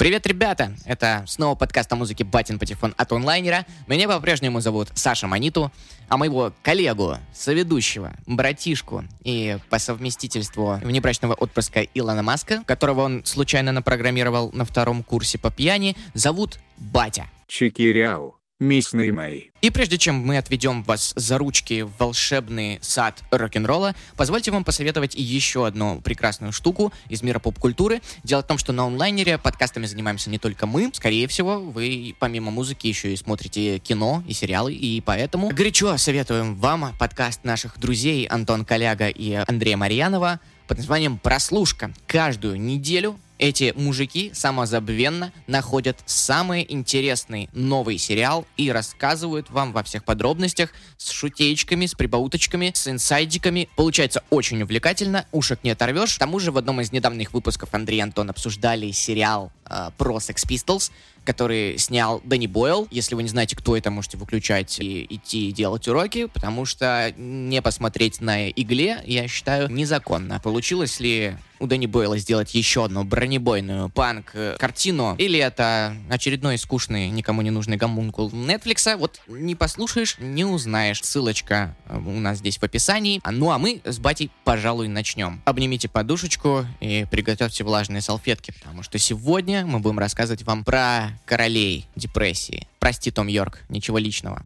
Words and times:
Привет, 0.00 0.26
ребята! 0.26 0.74
Это 0.86 1.24
снова 1.26 1.54
подкаст 1.54 1.92
о 1.92 1.96
музыке 1.96 2.24
«Батин 2.24 2.58
Патефон» 2.58 2.94
от 2.96 3.12
онлайнера. 3.12 3.66
Меня 3.86 4.08
по-прежнему 4.08 4.60
зовут 4.60 4.88
Саша 4.94 5.26
Маниту, 5.26 5.70
а 6.08 6.16
моего 6.16 6.54
коллегу, 6.62 7.18
соведущего, 7.34 8.14
братишку 8.26 9.04
и 9.24 9.58
по 9.68 9.78
совместительству 9.78 10.78
внебрачного 10.82 11.34
отпрыска 11.34 11.82
Илона 11.82 12.22
Маска, 12.22 12.64
которого 12.64 13.02
он 13.02 13.26
случайно 13.26 13.72
напрограммировал 13.72 14.50
на 14.54 14.64
втором 14.64 15.02
курсе 15.02 15.36
по 15.36 15.50
пьяни, 15.50 15.94
зовут 16.14 16.60
Батя. 16.78 17.26
Чикиряу. 17.46 18.39
Местные 18.60 19.10
мои. 19.10 19.44
И 19.62 19.70
прежде 19.70 19.96
чем 19.96 20.16
мы 20.16 20.36
отведем 20.36 20.82
вас 20.82 21.14
за 21.16 21.38
ручки 21.38 21.80
в 21.80 21.92
волшебный 21.98 22.78
сад 22.82 23.22
рок-н-ролла, 23.30 23.94
позвольте 24.16 24.50
вам 24.50 24.64
посоветовать 24.64 25.14
еще 25.14 25.66
одну 25.66 26.02
прекрасную 26.02 26.52
штуку 26.52 26.92
из 27.08 27.22
мира 27.22 27.38
поп-культуры. 27.38 28.02
Дело 28.22 28.42
в 28.42 28.46
том, 28.46 28.58
что 28.58 28.74
на 28.74 28.84
онлайнере 28.84 29.38
подкастами 29.38 29.86
занимаемся 29.86 30.28
не 30.28 30.38
только 30.38 30.66
мы. 30.66 30.90
Скорее 30.92 31.26
всего, 31.26 31.58
вы 31.58 32.14
помимо 32.18 32.50
музыки 32.50 32.86
еще 32.86 33.14
и 33.14 33.16
смотрите 33.16 33.78
кино 33.78 34.22
и 34.26 34.34
сериалы, 34.34 34.74
и 34.74 35.00
поэтому 35.00 35.48
горячо 35.48 35.96
советуем 35.96 36.54
вам 36.56 36.94
подкаст 36.98 37.44
наших 37.44 37.80
друзей 37.80 38.26
Антон 38.26 38.66
Коляга 38.66 39.08
и 39.08 39.32
Андрея 39.32 39.78
Марьянова 39.78 40.38
под 40.66 40.76
названием 40.76 41.16
«Прослушка». 41.16 41.92
Каждую 42.06 42.60
неделю 42.60 43.18
эти 43.40 43.72
мужики 43.74 44.30
самозабвенно 44.34 45.32
находят 45.46 45.98
самый 46.04 46.64
интересный 46.68 47.48
новый 47.52 47.96
сериал 47.98 48.46
и 48.56 48.70
рассказывают 48.70 49.50
вам 49.50 49.72
во 49.72 49.82
всех 49.82 50.04
подробностях 50.04 50.70
с 50.98 51.10
шутеечками, 51.10 51.86
с 51.86 51.94
прибауточками, 51.94 52.70
с 52.74 52.86
инсайдиками. 52.86 53.68
Получается 53.76 54.22
очень 54.28 54.62
увлекательно, 54.62 55.26
ушек 55.32 55.60
не 55.64 55.70
оторвешь. 55.70 56.14
К 56.14 56.18
тому 56.18 56.38
же 56.38 56.52
в 56.52 56.58
одном 56.58 56.82
из 56.82 56.92
недавних 56.92 57.32
выпусков 57.32 57.70
Андрей 57.72 57.98
и 57.98 58.02
Антон 58.02 58.28
обсуждали 58.28 58.90
сериал 58.90 59.50
э, 59.70 59.90
про 59.96 60.16
Sex 60.18 60.46
Pistols, 60.46 60.90
который 61.24 61.78
снял 61.78 62.20
Дэнни 62.24 62.46
Бойл. 62.46 62.88
Если 62.90 63.14
вы 63.14 63.22
не 63.22 63.28
знаете, 63.28 63.56
кто 63.56 63.76
это, 63.76 63.90
можете 63.90 64.16
выключать 64.16 64.78
и 64.80 65.06
идти 65.08 65.52
делать 65.52 65.86
уроки, 65.86 66.26
потому 66.26 66.64
что 66.64 67.12
не 67.16 67.62
посмотреть 67.62 68.20
на 68.20 68.50
игле, 68.50 69.02
я 69.06 69.28
считаю, 69.28 69.70
незаконно. 69.70 70.40
Получилось 70.40 70.98
ли 71.00 71.36
у 71.60 71.66
Дэнни 71.66 71.86
Бойла 71.86 72.16
сделать 72.16 72.54
еще 72.54 72.86
одну 72.86 73.04
бронебойную 73.04 73.90
панк-картину, 73.90 75.14
или 75.18 75.38
это 75.38 75.94
очередной 76.08 76.56
скучный, 76.56 77.10
никому 77.10 77.42
не 77.42 77.50
нужный 77.50 77.76
гомункул 77.76 78.30
Netflix, 78.30 78.96
вот 78.96 79.20
не 79.28 79.54
послушаешь, 79.54 80.16
не 80.18 80.46
узнаешь. 80.46 81.02
Ссылочка 81.02 81.76
у 81.88 82.18
нас 82.18 82.38
здесь 82.38 82.56
в 82.56 82.62
описании. 82.62 83.20
Ну 83.30 83.50
а 83.50 83.58
мы 83.58 83.82
с 83.84 83.98
батей, 83.98 84.30
пожалуй, 84.44 84.88
начнем. 84.88 85.42
Обнимите 85.44 85.88
подушечку 85.88 86.64
и 86.80 87.06
приготовьте 87.10 87.62
влажные 87.62 88.00
салфетки, 88.00 88.52
потому 88.58 88.82
что 88.82 88.98
сегодня 88.98 89.59
мы 89.66 89.78
будем 89.78 89.98
рассказывать 89.98 90.42
вам 90.42 90.64
про 90.64 91.10
королей 91.24 91.86
депрессии. 91.96 92.66
Прости, 92.78 93.10
Том 93.10 93.26
Йорк, 93.26 93.60
ничего 93.68 93.98
личного. 93.98 94.44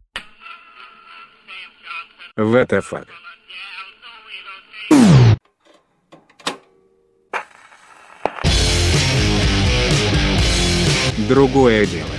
What 2.37 2.67
the 2.67 2.81
fuck? 2.81 3.07
Другое 11.27 11.85
дело. 11.85 12.09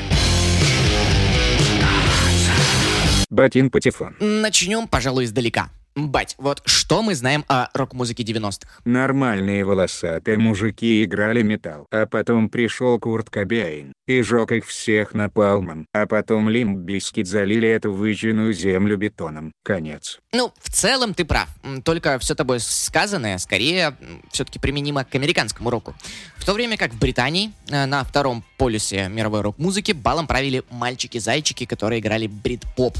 Батин 3.31 3.71
Патефон. 3.71 4.17
Начнем, 4.19 4.89
пожалуй, 4.89 5.25
издалека. 5.25 5.71
Бать, 5.97 6.35
вот 6.37 6.61
что 6.67 7.03
мы 7.03 7.15
знаем 7.15 7.43
о 7.49 7.71
рок-музыке 7.73 8.23
90-х? 8.23 8.69
Нормальные 8.85 9.65
волосатые 9.65 10.37
мужики 10.37 11.03
играли 11.03 11.41
металл. 11.41 11.87
А 11.91 12.05
потом 12.05 12.51
пришел 12.51 12.99
Курт 13.01 13.31
Кобейн 13.31 13.95
и 14.07 14.21
сжег 14.21 14.53
их 14.53 14.67
всех 14.67 15.15
напалмом. 15.15 15.87
А 15.95 16.07
потом 16.07 16.51
Limp 16.51 16.81
Bizkit 16.81 17.27
залили 17.27 17.67
эту 17.67 17.95
выжженную 17.95 18.53
землю 18.53 18.99
бетоном. 18.99 19.53
Конец. 19.65 20.19
Ну, 20.35 20.53
в 20.61 20.71
целом 20.71 21.15
ты 21.15 21.25
прав. 21.25 21.49
Только 21.83 22.19
все 22.19 22.35
тобой 22.35 22.61
сказанное 22.61 23.39
скорее 23.39 23.97
все-таки 24.31 24.59
применимо 24.59 25.03
к 25.03 25.15
американскому 25.15 25.71
року. 25.71 25.95
В 26.37 26.45
то 26.45 26.53
время 26.53 26.77
как 26.77 26.93
в 26.93 26.99
Британии 26.99 27.53
э, 27.71 27.87
на 27.87 28.05
втором 28.05 28.45
полюсе 28.59 29.09
мировой 29.09 29.41
рок-музыки 29.41 29.93
балом 29.93 30.27
правили 30.27 30.63
мальчики-зайчики, 30.69 31.65
которые 31.65 32.01
играли 32.01 32.27
брит-поп. 32.27 32.99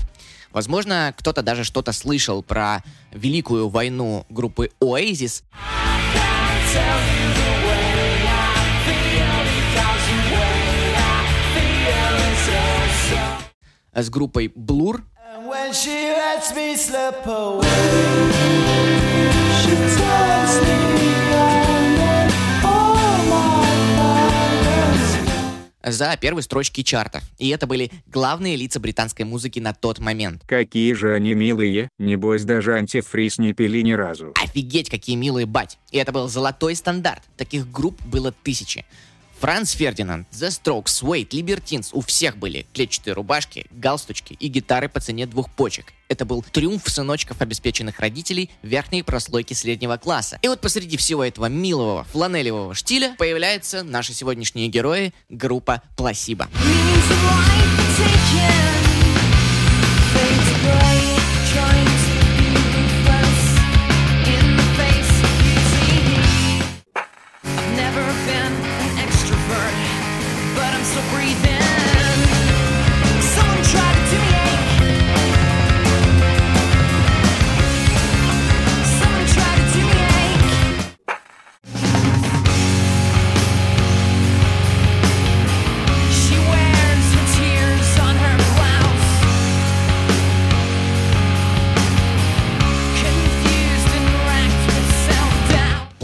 Возможно, 0.57 1.13
кто-то 1.19 1.43
даже 1.43 1.65
что-то 1.65 1.93
слышал 1.93 2.43
про 2.43 2.83
великую 3.13 3.69
войну 3.69 4.25
группы 4.31 4.71
Oasis 4.81 5.43
с 13.93 14.09
группой 14.09 14.47
Blur 14.47 15.03
away, 15.45 15.73
she 19.61 19.77
tells 19.99 20.63
me 20.63 21.06
за 25.87 26.17
первые 26.21 26.43
строчки 26.43 26.83
чарта. 26.83 27.23
И 27.39 27.49
это 27.49 27.67
были 27.67 27.91
главные 28.07 28.57
лица 28.57 28.81
британской 28.81 29.25
музыки 29.25 29.61
на 29.61 29.73
тот 29.73 30.01
момент. 30.01 30.43
Какие 30.47 30.93
же 30.93 31.15
они 31.15 31.35
милые, 31.35 31.89
небось 31.99 32.45
даже 32.45 32.75
антифриз 32.75 33.39
не 33.39 33.55
пили 33.55 33.81
ни 33.83 33.93
разу. 33.93 34.35
Офигеть, 34.43 34.91
какие 34.91 35.17
милые 35.17 35.47
бать. 35.47 35.79
И 35.93 35.99
это 35.99 36.13
был 36.13 36.29
золотой 36.29 36.75
стандарт. 36.75 37.23
Таких 37.37 37.71
групп 37.71 38.01
было 38.05 38.33
тысячи. 38.33 38.85
Franz 39.39 39.73
Ferdinand, 39.73 40.27
The 40.33 40.49
Strokes, 40.49 40.87
Suede, 40.87 41.29
Libertines, 41.29 41.91
у 41.93 42.01
всех 42.01 42.39
были 42.39 42.67
клетчатые 42.73 43.15
рубашки, 43.15 43.67
галстучки 43.71 44.33
и 44.35 44.49
гитары 44.49 44.89
по 44.89 45.01
цене 45.01 45.27
двух 45.27 45.51
почек. 45.51 45.93
Это 46.09 46.25
был 46.25 46.43
триумф 46.43 46.89
сыночков 46.89 47.41
обеспеченных 47.43 48.01
родителей 48.01 48.51
верхней 48.63 49.03
прослойки 49.03 49.55
среднего 49.55 49.97
класса. 49.97 50.39
И 50.43 50.49
вот 50.49 50.61
посреди 50.61 50.97
всего 50.97 51.25
этого 51.25 51.47
милого 51.47 52.05
фланелевого 52.05 52.75
штиля 52.75 53.15
появляются 53.19 53.83
наши 53.83 54.15
сегодняшние 54.15 54.69
герои, 54.69 55.13
группа 55.29 55.83
Placebo. 55.97 56.49
Means 56.55 57.11
life 57.11 57.97
taken, 57.97 58.86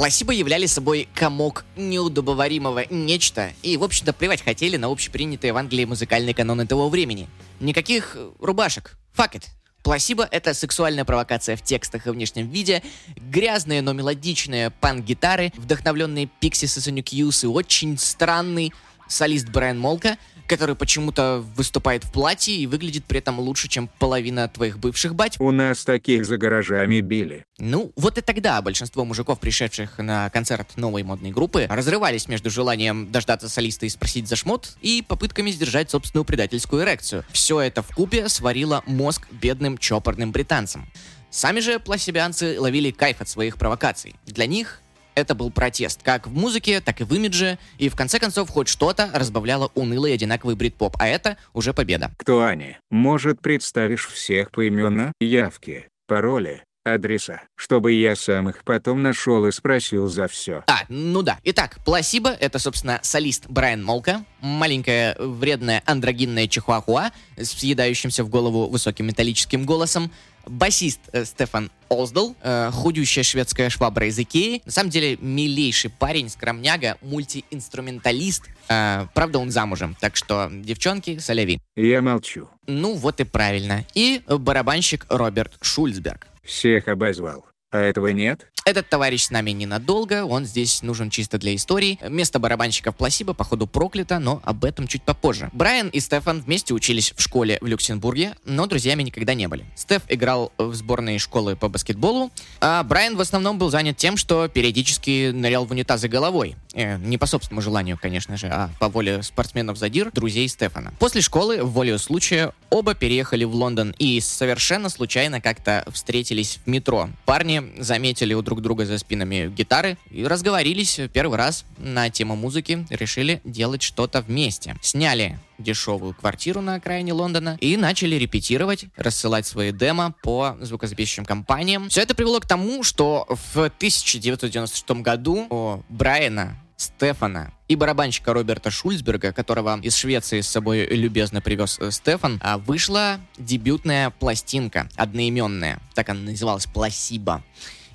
Пласиба 0.03 0.33
являли 0.33 0.67
собой 0.67 1.09
комок 1.15 1.65
неудобоваримого 1.77 2.87
нечто, 2.91 3.53
и, 3.63 3.77
в 3.77 3.85
общем-то, 3.85 4.13
плевать 4.13 4.43
хотели 4.43 4.77
на 4.77 4.91
общепринятые 4.91 5.53
в 5.53 5.57
Англии 5.57 5.85
музыкальные 5.85 6.35
каноны 6.35 6.67
того 6.67 6.89
времени. 6.89 7.29
Никаких 7.61 8.17
рубашек. 8.41 8.99
Fuck 9.17 9.35
it. 9.35 9.45
Placebo — 9.85 10.31
это 10.33 10.55
сексуальная 10.55 11.05
провокация 11.05 11.55
в 11.55 11.63
текстах 11.63 12.09
и 12.09 12.11
внешнем 12.11 12.51
виде, 12.51 12.83
грязные, 13.17 13.81
но 13.81 13.93
мелодичные 13.93 14.71
панк-гитары, 14.71 15.53
вдохновленные 15.57 16.29
Pixies, 16.41 16.67
Sonic 16.67 17.05
Youth 17.05 17.45
и 17.45 17.47
очень 17.47 17.97
странный 17.97 18.73
солист 19.09 19.49
Брайан 19.49 19.79
Молко, 19.79 20.19
который 20.47 20.75
почему-то 20.75 21.43
выступает 21.57 22.05
в 22.05 22.13
платье 22.13 22.55
и 22.55 22.67
выглядит 22.67 23.05
при 23.07 23.21
этом 23.21 23.41
лучше, 23.41 23.69
чем 23.69 23.89
половина 23.99 24.49
твоих 24.49 24.79
бывших 24.79 25.15
бать. 25.15 25.37
У 25.41 25.51
нас 25.51 25.85
таких 25.85 26.27
за 26.27 26.37
гаражами 26.37 27.01
били. 27.01 27.47
Ну, 27.59 27.93
вот 27.97 28.19
и 28.19 28.21
тогда 28.21 28.61
большинство 28.61 29.05
мужиков, 29.05 29.41
пришедших 29.41 29.97
на 29.99 30.29
концерт 30.31 30.77
новой 30.77 31.05
модной 31.05 31.31
группы, 31.31 31.67
разрывались 31.71 32.29
между 32.29 32.51
желанием 32.51 33.11
дождаться 33.11 33.49
солиста 33.49 33.87
и 33.87 33.89
спросить 33.89 34.29
за 34.29 34.37
шмот 34.37 34.77
и 34.83 35.03
попытками 35.07 35.51
сдержать 35.51 35.91
собственную 35.91 36.27
предательскую 36.27 36.83
эрекцию. 36.83 37.25
Все 37.33 37.61
это 37.61 37.83
вкупе 37.83 38.29
сварило 38.29 38.83
мозг 38.87 39.29
бедным 39.31 39.79
чопорным 39.79 40.33
британцам. 40.33 40.87
Сами 41.31 41.61
же 41.61 41.81
пласибианцы 41.81 42.61
ловили 42.61 42.91
кайф 42.91 43.23
от 43.23 43.29
своих 43.29 43.57
провокаций. 43.57 44.15
Для 44.27 44.45
них 44.45 44.82
это 45.15 45.35
был 45.35 45.51
протест, 45.51 46.03
как 46.03 46.27
в 46.27 46.35
музыке, 46.35 46.81
так 46.81 47.01
и 47.01 47.05
в 47.05 47.15
имидже, 47.15 47.59
и 47.79 47.89
в 47.89 47.97
конце 47.97 48.19
концов 48.19 48.51
хоть 48.51 48.69
что-то 48.69 49.11
разбавляло 49.13 49.71
унылый 49.75 50.15
одинаковый 50.15 50.57
брит-поп, 50.57 50.97
а 50.99 51.09
это 51.09 51.37
уже 51.53 51.73
победа. 51.73 52.11
Кто 52.19 52.45
они? 52.45 52.77
Может, 52.91 53.41
представишь 53.41 54.07
всех 54.09 54.51
поименно? 54.51 55.13
Явки, 55.21 55.89
пароли, 56.07 56.65
адреса, 56.85 57.43
чтобы 57.57 57.93
я 57.93 58.17
сам 58.17 58.49
их 58.49 58.65
потом 58.65 59.03
нашел 59.03 59.47
и 59.47 59.53
спросил 59.53 60.09
за 60.09 60.29
все. 60.29 60.65
А, 60.67 60.81
ну 60.89 61.23
да. 61.23 61.39
Итак, 61.45 61.79
Пласибо— 61.85 62.31
это, 62.41 62.59
собственно, 62.59 63.01
солист 63.03 63.47
Брайан 63.49 63.85
Молка, 63.85 64.25
маленькая 64.41 65.17
вредная 65.19 65.83
андрогинная 65.87 66.49
чихуахуа 66.49 67.11
с 67.37 67.63
въедающимся 67.63 68.25
в 68.25 68.29
голову 68.29 68.69
высоким 68.69 69.07
металлическим 69.07 69.65
голосом, 69.65 70.11
басист 70.47 71.01
э, 71.13 71.25
Стефан 71.25 71.71
Олсдал, 71.89 72.35
э, 72.43 72.71
худющая 72.73 73.23
шведская 73.23 73.71
швабра 73.71 74.07
из 74.07 74.19
Икеи. 74.19 74.63
На 74.65 74.73
самом 74.73 74.91
деле, 74.91 75.17
милейший 75.21 75.91
парень, 75.91 76.29
скромняга, 76.29 76.97
мультиинструменталист. 77.03 78.49
Э, 78.69 79.07
правда, 79.15 79.39
он 79.39 79.51
замужем, 79.51 79.97
так 80.01 80.17
что, 80.17 80.49
девчонки, 80.51 81.19
соляви. 81.19 81.61
Я 81.77 82.03
молчу. 82.03 82.49
Ну, 82.67 82.95
вот 82.95 83.21
и 83.21 83.25
правильно. 83.25 83.85
И 83.95 84.23
барабанщик 84.27 85.07
Роберт 85.09 85.55
Шульцберг. 85.61 86.32
Всех 86.43 86.89
обозвал. 86.89 87.47
А 87.71 87.79
этого 87.79 88.09
нет? 88.09 88.51
Этот 88.65 88.89
товарищ 88.89 89.25
с 89.25 89.31
нами 89.31 89.51
ненадолго, 89.51 90.25
он 90.25 90.45
здесь 90.45 90.83
нужен 90.83 91.11
чисто 91.11 91.37
для 91.39 91.55
истории. 91.57 91.99
Место 92.09 92.39
барабанщика 92.39 92.93
в 92.93 92.97
Пласибо, 92.97 93.35
походу, 93.35 93.67
проклято, 93.67 94.21
но 94.21 94.41
об 94.45 94.65
этом 94.65 94.87
чуть 94.87 95.03
попозже. 95.03 95.51
Брайан 95.53 95.89
и 95.89 95.99
Стефан 95.99 96.41
вместе 96.41 96.73
учились 96.73 97.13
в 97.17 97.21
школе 97.21 97.59
в 97.61 97.67
Люксембурге, 97.67 98.35
но 98.45 98.67
друзьями 98.67 99.03
никогда 99.03 99.35
не 99.35 99.49
были. 99.49 99.67
Стеф 99.75 100.03
играл 100.09 100.53
в 100.59 100.75
сборной 100.75 101.19
школы 101.19 101.57
по 101.57 101.69
баскетболу, 101.69 102.31
а 102.61 102.85
Брайан 102.85 103.17
в 103.17 103.21
основном 103.21 103.59
был 103.59 103.69
занят 103.71 103.97
тем, 103.97 104.17
что 104.17 104.47
периодически 104.47 105.33
нырял 105.33 105.65
в 105.67 105.73
унитазы 105.73 106.07
головой. 106.07 106.55
Э, 106.75 106.99
не 106.99 107.19
по 107.19 107.27
собственному 107.27 107.63
желанию, 107.63 107.99
конечно 108.01 108.37
же, 108.37 108.47
а 108.47 108.71
по 108.79 108.89
воле 108.89 109.23
спортсменов 109.23 109.77
задир, 109.77 110.11
друзей 110.13 110.47
Стефана. 110.49 110.95
После 110.99 111.21
школы, 111.21 111.63
в 111.63 111.71
волю 111.73 111.99
случая, 111.99 112.53
оба 112.71 112.95
переехали 112.95 113.45
в 113.45 113.55
Лондон 113.55 113.95
и 113.99 114.21
совершенно 114.21 114.89
случайно 114.89 115.41
как-то 115.41 115.85
встретились 115.93 116.61
в 116.65 116.69
метро. 116.69 117.11
Парни 117.27 117.73
заметили 117.79 118.35
у 118.35 118.43
друг 118.43 118.52
друга 118.61 118.85
за 118.85 118.99
спинами 118.99 119.49
гитары 119.49 119.97
и 120.11 120.27
разговорились 120.27 121.01
первый 121.13 121.39
раз 121.39 121.65
на 121.79 122.11
тему 122.11 122.37
музыки, 122.37 122.87
решили 122.91 123.41
делать 123.45 123.83
что-то 123.83 124.21
вместе. 124.21 124.77
Сняли 124.83 125.39
дешевую 125.59 126.15
квартиру 126.15 126.61
на 126.61 126.75
окраине 126.75 127.13
Лондона 127.13 127.57
и 127.61 127.77
начали 127.77 128.17
репетировать, 128.17 128.87
рассылать 128.97 129.47
свои 129.47 129.73
демо 129.73 130.15
по 130.23 130.57
звукозаписывающим 130.61 131.25
компаниям. 131.25 131.89
Все 131.89 132.03
это 132.03 132.15
привело 132.15 132.41
к 132.41 132.47
тому, 132.47 132.83
что 132.83 133.27
в 133.29 133.57
1996 133.57 134.91
году 135.03 135.47
у 135.51 135.83
Брайана 135.89 136.57
Стефана 136.83 137.53
и 137.69 137.77
барабанщика 137.77 138.35
Роберта 138.35 138.71
Шульцберга, 138.71 139.33
которого 139.33 139.79
из 139.81 139.95
Швеции 139.95 140.41
с 140.41 140.49
собой 140.49 140.87
любезно 140.87 141.41
привез 141.41 141.79
э, 141.79 141.91
Стефан, 141.91 142.41
а, 142.43 142.59
вышла 142.59 143.21
дебютная 143.39 144.11
пластинка, 144.11 144.89
одноименная. 144.97 145.79
Так 145.95 146.09
она 146.09 146.21
называлась 146.21 146.67
«Пласиба». 146.67 147.43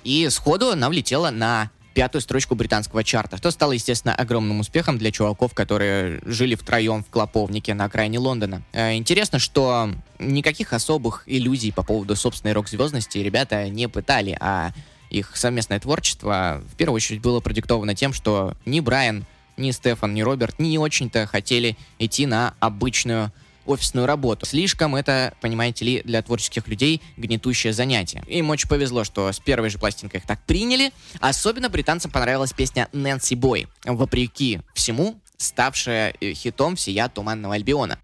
И 0.04 0.28
сходу 0.30 0.70
она 0.70 0.88
влетела 0.88 1.30
на 1.30 1.70
пятую 1.94 2.22
строчку 2.22 2.54
британского 2.54 3.02
чарта, 3.02 3.38
что 3.38 3.50
стало, 3.50 3.72
естественно, 3.72 4.14
огромным 4.14 4.60
успехом 4.60 4.98
для 4.98 5.10
чуваков, 5.10 5.52
которые 5.52 6.20
жили 6.24 6.54
втроем 6.54 7.02
в 7.02 7.08
Клоповнике 7.08 7.74
на 7.74 7.86
окраине 7.86 8.20
Лондона. 8.20 8.62
Э, 8.72 8.94
Интересно, 8.94 9.40
что 9.40 9.90
никаких 10.20 10.72
особых 10.72 11.24
иллюзий 11.26 11.72
по 11.72 11.82
поводу 11.82 12.14
собственной 12.14 12.54
рок-звездности 12.54 13.18
ребята 13.18 13.68
не 13.68 13.88
пытали, 13.88 14.36
а 14.40 14.70
их 15.10 15.36
совместное 15.36 15.80
творчество 15.80 16.62
в 16.72 16.76
первую 16.76 16.96
очередь 16.96 17.20
было 17.20 17.40
продиктовано 17.40 17.96
тем, 17.96 18.12
что 18.12 18.54
ни 18.64 18.78
Брайан, 18.78 19.26
ни 19.56 19.72
Стефан, 19.72 20.14
ни 20.14 20.22
Роберт 20.22 20.60
не 20.60 20.78
очень-то 20.78 21.26
хотели 21.26 21.76
идти 21.98 22.26
на 22.26 22.54
обычную 22.60 23.32
офисную 23.68 24.06
работу. 24.06 24.46
Слишком 24.46 24.96
это, 24.96 25.34
понимаете 25.40 25.84
ли, 25.84 26.02
для 26.04 26.22
творческих 26.22 26.66
людей 26.68 27.02
гнетущее 27.16 27.72
занятие. 27.72 28.22
Им 28.26 28.50
очень 28.50 28.68
повезло, 28.68 29.04
что 29.04 29.30
с 29.30 29.38
первой 29.38 29.70
же 29.70 29.78
пластинкой 29.78 30.20
их 30.20 30.26
так 30.26 30.40
приняли. 30.44 30.92
Особенно 31.20 31.68
британцам 31.68 32.10
понравилась 32.10 32.52
песня 32.52 32.88
«Нэнси 32.92 33.34
Бой», 33.34 33.68
вопреки 33.84 34.60
всему 34.74 35.20
ставшая 35.36 36.14
э, 36.20 36.32
хитом 36.32 36.74
всея 36.76 37.08
Туманного 37.08 37.54
Альбиона. 37.54 37.98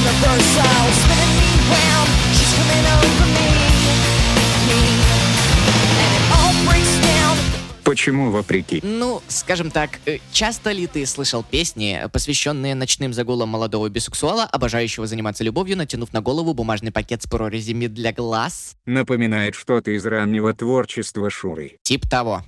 universal, 0.00 0.84
spinning 1.02 1.36
me 1.40 1.50
round. 1.72 2.08
She's 2.36 2.52
coming 2.56 2.86
over 2.86 3.26
me. 3.34 3.49
Почему 7.90 8.30
вопреки? 8.30 8.78
Ну, 8.84 9.20
скажем 9.26 9.72
так, 9.72 9.98
э, 10.06 10.18
часто 10.30 10.70
ли 10.70 10.86
ты 10.86 11.04
слышал 11.06 11.42
песни, 11.42 12.00
посвященные 12.12 12.76
ночным 12.76 13.12
загулам 13.12 13.48
молодого 13.48 13.88
бисексуала, 13.88 14.44
обожающего 14.44 15.08
заниматься 15.08 15.42
любовью, 15.42 15.76
натянув 15.76 16.12
на 16.12 16.20
голову 16.20 16.54
бумажный 16.54 16.92
пакет 16.92 17.24
с 17.24 17.26
прорезями 17.26 17.88
для 17.88 18.12
глаз? 18.12 18.76
Напоминает 18.86 19.56
что-то 19.56 19.90
из 19.90 20.06
раннего 20.06 20.54
творчества 20.54 21.30
Шуры. 21.30 21.78
Тип 21.82 22.08
того. 22.08 22.44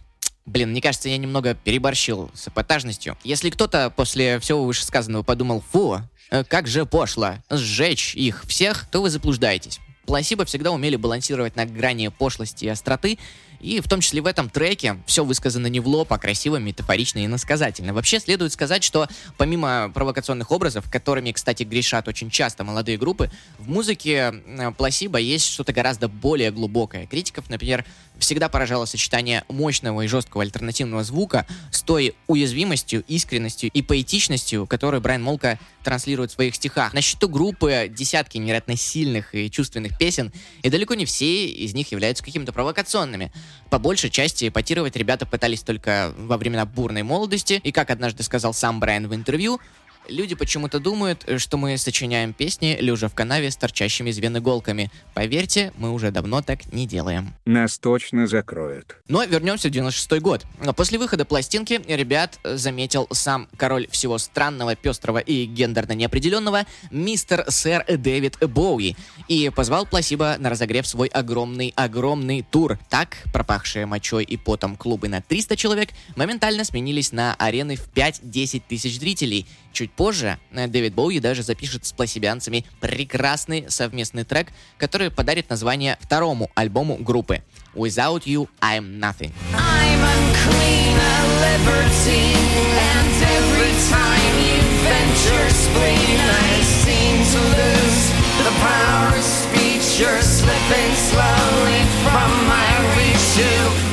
Блин, 0.47 0.71
мне 0.71 0.81
кажется, 0.81 1.09
я 1.09 1.19
немного 1.19 1.55
переборщил 1.55 2.31
с 2.35 2.47
эпатажностью. 2.47 3.19
Если 3.25 3.51
кто-то 3.51 3.91
после 3.91 4.39
всего 4.39 4.65
вышесказанного 4.65 5.25
подумал, 5.25 5.65
фу, 5.73 6.03
э, 6.31 6.45
как 6.45 6.69
же 6.69 6.87
пошло, 6.87 7.39
сжечь 7.51 8.15
их 8.15 8.45
всех, 8.47 8.87
то 8.93 9.03
вы 9.03 9.11
заблуждаетесь. 9.11 9.81
Пласибо 10.07 10.45
всегда 10.45 10.73
умели 10.73 10.97
балансировать 10.97 11.57
на 11.57 11.65
грани 11.65 12.09
пошлости 12.09 12.65
и 12.65 12.69
остроты, 12.69 13.19
и 13.63 13.81
в 13.81 13.89
том 13.89 14.01
числе 14.01 14.21
в 14.21 14.27
этом 14.27 14.51
треке 14.51 14.99
все 15.07 15.25
высказано 15.25 15.69
не 15.69 15.81
в 15.81 15.87
лоб, 15.87 16.13
а 16.13 16.19
красиво, 16.19 16.57
метафорично 16.57 17.21
и 17.21 17.27
насказательно. 17.27 17.95
Вообще 17.95 18.21
следует 18.21 18.53
сказать, 18.53 18.83
что 18.85 19.09
помимо 19.39 19.91
провокационных 19.95 20.51
образов, 20.51 20.91
которыми, 20.91 21.33
кстати, 21.33 21.63
грешат 21.63 22.09
очень 22.09 22.29
часто 22.29 22.65
молодые 22.65 22.99
группы, 22.99 23.31
в 23.59 23.71
музыке 23.71 24.35
Пласибо 24.77 25.19
есть 25.19 25.47
что-то 25.47 25.73
гораздо 25.73 26.09
более 26.09 26.51
глубокое. 26.51 27.07
Критиков, 27.07 27.49
например, 27.49 27.85
всегда 28.23 28.49
поражало 28.49 28.87
сочетание 28.87 29.45
мощного 29.49 30.03
и 30.03 30.07
жесткого 30.07 30.43
альтернативного 30.43 31.05
звука 31.05 31.47
с 31.71 31.83
той 31.83 32.15
уязвимостью, 32.27 33.05
искренностью 33.07 33.71
и 33.73 33.83
поэтичностью, 33.83 34.67
которую 34.67 35.01
Брайан 35.01 35.23
Молка 35.23 35.59
транслирует 35.83 36.31
в 36.31 36.35
своих 36.35 36.55
стихах. 36.55 36.95
На 36.95 37.01
счету 37.01 37.29
группы 37.29 37.91
десятки 37.91 38.39
невероятно 38.39 38.77
сильных 38.77 39.35
и 39.35 39.51
чувственных 39.51 39.99
песен, 39.99 40.33
и 40.63 40.71
далеко 40.71 40.95
не 40.95 41.05
все 41.05 41.47
из 41.47 41.75
них 41.75 41.93
являются 41.93 42.25
какими-то 42.25 42.53
провокационными. 42.53 43.33
По 43.71 43.79
большей 43.79 44.11
части 44.11 44.49
эпатировать 44.49 44.97
ребята 44.97 45.27
пытались 45.27 45.63
только 45.63 46.15
во 46.17 46.37
времена 46.37 46.65
бурной 46.65 47.03
молодости, 47.03 47.61
и 47.65 47.73
как 47.73 47.91
однажды 47.91 48.23
сказал 48.23 48.55
сам 48.55 48.81
Брайан 48.81 49.09
в 49.09 49.15
интервью, 49.15 49.61
Люди 50.09 50.35
почему-то 50.35 50.81
думают, 50.81 51.25
что 51.39 51.57
мы 51.57 51.79
сочиняем 51.79 52.33
песни, 52.33 52.77
лежа 52.81 53.09
в 53.09 53.15
канаве 53.15 53.51
с 53.51 53.57
торчащими 53.57 54.11
из 54.11 54.19
вен 54.19 54.37
иголками. 54.37 54.91
Поверьте, 55.15 55.73
мы 55.77 55.91
уже 55.91 56.11
давно 56.11 56.43
так 56.43 56.73
не 56.73 56.87
делаем. 56.87 57.35
Нас 57.47 57.79
точно 57.79 58.27
закроют. 58.27 58.97
Но 59.09 59.23
вернемся 59.25 59.69
в 59.69 59.71
96 59.71 60.21
год. 60.21 60.45
После 60.77 60.99
выхода 60.99 61.25
пластинки 61.25 61.81
ребят 61.87 62.39
заметил 62.43 63.07
сам 63.13 63.49
король 63.57 63.87
всего 63.91 64.19
странного, 64.19 64.75
пестрого 64.75 65.19
и 65.19 65.45
гендерно 65.45 65.93
неопределенного 65.93 66.67
мистер 66.91 67.45
сэр 67.49 67.85
Дэвид 67.87 68.39
Боуи 68.41 68.97
и 69.29 69.51
позвал 69.55 69.87
Пласиба 69.87 70.37
на 70.39 70.51
разогрев 70.51 70.87
свой 70.87 71.09
огромный-огромный 71.09 72.43
тур. 72.43 72.79
Так, 72.91 73.19
пропахшие 73.33 73.87
мочой 73.87 74.25
и 74.25 74.37
потом 74.37 74.77
клубы 74.77 75.09
на 75.09 75.23
300 75.23 75.57
человек 75.57 75.91
моментально 76.17 76.65
сменились 76.65 77.13
на 77.13 77.35
арены 77.35 77.77
в 77.77 77.89
5-10 77.95 78.63
тысяч 78.69 78.99
зрителей. 78.99 79.47
Чуть 79.73 79.91
позже 79.93 80.39
э, 80.53 80.67
Дэвид 80.69 80.95
Боуи 80.95 81.19
даже 81.19 81.43
запишет 81.43 81.87
с 81.87 81.93
пласибианцами 81.93 82.65
прекрасный 82.81 83.71
совместный 83.71 84.25
трек, 84.25 84.49
который 84.77 85.11
подарит 85.11 85.49
название 85.49 85.97
второму 86.01 86.51
альбому 86.55 86.97
группы 86.97 87.43
«Without 87.75 88.25
You, 88.25 88.49
I'm 88.61 89.01
Nothing». 89.01 89.33
I'm 89.55 90.01
unclean, 90.03 90.97
a 90.99 91.19
libertine, 91.41 92.37
and 92.79 93.23
every 93.23 93.73
time 93.89 94.35
you 94.45 94.61
venture 94.85 95.49
spleen, 95.51 96.21
I 96.21 96.61
seem 96.85 97.17
to 97.33 97.41
lose 97.57 98.03
the 98.45 98.53
power 98.61 99.09
of 99.17 99.25
speech. 99.25 100.01
You're 100.01 100.21
slipping 100.21 100.93
slowly 101.09 101.81
from 102.05 102.31
my 102.47 102.69
reach 102.97 103.25
to 103.37 103.93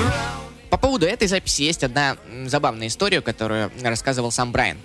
По 0.69 0.77
поводу 0.77 1.05
этой 1.05 1.27
записи 1.27 1.63
есть 1.63 1.83
одна 1.83 2.17
забавная 2.45 2.87
история, 2.87 3.21
которую 3.21 3.71
рассказывал 3.81 4.31
сам 4.31 4.51
Брайан. 4.51 4.77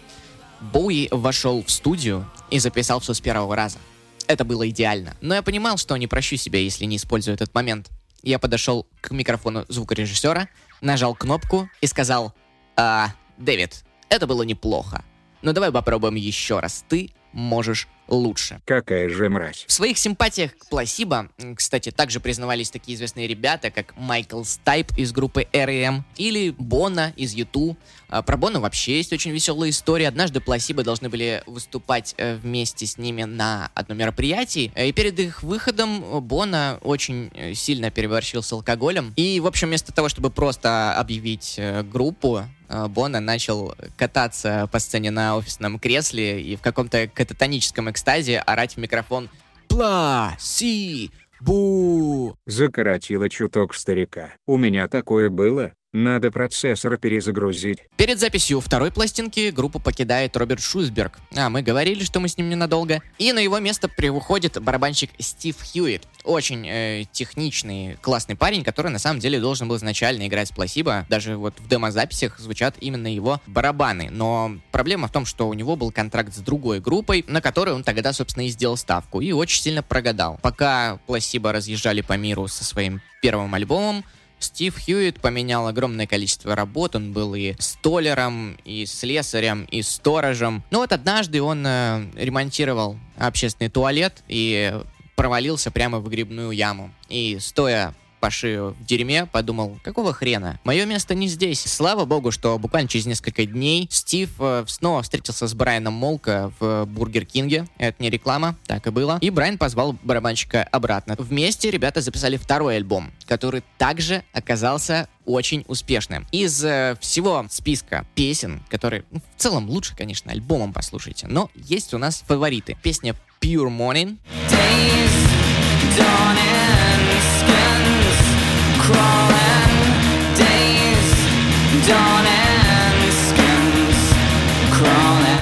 Боуи 0.72 1.08
вошел 1.10 1.62
в 1.62 1.70
студию 1.70 2.28
и 2.50 2.58
записал 2.58 3.00
все 3.00 3.12
с 3.12 3.20
первого 3.20 3.54
раза. 3.54 3.78
Это 4.26 4.44
было 4.44 4.68
идеально. 4.68 5.14
Но 5.20 5.34
я 5.34 5.42
понимал, 5.42 5.76
что 5.76 5.96
не 5.96 6.06
прощу 6.06 6.36
себя, 6.36 6.58
если 6.58 6.86
не 6.86 6.96
использую 6.96 7.34
этот 7.34 7.54
момент. 7.54 7.90
Я 8.22 8.38
подошел 8.38 8.86
к 9.02 9.10
микрофону 9.10 9.66
звукорежиссера, 9.68 10.48
нажал 10.80 11.14
кнопку 11.14 11.68
и 11.82 11.86
сказал, 11.86 12.32
«А, 12.76 13.10
Дэвид, 13.36 13.84
это 14.08 14.26
было 14.26 14.42
неплохо. 14.42 15.04
Но 15.42 15.52
давай 15.52 15.70
попробуем 15.70 16.14
еще 16.14 16.60
раз. 16.60 16.84
Ты 16.88 17.10
можешь 17.34 17.88
лучше. 18.08 18.60
Какая 18.64 19.08
же 19.08 19.28
мразь. 19.28 19.64
В 19.66 19.72
своих 19.72 19.98
симпатиях 19.98 20.56
к 20.56 20.68
Пласибо, 20.68 21.28
кстати, 21.56 21.90
также 21.90 22.20
признавались 22.20 22.70
такие 22.70 22.96
известные 22.96 23.26
ребята, 23.26 23.70
как 23.70 23.96
Майкл 23.96 24.42
Стайп 24.44 24.92
из 24.96 25.12
группы 25.12 25.46
R.E.M. 25.52 26.04
или 26.16 26.50
Бона 26.50 27.12
из 27.16 27.34
YouTube. 27.34 27.78
Про 28.08 28.36
Бона 28.36 28.60
вообще 28.60 28.98
есть 28.98 29.12
очень 29.12 29.32
веселая 29.32 29.70
история. 29.70 30.08
Однажды 30.08 30.40
Пласибо 30.40 30.84
должны 30.84 31.08
были 31.08 31.42
выступать 31.46 32.14
э, 32.16 32.36
вместе 32.36 32.86
с 32.86 32.98
ними 32.98 33.24
на 33.24 33.70
одном 33.74 33.98
мероприятии, 33.98 34.70
э, 34.74 34.88
и 34.88 34.92
перед 34.92 35.18
их 35.18 35.42
выходом 35.42 36.20
Бона 36.20 36.78
очень 36.82 37.30
э, 37.34 37.54
сильно 37.54 37.90
переборщил 37.90 38.42
с 38.42 38.52
алкоголем. 38.52 39.12
И, 39.16 39.40
в 39.40 39.46
общем, 39.46 39.68
вместо 39.68 39.92
того, 39.92 40.08
чтобы 40.08 40.30
просто 40.30 40.94
объявить 40.94 41.58
группу, 41.90 42.44
Бона 42.88 43.20
начал 43.20 43.74
кататься 43.96 44.68
по 44.72 44.78
сцене 44.78 45.10
на 45.10 45.36
офисном 45.36 45.78
кресле 45.78 46.42
и 46.42 46.56
в 46.56 46.60
каком-то 46.60 47.08
кататоническом 47.08 47.90
экстазе 47.90 48.38
орать 48.38 48.74
в 48.74 48.78
микрофон 48.78 49.28
«Пла-си! 49.68 51.10
Бу!» 51.40 52.36
Закоротило 52.46 53.28
чуток 53.28 53.74
старика. 53.74 54.32
У 54.46 54.56
меня 54.56 54.88
такое 54.88 55.30
было. 55.30 55.72
Надо 55.94 56.32
процессор 56.32 56.96
перезагрузить. 56.96 57.78
Перед 57.96 58.18
записью 58.18 58.60
второй 58.60 58.90
пластинки 58.90 59.50
группу 59.50 59.78
покидает 59.78 60.36
Роберт 60.36 60.60
Шузберг. 60.60 61.20
А 61.36 61.48
мы 61.48 61.62
говорили, 61.62 62.02
что 62.02 62.18
мы 62.18 62.26
с 62.26 62.36
ним 62.36 62.50
ненадолго. 62.50 63.00
И 63.18 63.32
на 63.32 63.38
его 63.38 63.60
место 63.60 63.86
приходит 63.86 64.60
барабанщик 64.60 65.10
Стив 65.20 65.56
Хьюитт. 65.56 66.08
Очень 66.24 66.66
э, 66.66 67.04
техничный, 67.12 67.96
классный 68.02 68.34
парень, 68.34 68.64
который 68.64 68.90
на 68.90 68.98
самом 68.98 69.20
деле 69.20 69.38
должен 69.38 69.68
был 69.68 69.76
изначально 69.76 70.26
играть 70.26 70.48
с 70.48 70.50
Пласибо. 70.50 71.06
Даже 71.08 71.36
вот 71.36 71.54
в 71.60 71.68
демозаписях 71.68 72.40
звучат 72.40 72.74
именно 72.80 73.06
его 73.06 73.40
барабаны. 73.46 74.08
Но 74.10 74.56
проблема 74.72 75.06
в 75.06 75.12
том, 75.12 75.24
что 75.24 75.48
у 75.48 75.54
него 75.54 75.76
был 75.76 75.92
контракт 75.92 76.34
с 76.34 76.38
другой 76.38 76.80
группой, 76.80 77.24
на 77.28 77.40
которой 77.40 77.72
он 77.72 77.84
тогда, 77.84 78.12
собственно, 78.12 78.44
и 78.44 78.48
сделал 78.48 78.76
ставку. 78.76 79.20
И 79.20 79.30
очень 79.30 79.62
сильно 79.62 79.84
прогадал. 79.84 80.40
Пока 80.42 80.98
Пласибо 81.06 81.52
разъезжали 81.52 82.00
по 82.00 82.14
миру 82.14 82.48
со 82.48 82.64
своим 82.64 83.00
первым 83.22 83.54
альбомом, 83.54 84.04
Стив 84.38 84.74
Хьюитт 84.74 85.20
поменял 85.20 85.66
огромное 85.66 86.06
количество 86.06 86.54
работ. 86.54 86.96
Он 86.96 87.12
был 87.12 87.34
и 87.34 87.54
столяром, 87.58 88.56
и 88.64 88.86
слесарем, 88.86 89.64
и 89.70 89.82
сторожем. 89.82 90.62
Но 90.70 90.80
вот 90.80 90.92
однажды 90.92 91.40
он 91.42 91.66
э, 91.66 92.04
ремонтировал 92.14 92.98
общественный 93.16 93.70
туалет 93.70 94.22
и 94.28 94.80
провалился 95.16 95.70
прямо 95.70 95.98
в 96.00 96.08
выгребную 96.08 96.50
яму. 96.50 96.92
И 97.08 97.38
стоя 97.40 97.94
по 98.24 98.30
в 98.30 98.86
дерьме, 98.86 99.26
подумал, 99.26 99.78
какого 99.82 100.14
хрена? 100.14 100.58
Мое 100.64 100.86
место 100.86 101.14
не 101.14 101.28
здесь. 101.28 101.60
Слава 101.60 102.06
богу, 102.06 102.30
что 102.30 102.58
буквально 102.58 102.88
через 102.88 103.04
несколько 103.04 103.44
дней 103.44 103.86
Стив 103.90 104.30
э, 104.38 104.64
снова 104.66 105.02
встретился 105.02 105.46
с 105.46 105.52
Брайаном 105.52 105.92
Молко 105.92 106.50
в 106.58 106.86
Бургер 106.86 107.26
Кинге. 107.26 107.66
Это 107.76 108.02
не 108.02 108.08
реклама, 108.08 108.56
так 108.66 108.86
и 108.86 108.90
было. 108.90 109.18
И 109.20 109.28
Брайан 109.28 109.58
позвал 109.58 109.94
барабанщика 110.02 110.62
обратно. 110.62 111.16
Вместе 111.18 111.70
ребята 111.70 112.00
записали 112.00 112.38
второй 112.38 112.76
альбом, 112.76 113.12
который 113.26 113.62
также 113.76 114.22
оказался 114.32 115.06
очень 115.26 115.66
успешным. 115.68 116.26
Из 116.32 116.64
э, 116.64 116.96
всего 117.00 117.44
списка 117.50 118.06
песен, 118.14 118.62
которые 118.70 119.04
ну, 119.10 119.20
в 119.36 119.40
целом 119.40 119.68
лучше, 119.68 119.94
конечно, 119.94 120.32
альбомом 120.32 120.72
послушайте, 120.72 121.26
но 121.26 121.50
есть 121.54 121.92
у 121.92 121.98
нас 121.98 122.24
фавориты. 122.26 122.78
Песня 122.82 123.14
Pure 123.42 123.68
Morning, 123.68 124.16
Days 124.48 125.24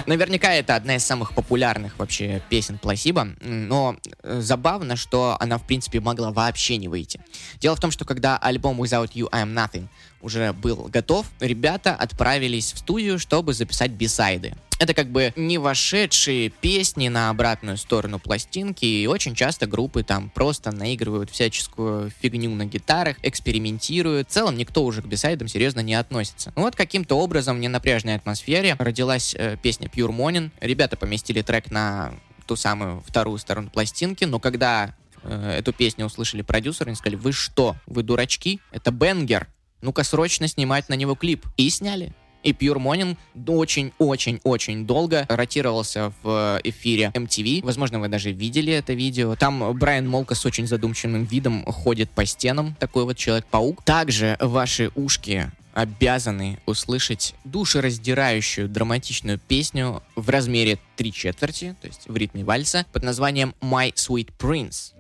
Наверняка 0.07 0.53
это 0.53 0.77
одна 0.77 0.97
из 0.97 1.05
самых 1.05 1.33
популярных 1.33 1.99
вообще 1.99 2.43
песен 2.51 2.77
Пласиба, 2.77 3.29
но 3.41 3.97
э, 4.23 4.41
забавно, 4.41 4.95
что 4.95 5.37
она, 5.41 5.59
в 5.59 5.67
принципе, 5.67 6.01
могла 6.01 6.33
вообще 6.33 6.77
не 6.77 6.89
выйти. 6.89 7.21
Дело 7.61 7.77
в 7.77 7.81
том, 7.81 7.91
что 7.91 8.05
когда 8.05 8.37
альбом 8.37 8.83
Without 8.83 9.13
You 9.15 9.29
I 9.33 9.45
Am 9.45 9.55
Nothing 9.55 9.87
уже 10.21 10.53
был 10.53 10.89
готов, 10.93 11.27
ребята 11.41 11.95
отправились 11.95 12.73
в 12.75 12.79
студию, 12.79 13.19
чтобы 13.19 13.55
записать 13.55 13.93
бисайды. 13.93 14.55
Это 14.83 14.95
как 14.95 15.13
бы 15.13 15.33
не 15.37 15.59
вошедшие 15.59 16.51
песни 16.51 17.07
на 17.07 17.31
обратную 17.31 17.77
сторону 17.77 18.19
пластинки, 18.19 18.85
и 18.85 19.07
очень 19.07 19.37
часто 19.37 19.69
группы 19.69 20.03
там 20.03 20.29
просто 20.29 20.73
наигрывают 20.73 21.31
всяческую 21.31 22.11
фигню 22.21 22.53
на 22.57 22.65
гитарах, 22.65 23.17
экспериментируют. 23.23 24.29
В 24.29 24.33
целом 24.33 24.57
никто 24.57 24.85
уже 24.85 25.01
к 25.01 25.05
бисайдам 25.05 25.47
серьезно 25.47 25.79
не 25.85 25.95
относится. 25.95 26.53
Ну 26.57 26.63
вот 26.63 26.75
каким-то 26.75 27.15
образом 27.17 27.59
в 27.59 27.61
ненапряжной 27.61 28.17
атмосфере 28.17 28.75
родилась 28.77 29.37
э, 29.39 29.57
песня 29.63 29.87
Pure 29.87 30.11
Morning. 30.11 30.51
Ребята 30.61 30.97
поместили 30.97 31.43
трек 31.43 31.71
на 31.71 32.13
ту 32.49 32.57
самую 32.57 33.05
вторую 33.07 33.39
сторону 33.39 33.71
пластинки, 33.71 34.25
но 34.25 34.41
когда 34.41 34.97
э, 35.23 35.59
эту 35.59 35.73
песню 35.73 36.07
услышали 36.07 36.43
продюсеры, 36.43 36.89
они 36.89 36.97
сказали, 36.97 37.15
вы 37.15 37.31
что, 37.31 37.77
вы 37.87 38.03
дурачки? 38.03 38.59
Это 38.73 38.91
бенгер. 38.91 39.47
Ну-ка 39.81 40.03
срочно 40.03 40.49
снимать 40.49 40.89
на 40.89 40.95
него 40.95 41.15
клип. 41.15 41.47
И 41.57 41.71
сняли. 41.71 42.13
И 42.43 42.53
Pure 42.53 42.79
Morning 42.79 43.17
очень-очень-очень 43.35 44.87
долго 44.87 45.27
ротировался 45.29 46.13
в 46.23 46.61
эфире 46.65 47.11
MTV. 47.15 47.65
Возможно, 47.65 48.01
вы 48.01 48.09
даже 48.09 48.33
видели 48.33 48.73
это 48.73 48.93
видео. 48.93 49.37
Там 49.37 49.77
Брайан 49.79 50.09
Молка 50.09 50.35
с 50.35 50.45
очень 50.45 50.67
задумчивым 50.67 51.25
видом 51.25 51.65
ходит 51.65 52.11
по 52.11 52.25
стенам. 52.25 52.75
Такой 52.79 53.05
вот 53.05 53.17
Человек-паук. 53.17 53.83
Также 53.85 54.37
ваши 54.41 54.91
ушки 54.95 55.51
обязаны 55.73 56.59
услышать 56.67 57.35
душераздирающую 57.45 58.69
драматичную 58.69 59.39
песню 59.39 60.03
в 60.17 60.29
размере 60.29 60.79
три 60.97 61.13
четверти, 61.13 61.75
то 61.81 61.87
есть 61.87 62.07
в 62.07 62.17
ритме 62.17 62.45
вальса, 62.45 62.85
под 62.93 63.05
названием 63.05 63.55
My 63.61 63.93
Sweet 63.95 64.31
Prince. 64.39 64.93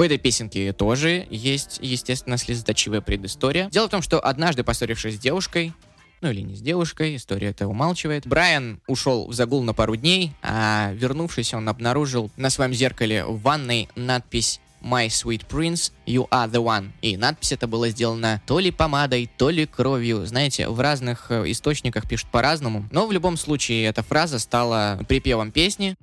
У 0.00 0.02
этой 0.02 0.16
песенки 0.16 0.72
тоже 0.72 1.26
есть, 1.28 1.78
естественно, 1.82 2.38
слезоточивая 2.38 3.02
предыстория. 3.02 3.68
Дело 3.68 3.86
в 3.86 3.90
том, 3.90 4.00
что 4.00 4.18
однажды, 4.18 4.64
поссорившись 4.64 5.16
с 5.16 5.18
девушкой, 5.18 5.74
ну 6.22 6.30
или 6.30 6.40
не 6.40 6.56
с 6.56 6.62
девушкой, 6.62 7.16
история 7.16 7.48
это 7.48 7.68
умалчивает. 7.68 8.26
Брайан 8.26 8.80
ушел 8.86 9.28
в 9.28 9.34
загул 9.34 9.62
на 9.62 9.74
пару 9.74 9.96
дней, 9.96 10.32
а 10.40 10.92
вернувшись, 10.94 11.52
он 11.52 11.68
обнаружил 11.68 12.30
на 12.38 12.48
своем 12.48 12.72
зеркале 12.72 13.26
в 13.26 13.42
ванной 13.42 13.90
надпись 13.94 14.62
My 14.82 15.08
Sweet 15.08 15.46
Prince, 15.46 15.92
You 16.06 16.26
Are 16.30 16.50
The 16.50 16.64
One. 16.64 16.92
И 17.02 17.18
надпись 17.18 17.52
эта 17.52 17.66
была 17.66 17.90
сделана 17.90 18.40
то 18.46 18.58
ли 18.58 18.70
помадой, 18.70 19.30
то 19.36 19.50
ли 19.50 19.66
кровью. 19.66 20.24
Знаете, 20.24 20.70
в 20.70 20.80
разных 20.80 21.26
э, 21.30 21.50
источниках 21.50 22.08
пишут 22.08 22.30
по-разному. 22.30 22.88
Но 22.90 23.06
в 23.06 23.12
любом 23.12 23.36
случае 23.36 23.84
эта 23.84 24.02
фраза 24.02 24.38
стала 24.38 24.98
припевом 25.06 25.52
песни. 25.52 25.94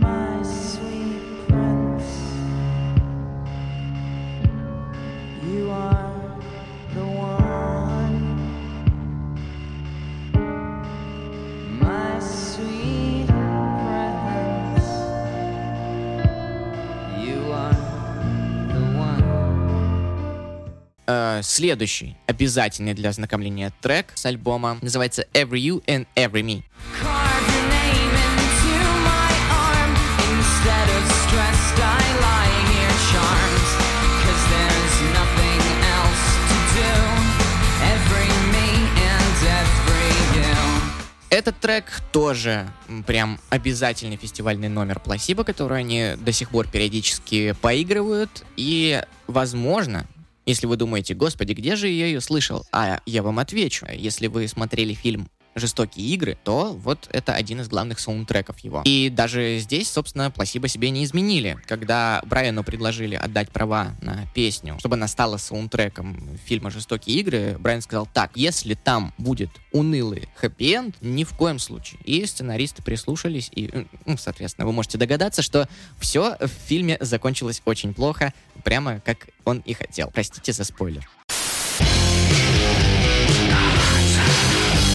My 0.00 0.23
Э, 21.06 21.40
следующий 21.42 22.16
обязательный 22.26 22.94
для 22.94 23.10
ознакомления 23.10 23.72
трек 23.80 24.12
с 24.14 24.24
альбома 24.24 24.78
называется 24.80 25.26
Every 25.34 25.60
You 25.60 25.84
and 25.86 26.06
Every 26.16 26.42
Me. 26.42 26.62
Этот 41.34 41.58
трек 41.58 42.00
тоже 42.12 42.70
прям 43.06 43.40
обязательный 43.50 44.16
фестивальный 44.16 44.68
номер 44.68 45.00
Пласиба, 45.00 45.42
который 45.42 45.80
они 45.80 46.12
до 46.16 46.30
сих 46.30 46.50
пор 46.50 46.68
периодически 46.68 47.56
поигрывают. 47.60 48.44
И, 48.56 49.02
возможно, 49.26 50.06
если 50.46 50.66
вы 50.66 50.76
думаете, 50.76 51.14
господи, 51.14 51.52
где 51.52 51.76
же 51.76 51.88
я 51.88 52.06
ее 52.06 52.20
слышал? 52.20 52.64
А 52.72 53.00
я 53.06 53.22
вам 53.22 53.38
отвечу. 53.38 53.86
Если 53.92 54.26
вы 54.26 54.46
смотрели 54.48 54.94
фильм 54.94 55.28
жестокие 55.54 56.06
игры, 56.08 56.36
то 56.42 56.72
вот 56.72 57.08
это 57.12 57.34
один 57.34 57.60
из 57.60 57.68
главных 57.68 58.00
саундтреков 58.00 58.58
его. 58.60 58.82
И 58.84 59.10
даже 59.10 59.58
здесь, 59.58 59.90
собственно, 59.90 60.30
Пласибо 60.30 60.68
себе 60.68 60.90
не 60.90 61.04
изменили. 61.04 61.58
Когда 61.66 62.22
Брайану 62.26 62.64
предложили 62.64 63.14
отдать 63.14 63.50
права 63.50 63.94
на 64.00 64.26
песню, 64.34 64.76
чтобы 64.78 64.96
она 64.96 65.08
стала 65.08 65.36
саундтреком 65.36 66.38
фильма 66.44 66.70
«Жестокие 66.70 67.18
игры», 67.20 67.56
Брайан 67.58 67.82
сказал 67.82 68.08
так, 68.12 68.32
если 68.34 68.74
там 68.74 69.14
будет 69.18 69.50
унылый 69.72 70.28
хэппи-энд, 70.36 70.96
ни 71.00 71.24
в 71.24 71.34
коем 71.34 71.58
случае. 71.58 72.00
И 72.04 72.24
сценаристы 72.26 72.82
прислушались, 72.82 73.50
и, 73.54 73.86
ну, 74.06 74.16
соответственно, 74.16 74.66
вы 74.66 74.72
можете 74.72 74.98
догадаться, 74.98 75.42
что 75.42 75.68
все 75.98 76.36
в 76.40 76.48
фильме 76.48 76.96
закончилось 77.00 77.62
очень 77.64 77.94
плохо, 77.94 78.32
прямо 78.64 79.00
как 79.00 79.28
он 79.44 79.58
и 79.60 79.74
хотел. 79.74 80.10
Простите 80.12 80.52
за 80.52 80.64
спойлер. 80.64 81.08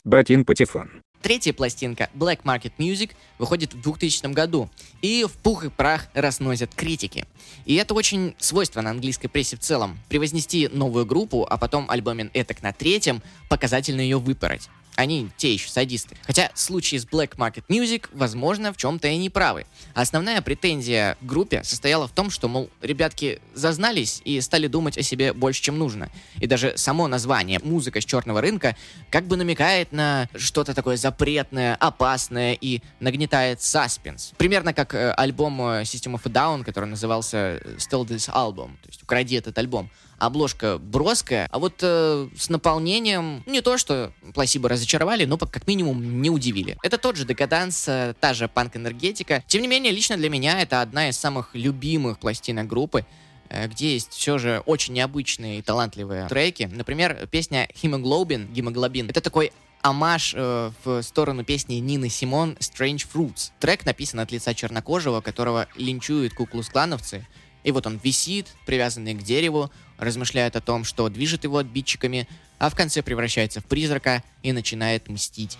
Батин 0.03 0.46
Патефон. 0.46 0.89
Третья 1.22 1.51
пластинка 1.51 2.10
Black 2.15 2.44
Market 2.44 2.72
Music 2.77 3.12
выходит 3.38 3.74
в 3.74 3.82
2000 3.82 4.32
году 4.34 4.70
и 5.01 5.25
в 5.25 5.34
пух 5.34 5.65
и 5.65 5.70
прах 5.70 6.08
разносят 6.13 6.74
критики. 6.74 7.25
И 7.65 7.75
это 7.75 7.94
очень 7.94 8.36
свойственно 8.38 8.89
английской 8.89 9.27
прессе 9.27 9.58
в 9.58 9.60
целом. 9.60 10.00
Превознести 10.08 10.70
новую 10.70 11.06
группу, 11.06 11.46
а 11.50 11.58
потом 11.58 11.89
альбомен 11.89 12.32
этак 12.34 12.63
на 12.63 12.72
третьем, 12.72 13.22
показательно 13.50 14.00
ее 14.00 14.18
выпороть. 14.18 14.70
Они 15.00 15.29
те 15.38 15.53
еще 15.53 15.70
садисты. 15.70 16.18
Хотя 16.24 16.51
случаи 16.56 16.98
с 16.98 17.06
Black 17.06 17.38
Market 17.38 17.63
Music, 17.70 18.10
возможно, 18.12 18.74
в 18.74 18.77
чем-то 18.77 19.08
и 19.08 19.15
не 19.15 19.29
правы. 19.29 19.65
Основная 19.94 20.41
претензия 20.41 21.15
к 21.22 21.25
группе 21.25 21.63
состояла 21.63 22.10
в 22.10 22.12
том, 22.12 22.29
что, 22.29 22.50
мол, 22.50 22.70
ребятки 22.82 23.39
зазнались 23.53 24.22
и 24.25 24.41
стали 24.41 24.68
думать 24.68 24.98
о 24.98 25.01
себе 25.01 25.32
больше, 25.32 25.62
чем 25.62 25.79
нужно. 25.79 26.10
И 26.41 26.48
даже 26.48 26.74
само 26.75 27.08
название 27.08 27.62
«Музыка 27.63 28.01
с 28.01 28.06
черного 28.06 28.41
рынка» 28.41 28.75
как 29.10 29.24
бы 29.25 29.38
намекает 29.38 29.94
на 29.94 30.27
что-то 30.36 30.74
такое 30.74 30.98
запретное, 30.98 31.75
опасное 31.75 32.58
и 32.60 32.82
нагнетает 33.00 33.62
саспенс. 33.62 34.34
Примерно 34.36 34.74
как 34.74 34.94
э, 34.96 35.13
альбом 35.13 35.62
э, 35.62 35.84
System 35.84 36.15
of 36.15 36.24
a 36.25 36.29
Down, 36.29 36.65
который 36.65 36.89
назывался 36.89 37.62
Still 37.77 38.06
This 38.06 38.29
Album, 38.29 38.75
то 38.82 38.89
есть 38.89 39.01
«Укради 39.01 39.36
этот 39.38 39.58
альбом». 39.58 39.89
Обложка 40.20 40.78
броская, 40.78 41.48
а 41.52 41.60
вот 41.60 41.76
э, 41.82 42.28
с 42.38 42.50
наполнением 42.50 43.44
не 43.46 43.62
то, 43.62 43.78
что 43.78 44.12
пласибо 44.34 44.70
разочаровали, 44.70 45.26
но 45.26 45.38
как 45.38 45.68
минимум 45.68 46.22
не 46.22 46.30
удивили. 46.30 46.78
Это 46.84 46.98
тот 46.98 47.16
же 47.16 47.26
декаданс, 47.26 47.88
э, 47.88 48.14
та 48.20 48.34
же 48.34 48.48
панк-энергетика. 48.48 49.44
Тем 49.48 49.62
не 49.62 49.68
менее, 49.68 49.92
лично 49.92 50.18
для 50.18 50.30
меня 50.30 50.62
это 50.62 50.82
одна 50.82 51.10
из 51.10 51.18
самых 51.18 51.52
любимых 51.54 52.20
пластинок 52.20 52.68
группы 52.68 53.06
э, 53.50 53.68
где 53.68 53.94
есть 53.94 54.12
все 54.12 54.38
же 54.38 54.62
очень 54.66 54.94
необычные 54.94 55.60
и 55.60 55.62
талантливые 55.62 56.28
треки. 56.28 56.70
Например, 56.72 57.28
песня 57.32 57.68
«Hemoglobin», 57.82 58.52
«Гемоглобин». 58.52 59.10
Это 59.10 59.22
такой 59.22 59.52
амаш 59.82 60.34
э, 60.36 60.72
в 60.84 61.02
сторону 61.02 61.44
песни 61.44 61.76
Нины 61.76 62.10
Симон 62.10 62.58
«Strange 62.60 63.08
Fruits». 63.12 63.52
Трек 63.60 63.86
написан 63.86 64.20
от 64.20 64.32
лица 64.32 64.54
чернокожего, 64.54 65.22
которого 65.22 65.68
линчуют 65.76 66.34
куклус-клановцы. 66.34 67.26
И 67.64 67.72
вот 67.72 67.88
он 67.88 68.00
висит, 68.04 68.48
привязанный 68.66 69.14
к 69.14 69.24
дереву, 69.24 69.72
размышляет 70.00 70.56
о 70.56 70.62
том, 70.62 70.84
что 70.84 71.10
движет 71.10 71.44
его 71.44 71.58
отбитчиками, 71.58 72.27
а 72.58 72.70
в 72.70 72.75
конце 72.75 73.03
превращается 73.03 73.62
в 73.62 73.65
призрака 73.65 74.24
и 74.41 74.51
начинает 74.51 75.08
мстить. 75.10 75.58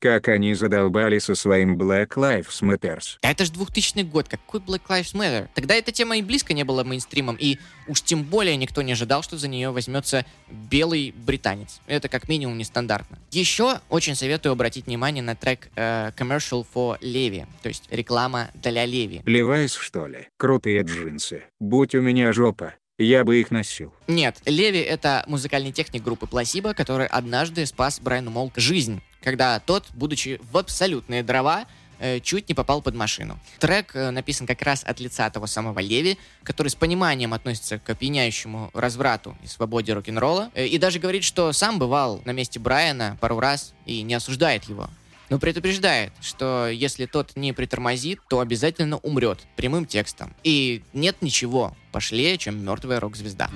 Как 0.00 0.28
они 0.28 0.54
задолбали 0.54 1.18
со 1.18 1.34
своим 1.34 1.76
Black 1.76 2.10
Lives 2.10 2.62
Matters. 2.62 3.18
Да 3.20 3.32
это 3.32 3.44
же 3.44 3.52
2000 3.52 4.02
год, 4.02 4.28
какой 4.28 4.60
Black 4.60 4.82
Lives 4.88 5.12
Matter? 5.12 5.48
Тогда 5.54 5.74
эта 5.74 5.90
тема 5.90 6.16
и 6.16 6.22
близко 6.22 6.54
не 6.54 6.62
была 6.62 6.84
мейнстримом, 6.84 7.36
и 7.38 7.58
уж 7.88 8.02
тем 8.02 8.22
более 8.22 8.56
никто 8.56 8.82
не 8.82 8.92
ожидал, 8.92 9.24
что 9.24 9.36
за 9.36 9.48
нее 9.48 9.70
возьмется 9.70 10.24
белый 10.48 11.12
британец. 11.16 11.80
Это 11.88 12.08
как 12.08 12.28
минимум 12.28 12.58
нестандартно. 12.58 13.18
Еще 13.32 13.80
очень 13.88 14.14
советую 14.14 14.52
обратить 14.52 14.86
внимание 14.86 15.22
на 15.22 15.34
трек 15.34 15.68
э, 15.74 16.12
Commercial 16.16 16.64
for 16.72 17.00
Levi, 17.00 17.46
то 17.62 17.68
есть 17.68 17.88
реклама 17.90 18.50
для 18.54 18.86
Леви. 18.86 19.22
Левайс, 19.26 19.74
что 19.74 20.06
ли? 20.06 20.28
Крутые 20.36 20.82
джинсы. 20.82 21.42
Будь 21.58 21.96
у 21.96 22.00
меня 22.00 22.32
жопа, 22.32 22.74
я 22.98 23.24
бы 23.24 23.40
их 23.40 23.50
носил. 23.50 23.92
Нет, 24.06 24.38
Леви— 24.44 24.78
это 24.80 25.24
музыкальный 25.26 25.72
техник 25.72 26.02
группы 26.02 26.26
Пласибо, 26.26 26.74
который 26.74 27.06
однажды 27.06 27.64
спас 27.66 28.00
Брайану 28.00 28.30
Молк 28.30 28.54
жизнь, 28.56 29.00
когда 29.22 29.60
тот, 29.60 29.86
будучи 29.92 30.40
в 30.50 30.56
абсолютные 30.58 31.22
дрова, 31.22 31.66
э, 32.00 32.20
чуть 32.20 32.48
не 32.48 32.54
попал 32.54 32.82
под 32.82 32.94
машину. 32.94 33.38
Трек 33.58 33.94
э, 33.94 34.10
написан 34.10 34.46
как 34.46 34.62
раз 34.62 34.84
от 34.84 35.00
лица 35.00 35.30
того 35.30 35.46
самого 35.46 35.78
Леви, 35.78 36.18
который 36.42 36.68
с 36.68 36.74
пониманием 36.74 37.34
относится 37.34 37.78
к 37.78 37.88
опьяняющему 37.90 38.70
разврату 38.74 39.36
и 39.42 39.46
свободе 39.46 39.92
рок-н-ролла, 39.92 40.50
э, 40.54 40.66
и 40.66 40.78
даже 40.78 40.98
говорит, 40.98 41.24
что 41.24 41.52
сам 41.52 41.78
бывал 41.78 42.20
на 42.24 42.32
месте 42.32 42.58
Брайана 42.58 43.16
пару 43.20 43.38
раз 43.40 43.74
и 43.86 44.02
не 44.02 44.14
осуждает 44.14 44.64
его. 44.64 44.90
Но 45.30 45.38
предупреждает, 45.38 46.12
что 46.20 46.68
если 46.68 47.06
тот 47.06 47.36
не 47.36 47.52
притормозит, 47.52 48.20
то 48.28 48.40
обязательно 48.40 48.96
умрет 48.98 49.40
прямым 49.56 49.84
текстом. 49.84 50.34
И 50.42 50.82
нет 50.92 51.16
ничего 51.20 51.76
пошлее, 51.92 52.38
чем 52.38 52.64
мертвая 52.64 53.00
рок-звезда. 53.00 53.50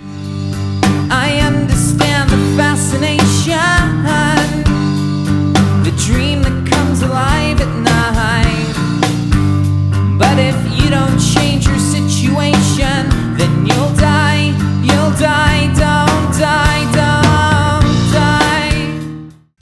Then 13.38 13.66
you'll 13.66 13.92
die, 13.96 14.52
you'll 14.85 15.11
die, 15.18 15.51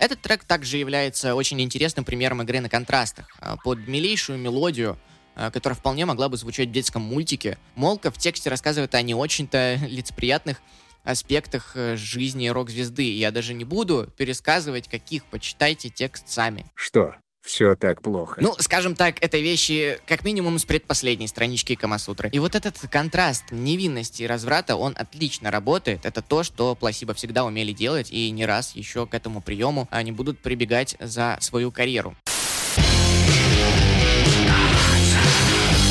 Этот 0.01 0.23
трек 0.23 0.45
также 0.45 0.79
является 0.79 1.35
очень 1.35 1.61
интересным 1.61 2.07
примером 2.07 2.41
игры 2.41 2.61
на 2.61 2.71
контрастах. 2.71 3.27
А, 3.39 3.59
Под 3.59 3.87
милейшую 3.87 4.39
мелодию, 4.39 4.99
а, 5.37 5.51
которая 5.51 5.77
вполне 5.77 6.07
могла 6.07 6.31
бы 6.31 6.39
звучать 6.39 6.71
в 6.71 6.73
детском 6.73 7.03
мультике, 7.03 7.59
Молка 7.77 8.11
в 8.11 8.17
тексте 8.17 8.49
рассказывает 8.49 8.95
о 8.95 9.03
не 9.03 9.15
очень-то 9.15 9.77
лицеприятных 9.87 10.63
аспектах 11.05 11.73
э, 11.75 11.97
жизни 11.97 12.49
рок-звезды. 12.49 13.15
Я 13.15 13.31
даже 13.31 13.53
не 13.53 13.65
буду 13.65 14.11
пересказывать, 14.17 14.89
каких, 14.89 15.25
почитайте 15.27 15.91
текст 15.91 16.29
сами. 16.29 16.65
Что, 16.75 17.15
все 17.43 17.75
так 17.75 18.03
плохо? 18.03 18.41
Ну, 18.41 18.55
скажем 18.59 18.95
так, 18.95 19.17
это 19.23 19.39
вещи 19.39 19.99
как 20.07 20.25
минимум 20.25 20.59
с 20.59 20.65
предпоследней 20.65 21.29
странички 21.29 21.75
Камасутры. 21.75 22.29
И 22.31 22.39
вот 22.39 22.55
этот 22.55 22.79
контраст 22.91 23.45
невинности 23.51 24.23
и 24.23 24.27
разврата, 24.27 24.77
он 24.77 24.95
отлично 24.97 25.51
работает. 25.51 26.05
Это 26.05 26.23
то, 26.23 26.43
что 26.43 26.75
Пласибо 26.75 27.15
всегда 27.15 27.45
умели 27.45 27.73
делать, 27.73 28.11
и 28.11 28.31
не 28.31 28.47
раз 28.47 28.75
еще 28.75 29.07
к 29.07 29.15
этому 29.15 29.41
приему 29.41 29.89
они 29.91 30.13
будут 30.13 30.39
прибегать 30.39 30.97
за 31.01 31.39
свою 31.41 31.73
карьеру. 31.73 32.15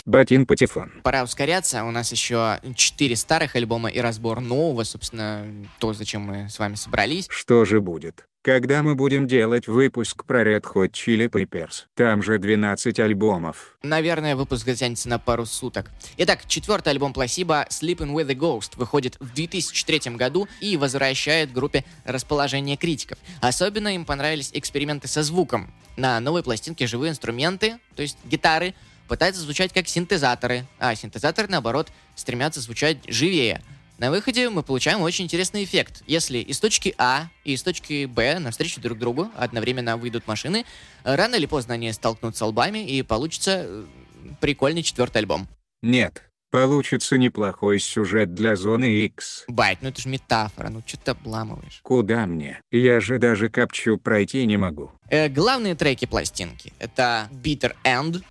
Батин 0.05 0.47
Патефон. 0.47 0.91
Пора 1.03 1.23
ускоряться. 1.23 1.83
У 1.83 1.91
нас 1.91 2.11
еще 2.11 2.59
четыре 2.75 3.15
старых 3.15 3.55
альбома 3.55 3.89
и 3.89 3.99
разбор 3.99 4.39
нового, 4.39 4.83
собственно, 4.83 5.45
то, 5.79 5.93
зачем 5.93 6.23
мы 6.23 6.49
с 6.49 6.57
вами 6.57 6.75
собрались. 6.75 7.27
Что 7.29 7.63
же 7.63 7.79
будет? 7.79 8.28
Когда 8.41 8.83
мы 8.83 8.95
будем 8.95 9.27
делать 9.27 9.67
выпуск 9.67 10.23
про 10.23 10.43
Red 10.43 10.63
Hot 10.73 10.91
Chili 10.91 11.29
Peppers? 11.29 11.87
Там 11.93 12.23
же 12.23 12.39
12 12.39 12.97
альбомов. 12.99 13.77
Наверное, 13.83 14.37
выпуск 14.37 14.65
затянется 14.65 15.09
на 15.09 15.19
пару 15.19 15.45
суток. 15.45 15.91
Итак, 16.15 16.47
четвертый 16.47 16.87
альбом 16.87 17.11
Пласиба 17.11 17.67
«Sleeping 17.69 18.13
with 18.13 18.31
a 18.31 18.35
Ghost» 18.35 18.77
выходит 18.77 19.17
в 19.19 19.33
2003 19.33 20.15
году 20.15 20.47
и 20.61 20.77
возвращает 20.77 21.51
группе 21.51 21.83
расположение 22.05 22.77
критиков. 22.77 23.17
Особенно 23.41 23.93
им 23.93 24.05
понравились 24.05 24.51
эксперименты 24.53 25.09
со 25.09 25.21
звуком. 25.21 25.73
На 25.97 26.17
новой 26.21 26.41
пластинке 26.41 26.87
живые 26.87 27.11
инструменты, 27.11 27.77
то 27.97 28.01
есть 28.01 28.17
гитары, 28.23 28.73
пытаются 29.09 29.41
звучать 29.41 29.73
как 29.73 29.89
синтезаторы, 29.89 30.65
а 30.79 30.95
синтезаторы, 30.95 31.49
наоборот, 31.49 31.89
стремятся 32.15 32.61
звучать 32.61 32.99
живее. 33.05 33.61
На 33.99 34.11
выходе 34.11 34.49
мы 34.49 34.63
получаем 34.63 35.01
очень 35.01 35.25
интересный 35.25 35.65
эффект. 35.65 36.03
Если 36.07 36.37
из 36.37 36.61
точки 36.61 36.95
А 36.97 37.27
и 37.43 37.51
из 37.51 37.63
точки 37.63 38.05
Б 38.05 38.39
навстречу 38.39 38.79
друг 38.79 38.97
другу 38.97 39.29
одновременно 39.35 39.97
выйдут 39.97 40.25
машины, 40.25 40.65
рано 41.03 41.35
или 41.35 41.45
поздно 41.45 41.73
они 41.73 41.91
столкнутся 41.91 42.45
лбами 42.45 42.79
и 42.79 43.01
получится 43.03 43.65
э, 43.65 43.85
прикольный 44.39 44.83
четвертый 44.83 45.17
альбом. 45.17 45.49
Нет, 45.81 46.23
получится 46.49 47.17
неплохой 47.17 47.79
сюжет 47.79 48.33
для 48.33 48.55
Зоны 48.55 48.85
X. 49.03 49.43
Байт, 49.49 49.79
ну 49.81 49.89
это 49.89 50.01
же 50.01 50.07
метафора, 50.07 50.69
ну 50.69 50.81
что 50.85 50.97
ты 50.97 51.11
обламываешь? 51.11 51.81
Куда 51.83 52.25
мне? 52.25 52.61
Я 52.71 53.01
же 53.01 53.19
даже 53.19 53.49
капчу 53.49 53.97
пройти 53.97 54.45
не 54.45 54.55
могу. 54.55 54.93
Э, 55.09 55.27
главные 55.27 55.75
треки 55.75 56.05
пластинки— 56.05 56.71
это 56.79 57.27
Bitter 57.33 57.75
End, 57.83 58.23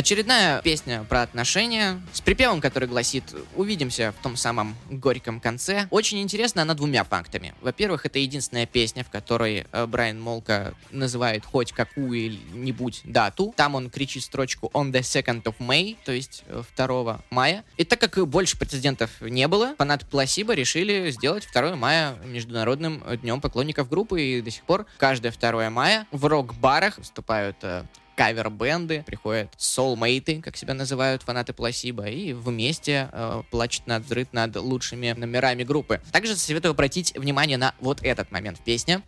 Очередная 0.00 0.62
песня 0.62 1.04
про 1.06 1.20
отношения 1.20 2.00
с 2.14 2.22
припевом, 2.22 2.62
который 2.62 2.88
гласит 2.88 3.22
«Увидимся 3.54 4.14
в 4.18 4.22
том 4.22 4.34
самом 4.34 4.74
горьком 4.88 5.40
конце». 5.40 5.88
Очень 5.90 6.22
интересна 6.22 6.62
она 6.62 6.72
двумя 6.72 7.04
фактами. 7.04 7.52
Во-первых, 7.60 8.06
это 8.06 8.18
единственная 8.18 8.64
песня, 8.64 9.04
в 9.04 9.10
которой 9.10 9.66
э, 9.70 9.86
Брайан 9.86 10.18
Молка 10.18 10.72
называет 10.90 11.44
хоть 11.44 11.72
какую-нибудь 11.72 13.02
дату. 13.04 13.52
Там 13.54 13.74
он 13.74 13.90
кричит 13.90 14.22
строчку 14.22 14.70
«On 14.72 14.90
the 14.90 15.00
2nd 15.00 15.42
of 15.42 15.56
May», 15.58 15.98
то 16.02 16.12
есть 16.12 16.44
э, 16.46 16.62
2 16.78 17.20
мая. 17.28 17.62
И 17.76 17.84
так 17.84 18.00
как 18.00 18.26
больше 18.26 18.56
прецедентов 18.56 19.10
не 19.20 19.46
было, 19.48 19.74
фанаты 19.76 20.06
Пласиба 20.06 20.54
решили 20.54 21.10
сделать 21.10 21.46
2 21.52 21.76
мая 21.76 22.16
международным 22.24 23.04
э, 23.04 23.18
днем 23.18 23.42
поклонников 23.42 23.90
группы, 23.90 24.22
и 24.22 24.40
до 24.40 24.50
сих 24.50 24.62
пор 24.62 24.86
каждое 24.96 25.30
2 25.30 25.68
мая 25.68 26.06
в 26.10 26.24
рок-барах 26.24 26.96
выступают 26.96 27.56
э, 27.60 27.84
кавер-бенды, 28.20 29.02
приходят 29.06 29.48
соулмейты, 29.56 30.42
как 30.42 30.54
себя 30.54 30.74
называют 30.74 31.22
фанаты 31.22 31.54
Пласиба, 31.54 32.06
и 32.06 32.34
вместе 32.34 33.08
э, 33.10 33.42
плачут 33.50 33.86
над 33.86 34.04
взрыв 34.04 34.28
над 34.32 34.56
лучшими 34.56 35.12
номерами 35.16 35.62
группы. 35.62 36.02
Также 36.12 36.36
советую 36.36 36.72
обратить 36.72 37.16
внимание 37.16 37.56
на 37.56 37.74
вот 37.80 38.02
этот 38.02 38.30
момент 38.30 38.58
в 38.58 38.60
песне. 38.60 39.00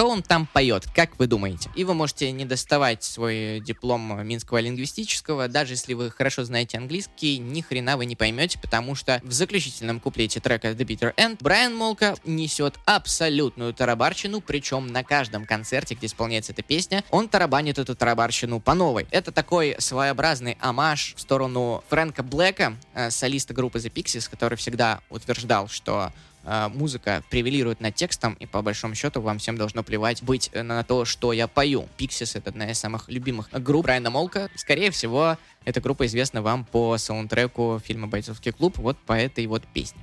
Что 0.00 0.08
он 0.08 0.22
там 0.22 0.46
поет, 0.46 0.86
как 0.94 1.18
вы 1.18 1.26
думаете? 1.26 1.68
И 1.76 1.84
вы 1.84 1.92
можете 1.92 2.32
не 2.32 2.46
доставать 2.46 3.04
свой 3.04 3.60
диплом 3.60 4.26
Минского 4.26 4.56
лингвистического, 4.56 5.46
даже 5.46 5.74
если 5.74 5.92
вы 5.92 6.10
хорошо 6.10 6.42
знаете 6.42 6.78
английский, 6.78 7.36
ни 7.36 7.60
хрена 7.60 7.98
вы 7.98 8.06
не 8.06 8.16
поймете, 8.16 8.58
потому 8.58 8.94
что 8.94 9.20
в 9.22 9.32
заключительном 9.32 10.00
куплете 10.00 10.40
трека 10.40 10.70
The 10.70 10.86
Bitter 10.86 11.14
End 11.16 11.36
Брайан 11.42 11.76
Молка 11.76 12.14
несет 12.24 12.78
абсолютную 12.86 13.74
тарабарщину, 13.74 14.40
причем 14.40 14.86
на 14.86 15.04
каждом 15.04 15.44
концерте, 15.44 15.94
где 15.94 16.06
исполняется 16.06 16.52
эта 16.52 16.62
песня, 16.62 17.04
он 17.10 17.28
тарабанит 17.28 17.78
эту 17.78 17.94
тарабарщину 17.94 18.58
по 18.58 18.72
новой. 18.72 19.06
Это 19.10 19.32
такой 19.32 19.76
своеобразный 19.80 20.56
амаш 20.62 21.12
в 21.14 21.20
сторону 21.20 21.84
Фрэнка 21.90 22.22
Блэка, 22.22 22.74
э, 22.94 23.10
солиста 23.10 23.52
группы 23.52 23.76
The 23.76 23.92
Pixies, 23.92 24.30
который 24.30 24.56
всегда 24.56 25.02
утверждал, 25.10 25.68
что 25.68 26.10
э, 26.50 26.68
музыка 26.68 27.22
превелирует 27.30 27.80
над 27.80 27.94
текстом, 27.94 28.34
и 28.34 28.46
по 28.46 28.60
большому 28.62 28.94
счету 28.94 29.20
вам 29.20 29.38
всем 29.38 29.56
должно 29.56 29.82
плевать 29.82 30.22
быть 30.22 30.50
э, 30.52 30.62
на 30.62 30.82
то, 30.82 31.04
что 31.04 31.32
я 31.32 31.46
пою. 31.46 31.88
Pixies— 31.96 32.32
это 32.34 32.50
одна 32.50 32.70
из 32.70 32.78
самых 32.78 33.08
любимых 33.08 33.48
групп 33.52 33.84
Брайана 33.84 34.10
Молка. 34.10 34.48
Скорее 34.56 34.90
всего, 34.90 35.38
эта 35.64 35.80
группа 35.80 36.06
известна 36.06 36.42
вам 36.42 36.64
по 36.64 36.98
саундтреку 36.98 37.80
фильма 37.84 38.08
«Бойцовский 38.08 38.52
клуб», 38.52 38.78
вот 38.78 38.98
по 38.98 39.12
этой 39.12 39.46
вот 39.46 39.62
песне. 39.72 40.00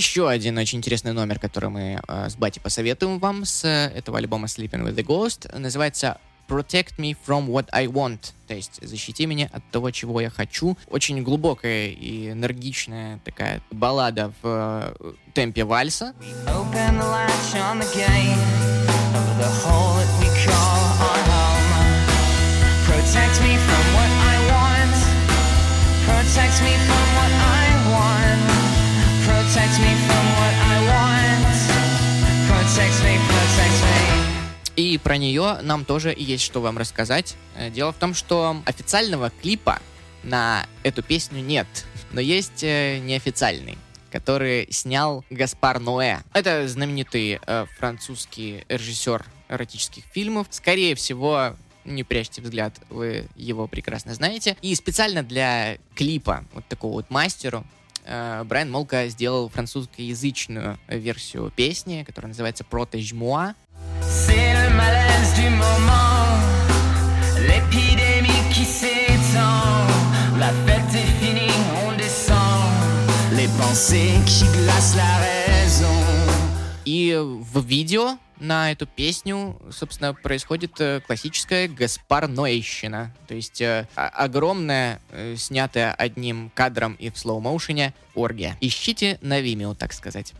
Еще 0.00 0.30
один 0.30 0.56
очень 0.56 0.78
интересный 0.78 1.12
номер, 1.12 1.38
который 1.38 1.68
мы 1.68 2.00
э, 2.08 2.30
с 2.30 2.34
Бати 2.34 2.58
посоветуем 2.58 3.18
вам 3.18 3.44
с 3.44 3.66
э, 3.66 3.92
этого 3.94 4.16
альбома 4.16 4.46
Sleeping 4.46 4.82
with 4.82 4.94
the 4.94 5.04
Ghost, 5.04 5.54
называется 5.58 6.16
Protect 6.48 6.96
Me 6.96 7.14
From 7.26 7.48
What 7.48 7.68
I 7.70 7.84
Want, 7.84 8.32
то 8.48 8.54
есть 8.54 8.80
защити 8.80 9.26
меня 9.26 9.50
от 9.52 9.62
того, 9.70 9.90
чего 9.90 10.22
я 10.22 10.30
хочу. 10.30 10.78
Очень 10.88 11.22
глубокая 11.22 11.88
и 11.88 12.30
энергичная 12.30 13.20
такая 13.26 13.60
баллада 13.70 14.32
в 14.40 14.94
э, 15.00 15.12
темпе 15.34 15.64
вальса. 15.64 16.14
Protect 22.88 23.42
me 23.42 23.54
from 23.66 23.84
what 23.92 24.10
I 24.24 24.36
want. 27.28 27.39
И 34.76 34.98
про 34.98 35.18
нее 35.18 35.58
нам 35.62 35.84
тоже 35.84 36.14
есть 36.16 36.42
что 36.42 36.60
вам 36.60 36.78
рассказать. 36.78 37.36
Э, 37.54 37.70
Дело 37.70 37.92
в 37.92 37.96
том, 37.96 38.14
что 38.14 38.56
официального 38.64 39.30
клипа 39.30 39.78
на 40.22 40.66
эту 40.82 41.02
песню 41.02 41.40
нет, 41.40 41.66
но 42.12 42.20
есть 42.20 42.62
э, 42.62 42.98
неофициальный 42.98 43.76
который 44.10 44.66
снял 44.72 45.24
Гаспар 45.30 45.78
Ноэ. 45.78 46.18
Это 46.34 46.66
знаменитый 46.66 47.38
э, 47.40 47.66
французский 47.78 48.64
режиссер 48.68 49.24
эротических 49.48 50.02
фильмов. 50.12 50.48
Скорее 50.50 50.96
всего, 50.96 51.54
не 51.84 52.02
прячьте 52.02 52.42
взгляд, 52.42 52.74
вы 52.90 53.28
его 53.36 53.68
прекрасно 53.68 54.12
знаете. 54.14 54.56
И 54.62 54.74
специально 54.74 55.22
для 55.22 55.78
клипа 55.94 56.44
вот 56.52 56.66
такого 56.66 56.94
вот 56.94 57.10
мастеру 57.10 57.64
Брайан 58.04 58.70
Молка 58.70 59.06
сделал 59.08 59.48
французскоязычную 59.48 60.78
версию 60.88 61.52
песни, 61.54 62.04
которая 62.06 62.28
называется 62.28 62.64
«Protège 62.68 63.14
moi». 63.14 63.54
И 76.84 77.16
в 77.16 77.64
видео 77.64 78.18
на 78.40 78.72
эту 78.72 78.86
песню, 78.86 79.60
собственно, 79.70 80.14
происходит 80.14 80.80
э, 80.80 81.00
классическая 81.06 81.68
Гаспар 81.68 82.26
Ноэщина. 82.26 83.14
То 83.28 83.34
есть 83.34 83.60
э, 83.60 83.86
огромная, 83.94 85.00
э, 85.10 85.36
снятая 85.36 85.92
одним 85.92 86.50
кадром 86.54 86.94
и 86.94 87.10
в 87.10 87.18
слоу-моушене 87.18 87.94
оргия. 88.14 88.56
Ищите 88.60 89.18
на 89.20 89.40
Vimeo, 89.40 89.74
так 89.74 89.92
сказать. 89.92 90.34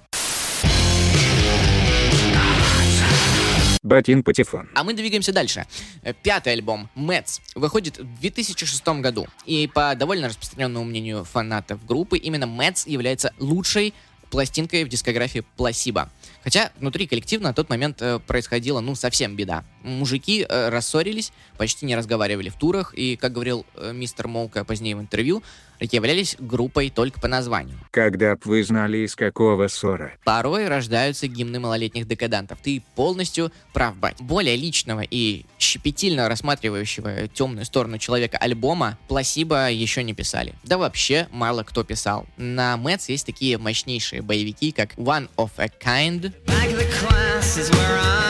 Батин 3.83 4.23
Патефон. 4.23 4.69
А 4.75 4.85
мы 4.85 4.93
двигаемся 4.93 5.33
дальше. 5.33 5.67
Э, 6.03 6.13
Пятый 6.13 6.53
альбом 6.53 6.91
Meds 6.95 7.41
выходит 7.55 7.99
в 7.99 8.21
2006 8.21 8.87
году. 9.01 9.27
И 9.47 9.67
по 9.73 9.95
довольно 9.95 10.29
распространенному 10.29 10.85
мнению 10.85 11.25
фанатов 11.25 11.85
группы, 11.87 12.19
именно 12.19 12.47
Meds 12.47 12.87
является 12.87 13.33
лучшей 13.39 13.95
пластинкой 14.31 14.85
в 14.85 14.89
дискографии 14.89 15.45
Пласиба. 15.57 16.11
Хотя 16.43 16.73
внутри 16.79 17.07
коллектива 17.07 17.43
на 17.43 17.53
тот 17.53 17.69
момент 17.69 18.01
э, 18.01 18.19
происходила, 18.19 18.81
ну, 18.81 18.95
совсем 18.95 19.37
беда. 19.37 19.65
Мужики 19.83 20.47
э, 20.49 20.69
рассорились, 20.69 21.33
почти 21.59 21.85
не 21.87 21.97
разговаривали 21.97 22.49
в 22.49 22.55
турах, 22.55 22.95
и, 22.95 23.17
как 23.17 23.33
говорил 23.33 23.67
э, 23.75 23.93
мистер 23.93 24.29
Молко 24.29 24.65
позднее 24.65 24.97
в 24.97 25.01
интервью, 25.01 25.43
являлись 25.81 26.37
группой 26.39 26.91
только 26.91 27.21
по 27.21 27.29
названию. 27.29 27.79
Когда 27.91 28.35
б 28.35 28.41
вы 28.45 28.63
знали, 28.65 28.99
из 28.99 29.15
какого 29.15 29.69
сора. 29.69 30.13
Порой 30.25 30.69
рождаются 30.69 31.27
гимны 31.27 31.61
малолетних 31.61 32.07
декадантов. 32.07 32.59
Ты 32.63 32.83
полностью 32.95 33.53
прав, 33.73 33.97
бать. 33.97 34.17
Более 34.21 34.57
личного 34.57 35.03
и 35.03 35.45
щепетильно 35.59 36.29
рассматривающего 36.29 37.29
темную 37.29 37.65
сторону 37.65 37.99
человека 37.99 38.39
альбома 38.39 38.99
Пласиба 39.09 39.71
еще 39.71 40.03
не 40.03 40.15
писали. 40.15 40.55
Да 40.65 40.79
вообще 40.79 41.29
мало 41.31 41.63
кто 41.63 41.85
писал. 41.85 42.27
На 42.37 42.77
Meds 42.77 43.09
есть 43.09 43.27
такие 43.27 43.59
мощнейшие 43.59 44.23
боевики, 44.23 44.73
как 44.73 44.95
One 44.95 45.29
of 45.37 45.51
a 45.59 45.69
Kind, 45.69 46.33
Like 46.47 46.77
the 46.77 46.87
class 46.99 47.57
is 47.57 47.71
where 47.71 47.99
I'm 47.99 48.30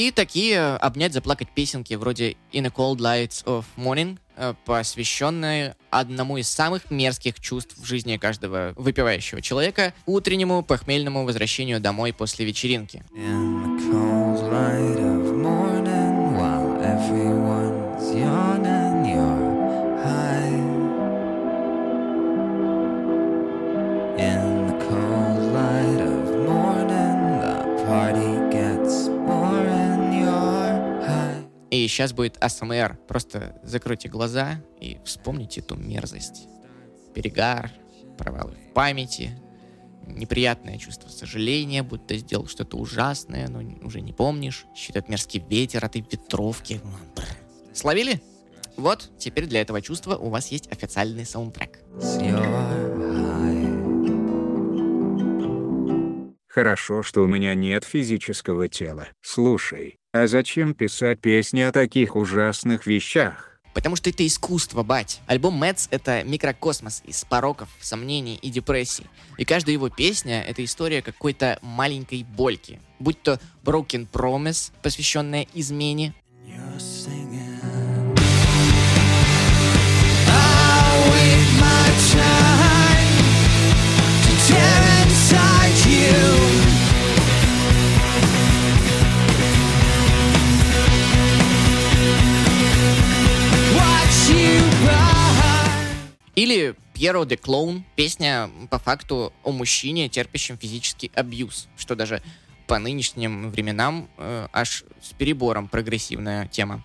И 0.00 0.10
такие 0.12 0.76
обнять, 0.76 1.12
заплакать 1.12 1.48
песенки 1.54 1.92
вроде 1.92 2.30
In 2.52 2.64
a 2.66 2.70
Cold 2.74 3.00
Lights 3.00 3.44
of 3.44 3.66
Morning, 3.76 4.16
э, 4.34 4.54
посвященные 4.64 5.76
одному 5.90 6.38
из 6.38 6.48
самых 6.48 6.90
мерзких 6.90 7.38
чувств 7.38 7.76
в 7.76 7.84
жизни 7.84 8.16
каждого 8.16 8.72
выпивающего 8.76 9.42
человека— 9.42 9.92
утреннему 10.06 10.62
похмельному 10.62 11.26
возвращению 11.26 11.80
домой 11.80 12.14
после 12.14 12.46
вечеринки. 12.46 13.04
In 13.14 13.60
the 13.60 13.92
cold 13.92 14.50
light 14.50 14.96
of 14.96 15.36
morning, 15.36 16.34
while 16.34 16.80
everyone's 16.82 17.39
И 31.70 31.86
сейчас 31.86 32.12
будет 32.12 32.36
АСМР. 32.42 32.98
Просто 33.06 33.60
закройте 33.62 34.08
глаза 34.08 34.62
и 34.80 34.98
вспомните 35.04 35.60
эту 35.60 35.76
мерзость. 35.76 36.48
Перегар, 37.14 37.70
провалы 38.18 38.54
в 38.54 38.72
памяти, 38.72 39.30
неприятное 40.06 40.78
чувство 40.78 41.08
сожаления, 41.08 41.82
будто 41.82 42.16
сделал 42.16 42.46
что-то 42.46 42.76
ужасное, 42.76 43.48
но 43.48 43.60
уже 43.86 44.00
не 44.00 44.12
помнишь. 44.12 44.66
Еще 44.74 44.92
мерзкий 45.06 45.44
ветер 45.48 45.84
от 45.84 45.96
этой 45.96 46.02
ветровки. 46.10 46.80
Словили? 47.72 48.20
Вот, 48.76 49.10
теперь 49.18 49.46
для 49.46 49.60
этого 49.60 49.80
чувства 49.80 50.16
у 50.16 50.28
вас 50.30 50.48
есть 50.48 50.70
официальный 50.72 51.26
саундтрек. 51.26 51.80
Хорошо, 56.48 57.02
что 57.04 57.22
у 57.22 57.26
меня 57.26 57.54
нет 57.54 57.84
физического 57.84 58.68
тела. 58.68 59.06
Слушай, 59.22 59.99
а 60.12 60.26
зачем 60.26 60.74
писать 60.74 61.20
песни 61.20 61.60
о 61.60 61.72
таких 61.72 62.16
ужасных 62.16 62.86
вещах? 62.86 63.46
Потому 63.72 63.94
что 63.94 64.10
это 64.10 64.26
искусство, 64.26 64.82
бать. 64.82 65.20
Альбом 65.26 65.54
Мэтс— 65.54 65.86
это 65.92 66.24
микрокосмос 66.24 67.02
из 67.06 67.24
пороков, 67.24 67.68
сомнений 67.80 68.36
и 68.42 68.50
депрессий. 68.50 69.06
И 69.38 69.44
каждая 69.44 69.74
его 69.74 69.88
песня— 69.88 70.42
это 70.48 70.64
история 70.64 71.02
какой-то 71.02 71.58
маленькой 71.62 72.24
больки. 72.24 72.80
Будь 72.98 73.22
то 73.22 73.38
Broken 73.62 74.08
Promise, 74.10 74.72
посвященная 74.82 75.46
измене, 75.54 76.14
Или 96.40 96.74
Пьеро 96.94 97.26
де 97.26 97.36
Клоун, 97.36 97.84
песня 97.96 98.48
по 98.70 98.78
факту 98.78 99.30
о 99.44 99.52
мужчине, 99.52 100.08
терпящем 100.08 100.56
физический 100.56 101.10
абьюз, 101.14 101.68
что 101.76 101.94
даже 101.94 102.22
по 102.66 102.78
нынешним 102.78 103.50
временам 103.50 104.08
э, 104.16 104.46
аж 104.50 104.84
с 105.02 105.12
перебором 105.12 105.68
прогрессивная 105.68 106.46
тема. 106.46 106.82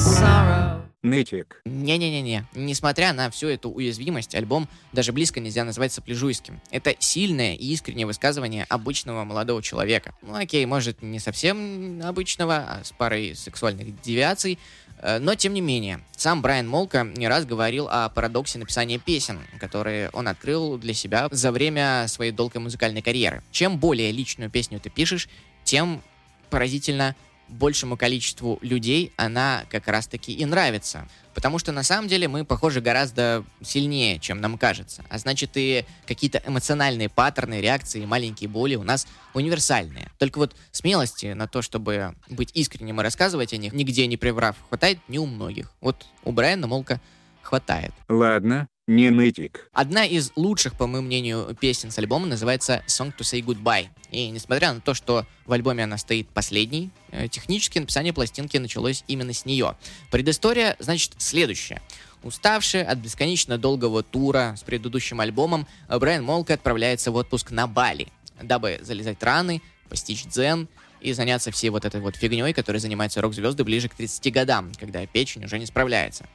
Sorrow. 0.00 0.59
Нытик. 1.02 1.62
Не-не-не-не. 1.64 2.44
Несмотря 2.54 3.14
на 3.14 3.30
всю 3.30 3.48
эту 3.48 3.70
уязвимость, 3.70 4.34
альбом 4.34 4.68
даже 4.92 5.12
близко 5.12 5.40
нельзя 5.40 5.64
назвать 5.64 5.94
сопляжуйским. 5.94 6.60
Это 6.70 6.94
сильное 6.98 7.54
и 7.54 7.72
искреннее 7.72 8.06
высказывание 8.06 8.66
обычного 8.68 9.24
молодого 9.24 9.62
человека. 9.62 10.14
Ну 10.20 10.34
окей, 10.34 10.66
может 10.66 11.00
не 11.00 11.18
совсем 11.18 12.02
обычного, 12.04 12.56
а 12.56 12.84
с 12.84 12.92
парой 12.92 13.34
сексуальных 13.34 13.98
девиаций, 14.02 14.58
э, 14.98 15.18
но 15.18 15.34
тем 15.36 15.54
не 15.54 15.62
менее. 15.62 16.00
Сам 16.16 16.42
Брайан 16.42 16.68
Молка 16.68 17.04
не 17.04 17.28
раз 17.28 17.46
говорил 17.46 17.88
о 17.88 18.10
парадоксе 18.10 18.58
написания 18.58 18.98
песен, 18.98 19.40
которые 19.58 20.10
он 20.10 20.28
открыл 20.28 20.76
для 20.76 20.92
себя 20.92 21.28
за 21.30 21.50
время 21.50 22.08
своей 22.08 22.32
долгой 22.32 22.60
музыкальной 22.60 23.00
карьеры. 23.00 23.42
Чем 23.52 23.78
более 23.78 24.12
личную 24.12 24.50
песню 24.50 24.78
ты 24.80 24.90
пишешь, 24.90 25.30
тем 25.64 26.02
поразительно 26.50 27.16
большему 27.50 27.96
количеству 27.96 28.58
людей 28.62 29.12
она 29.16 29.64
как 29.70 29.88
раз-таки 29.88 30.32
и 30.32 30.44
нравится. 30.44 31.08
Потому 31.34 31.58
что 31.58 31.72
на 31.72 31.82
самом 31.82 32.08
деле 32.08 32.28
мы, 32.28 32.44
похоже, 32.44 32.80
гораздо 32.80 33.44
сильнее, 33.62 34.18
чем 34.18 34.40
нам 34.40 34.58
кажется. 34.58 35.04
А 35.08 35.18
значит, 35.18 35.52
и 35.54 35.84
какие-то 36.06 36.42
эмоциональные 36.44 37.08
паттерны, 37.08 37.60
реакции, 37.60 38.04
маленькие 38.04 38.48
боли 38.48 38.74
у 38.74 38.82
нас 38.82 39.06
универсальные. 39.34 40.08
Только 40.18 40.38
вот 40.38 40.56
смелости 40.72 41.32
на 41.32 41.46
то, 41.46 41.62
чтобы 41.62 42.14
быть 42.28 42.50
искренним 42.54 43.00
и 43.00 43.04
рассказывать 43.04 43.52
о 43.52 43.58
них, 43.58 43.72
нигде 43.72 44.06
не 44.06 44.16
приврав, 44.16 44.56
хватает 44.68 44.98
не 45.08 45.18
у 45.18 45.26
многих. 45.26 45.72
Вот 45.80 46.06
у 46.24 46.32
Брайана 46.32 46.66
Молка 46.66 47.00
хватает. 47.42 47.92
Ладно, 48.08 48.68
не 48.90 49.10
нытик. 49.10 49.70
Одна 49.72 50.04
из 50.04 50.32
лучших, 50.34 50.74
по 50.74 50.88
моему 50.88 51.06
мнению, 51.06 51.56
песен 51.60 51.92
с 51.92 51.98
альбома 51.98 52.26
называется 52.26 52.82
«Song 52.88 53.14
to 53.16 53.20
Say 53.20 53.40
Goodbye». 53.40 53.86
И 54.10 54.28
несмотря 54.30 54.72
на 54.72 54.80
то, 54.80 54.94
что 54.94 55.26
в 55.46 55.52
альбоме 55.52 55.84
она 55.84 55.96
стоит 55.96 56.28
последней, 56.28 56.90
э, 57.12 57.28
технически 57.28 57.78
написание 57.78 58.12
пластинки 58.12 58.56
началось 58.56 59.04
именно 59.06 59.32
с 59.32 59.44
нее. 59.44 59.76
Предыстория, 60.10 60.76
значит, 60.80 61.14
следующая. 61.18 61.80
Уставший 62.24 62.82
от 62.82 62.98
бесконечно 62.98 63.58
долгого 63.58 64.02
тура 64.02 64.56
с 64.58 64.64
предыдущим 64.64 65.20
альбомом, 65.20 65.68
э, 65.88 65.96
Брайан 65.96 66.24
Молка 66.24 66.54
отправляется 66.54 67.12
в 67.12 67.14
отпуск 67.14 67.52
на 67.52 67.68
Бали, 67.68 68.08
дабы 68.42 68.80
залезать 68.82 69.22
раны, 69.22 69.62
постичь 69.88 70.24
дзен 70.24 70.66
и 71.00 71.12
заняться 71.12 71.52
всей 71.52 71.70
вот 71.70 71.84
этой 71.84 72.00
вот 72.00 72.16
фигней, 72.16 72.52
которой 72.52 72.78
занимаются 72.78 73.20
рок-звезды 73.20 73.62
ближе 73.62 73.88
к 73.88 73.94
30 73.94 74.32
годам, 74.32 74.72
когда 74.80 75.06
печень 75.06 75.44
уже 75.44 75.60
не 75.60 75.66
справляется. 75.66 76.26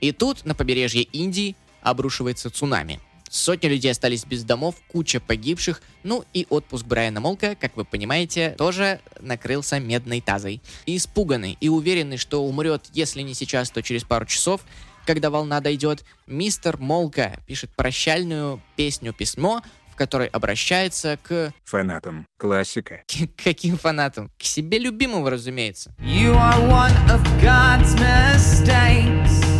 И 0.00 0.10
тут 0.10 0.44
на 0.44 0.56
побережье 0.56 1.02
Индии 1.02 1.54
обрушивается 1.82 2.50
цунами. 2.50 3.00
Сотни 3.32 3.66
людей 3.66 3.90
остались 3.90 4.26
без 4.26 4.44
домов, 4.44 4.74
куча 4.88 5.18
погибших, 5.18 5.80
ну 6.02 6.22
и 6.34 6.46
отпуск 6.50 6.84
Брайана 6.84 7.18
Молка, 7.20 7.54
как 7.54 7.76
вы 7.78 7.86
понимаете, 7.86 8.54
тоже 8.58 9.00
накрылся 9.20 9.80
медной 9.80 10.20
тазой. 10.20 10.60
И 10.84 10.98
испуганный 10.98 11.56
и 11.58 11.70
уверенный, 11.70 12.18
что 12.18 12.44
умрет, 12.44 12.90
если 12.92 13.22
не 13.22 13.32
сейчас, 13.32 13.70
то 13.70 13.82
через 13.82 14.04
пару 14.04 14.26
часов, 14.26 14.60
когда 15.06 15.30
волна 15.30 15.60
дойдет, 15.60 16.04
мистер 16.26 16.76
Молка 16.76 17.38
пишет 17.46 17.70
прощальную 17.74 18.60
песню-письмо, 18.76 19.62
в 19.90 19.96
которой 19.96 20.28
обращается 20.28 21.18
к... 21.22 21.54
Фанатом. 21.64 22.26
Классика. 22.36 23.02
к 23.06 23.42
каким 23.42 23.78
фанатам? 23.78 24.30
К 24.38 24.42
себе 24.42 24.78
любимого, 24.78 25.30
разумеется. 25.30 25.94
You 25.98 26.34
are 26.34 26.60
one 26.68 26.94
of 27.08 27.22
God's 27.40 27.94
mistakes. 27.98 29.51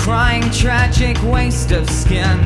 You 0.00 0.06
crying 0.06 0.50
tragic 0.50 1.16
waste 1.24 1.72
of 1.72 1.88
skin. 1.90 2.38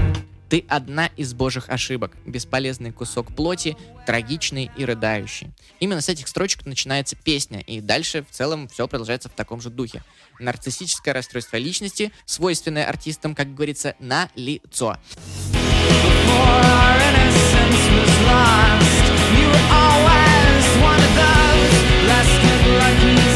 Ты 0.48 0.64
одна 0.68 1.06
из 1.16 1.34
божьих 1.34 1.68
ошибок, 1.68 2.16
бесполезный 2.26 2.90
кусок 2.90 3.34
плоти, 3.34 3.76
трагичный 4.06 4.70
и 4.76 4.84
рыдающий. 4.84 5.52
Именно 5.78 6.00
с 6.00 6.08
этих 6.08 6.26
строчек 6.28 6.66
начинается 6.66 7.16
песня, 7.16 7.60
и 7.60 7.80
дальше 7.80 8.24
в 8.28 8.34
целом 8.34 8.68
все 8.68 8.88
продолжается 8.88 9.28
в 9.28 9.32
таком 9.32 9.60
же 9.60 9.70
духе. 9.70 10.02
Нарциссическое 10.40 11.14
расстройство 11.14 11.56
личности, 11.56 12.12
свойственное 12.26 12.88
артистам, 12.88 13.34
как 13.34 13.54
говорится, 13.54 13.94
на 13.98 14.28
лицо. 14.34 14.96
Lost, 18.24 19.04
you 19.38 19.46
were 19.46 19.68
always 19.70 20.66
one 20.82 20.98
of 20.98 21.12
those 21.14 21.74
less 22.08 22.30
good 22.42 22.62
lucky 22.78 23.33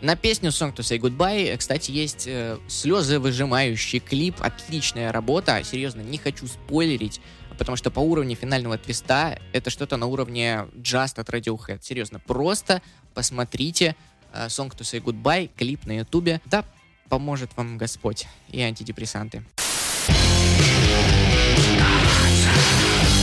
На 0.00 0.16
песню 0.16 0.48
Song 0.48 0.74
to 0.74 0.78
Say 0.78 0.98
Goodbye, 0.98 1.54
кстати, 1.58 1.90
есть 1.90 2.26
э, 2.26 2.58
слезы 2.68 3.18
выжимающий 3.18 4.00
клип, 4.00 4.36
отличная 4.40 5.12
работа. 5.12 5.62
Серьезно, 5.62 6.00
не 6.00 6.16
хочу 6.16 6.46
спойлерить, 6.46 7.20
потому 7.58 7.76
что 7.76 7.90
по 7.90 8.00
уровню 8.00 8.34
финального 8.34 8.78
твиста 8.78 9.38
это 9.52 9.68
что-то 9.68 9.98
на 9.98 10.06
уровне 10.06 10.66
Just 10.76 11.20
от 11.20 11.28
Radiohead. 11.28 11.80
Серьезно, 11.82 12.18
просто 12.18 12.80
посмотрите 13.12 13.94
э, 14.32 14.46
Song 14.46 14.70
to 14.70 14.80
Say 14.80 15.02
Goodbye, 15.02 15.50
клип 15.54 15.84
на 15.84 15.98
ютубе. 15.98 16.40
Да, 16.46 16.64
поможет 17.10 17.50
вам 17.56 17.76
Господь 17.76 18.26
и 18.48 18.62
антидепрессанты. 18.62 19.44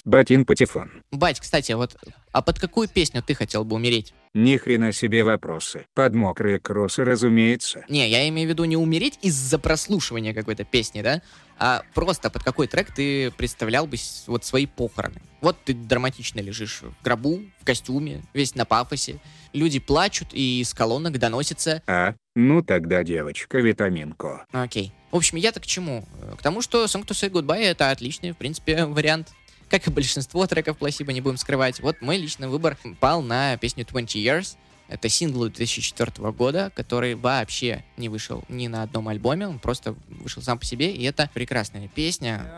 Батин 0.08 0.46
Патефон. 0.46 0.90
Бать, 1.12 1.38
кстати, 1.38 1.74
вот, 1.74 1.98
а 2.32 2.42
под 2.42 2.60
какую 2.60 2.88
песню 2.88 3.22
ты 3.22 3.36
хотел 3.36 3.66
бы 3.66 3.76
умереть? 3.76 4.14
Ни 4.34 4.56
хрена 4.56 4.94
себе 4.94 5.26
вопросы. 5.26 5.86
Под 5.96 6.16
мокрые 6.16 6.62
кроссы, 6.62 7.04
разумеется. 7.04 7.84
Не, 7.90 8.10
я 8.10 8.26
имею 8.30 8.48
в 8.48 8.52
виду 8.52 8.64
не 8.64 8.78
умереть 8.78 9.20
из-за 9.22 9.60
прослушивания 9.60 10.34
какой-то 10.34 10.64
песни, 10.64 11.02
да? 11.02 11.22
А 11.60 11.84
просто 11.94 12.30
под 12.30 12.42
какой 12.42 12.68
трек 12.68 12.94
ты 12.94 13.32
представлял 13.32 13.86
бы 13.86 13.98
вот 14.28 14.46
свои 14.46 14.66
похороны. 14.66 15.22
Вот 15.42 15.58
ты 15.66 15.74
драматично 15.74 16.40
лежишь 16.40 16.84
в 16.84 17.04
гробу, 17.04 17.42
в 17.60 17.66
костюме, 17.66 18.22
весь 18.34 18.56
на 18.56 18.64
пафосе. 18.64 19.20
Люди 19.52 19.80
плачут, 19.80 20.30
и 20.32 20.62
из 20.62 20.74
колонок 20.74 21.20
доносится... 21.20 21.84
А? 21.86 22.14
Ну 22.34 22.62
тогда 22.62 23.04
девочка 23.04 23.58
витаминку. 23.58 24.40
Окей. 24.54 24.94
В 25.12 25.18
общем, 25.18 25.38
я-то 25.38 25.60
к 25.60 25.66
чему? 25.66 26.06
К 26.38 26.42
тому, 26.42 26.62
что 26.62 26.86
Song 26.86 27.06
to 27.06 27.12
Say 27.12 27.30
Goodbye— 27.30 27.62
это 27.64 27.92
отличный, 27.92 28.32
в 28.32 28.38
принципе, 28.38 28.86
вариант. 28.86 29.34
Как 29.70 29.88
и 29.88 29.92
большинство 29.92 30.48
треков 30.48 30.78
Пласиба, 30.78 31.12
не 31.12 31.22
будем 31.22 31.38
скрывать. 31.38 31.80
Вот 31.82 32.02
мой 32.02 32.18
личный 32.18 32.48
выбор 32.48 32.78
пал 33.00 33.22
на 33.22 33.58
песню 33.58 33.86
20 33.86 34.16
Years. 34.16 34.58
Это 34.88 35.10
сингл 35.10 35.48
2004 35.50 36.32
года, 36.32 36.72
который 36.74 37.16
вообще 37.16 37.84
не 37.98 38.08
вышел 38.08 38.46
ни 38.48 38.68
на 38.68 38.84
одном 38.84 39.10
альбоме, 39.10 39.46
он 39.46 39.60
просто 39.60 39.96
вышел 40.08 40.42
сам 40.42 40.58
по 40.58 40.64
себе, 40.64 40.92
и 40.92 41.04
это 41.04 41.30
прекрасная 41.34 41.90
песня. 41.90 42.50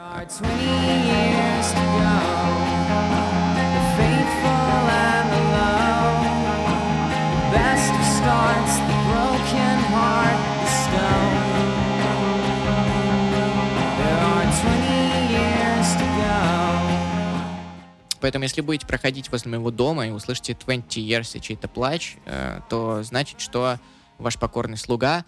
Поэтому, 18.22 18.44
если 18.44 18.62
будете 18.62 18.86
проходить 18.86 19.32
возле 19.32 19.52
моего 19.52 19.72
дома 19.72 20.08
и 20.08 20.12
услышите 20.12 20.56
20 20.60 20.98
years 20.98 21.38
и 21.38 21.42
чей-то 21.42 21.68
плач, 21.68 22.18
э, 22.26 22.62
то 22.70 23.02
значит, 23.04 23.40
что 23.40 23.80
ваш 24.18 24.38
покорный 24.38 24.78
слуга 24.78 25.26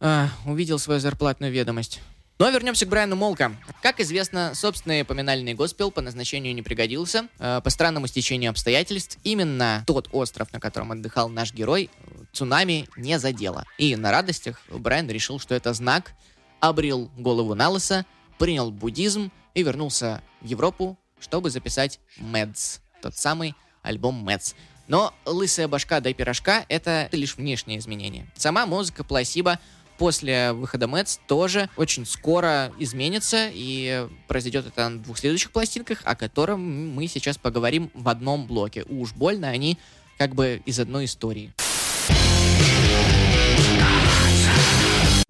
э, 0.00 0.26
увидел 0.46 0.78
свою 0.78 1.00
зарплатную 1.00 1.52
ведомость. 1.52 2.00
Но 2.38 2.48
вернемся 2.48 2.86
к 2.86 2.88
Брайану 2.88 3.14
Молка. 3.14 3.52
Как 3.82 4.00
известно, 4.00 4.52
собственный 4.54 5.04
поминальный 5.04 5.54
госпел 5.54 5.92
по 5.92 6.00
назначению 6.00 6.54
не 6.54 6.62
пригодился. 6.62 7.28
Э, 7.38 7.60
По 7.62 7.70
странному 7.70 8.06
стечению 8.06 8.50
обстоятельств, 8.50 9.18
именно 9.22 9.84
тот 9.86 10.08
остров, 10.12 10.52
на 10.52 10.58
котором 10.58 10.92
отдыхал 10.92 11.28
наш 11.28 11.52
герой, 11.52 11.90
цунами 12.32 12.88
не 12.96 13.18
задело. 13.18 13.64
И 13.78 13.94
на 13.94 14.10
радостях 14.10 14.60
Брайан 14.70 15.08
решил, 15.08 15.38
что 15.38 15.54
это 15.54 15.72
знак, 15.72 16.14
обрел 16.60 17.10
голову 17.16 17.54
на 17.54 17.68
лысо, 17.68 18.06
принял 18.38 18.70
буддизм 18.70 19.30
и 19.54 19.62
вернулся 19.62 20.22
в 20.40 20.46
Европу, 20.46 20.98
чтобы 21.22 21.50
записать 21.50 22.00
Мэдс, 22.18 22.80
тот 23.00 23.16
самый 23.16 23.54
альбом 23.82 24.16
Мэдс. 24.16 24.54
Но 24.88 25.14
лысая 25.24 25.68
башка 25.68 26.00
дай 26.00 26.12
пирожка— 26.12 26.66
это 26.68 27.08
лишь 27.12 27.36
внешнее 27.36 27.78
изменение. 27.78 28.26
Сама 28.34 28.66
музыка 28.66 29.04
Пласиба 29.04 29.58
после 29.96 30.52
выхода 30.52 30.88
Мэтс 30.88 31.18
тоже 31.28 31.70
очень 31.76 32.04
скоро 32.04 32.72
изменится, 32.78 33.48
и 33.52 34.08
произойдет 34.26 34.66
это 34.66 34.88
на 34.88 34.98
двух 34.98 35.18
следующих 35.18 35.52
пластинках, 35.52 36.00
о 36.04 36.16
котором 36.16 36.94
мы 36.94 37.06
сейчас 37.06 37.38
поговорим 37.38 37.90
в 37.94 38.08
одном 38.08 38.46
блоке. 38.46 38.84
Уж 38.88 39.12
больно 39.12 39.48
они 39.48 39.78
как 40.18 40.34
бы 40.34 40.60
из 40.66 40.80
одной 40.80 41.04
истории. 41.04 41.52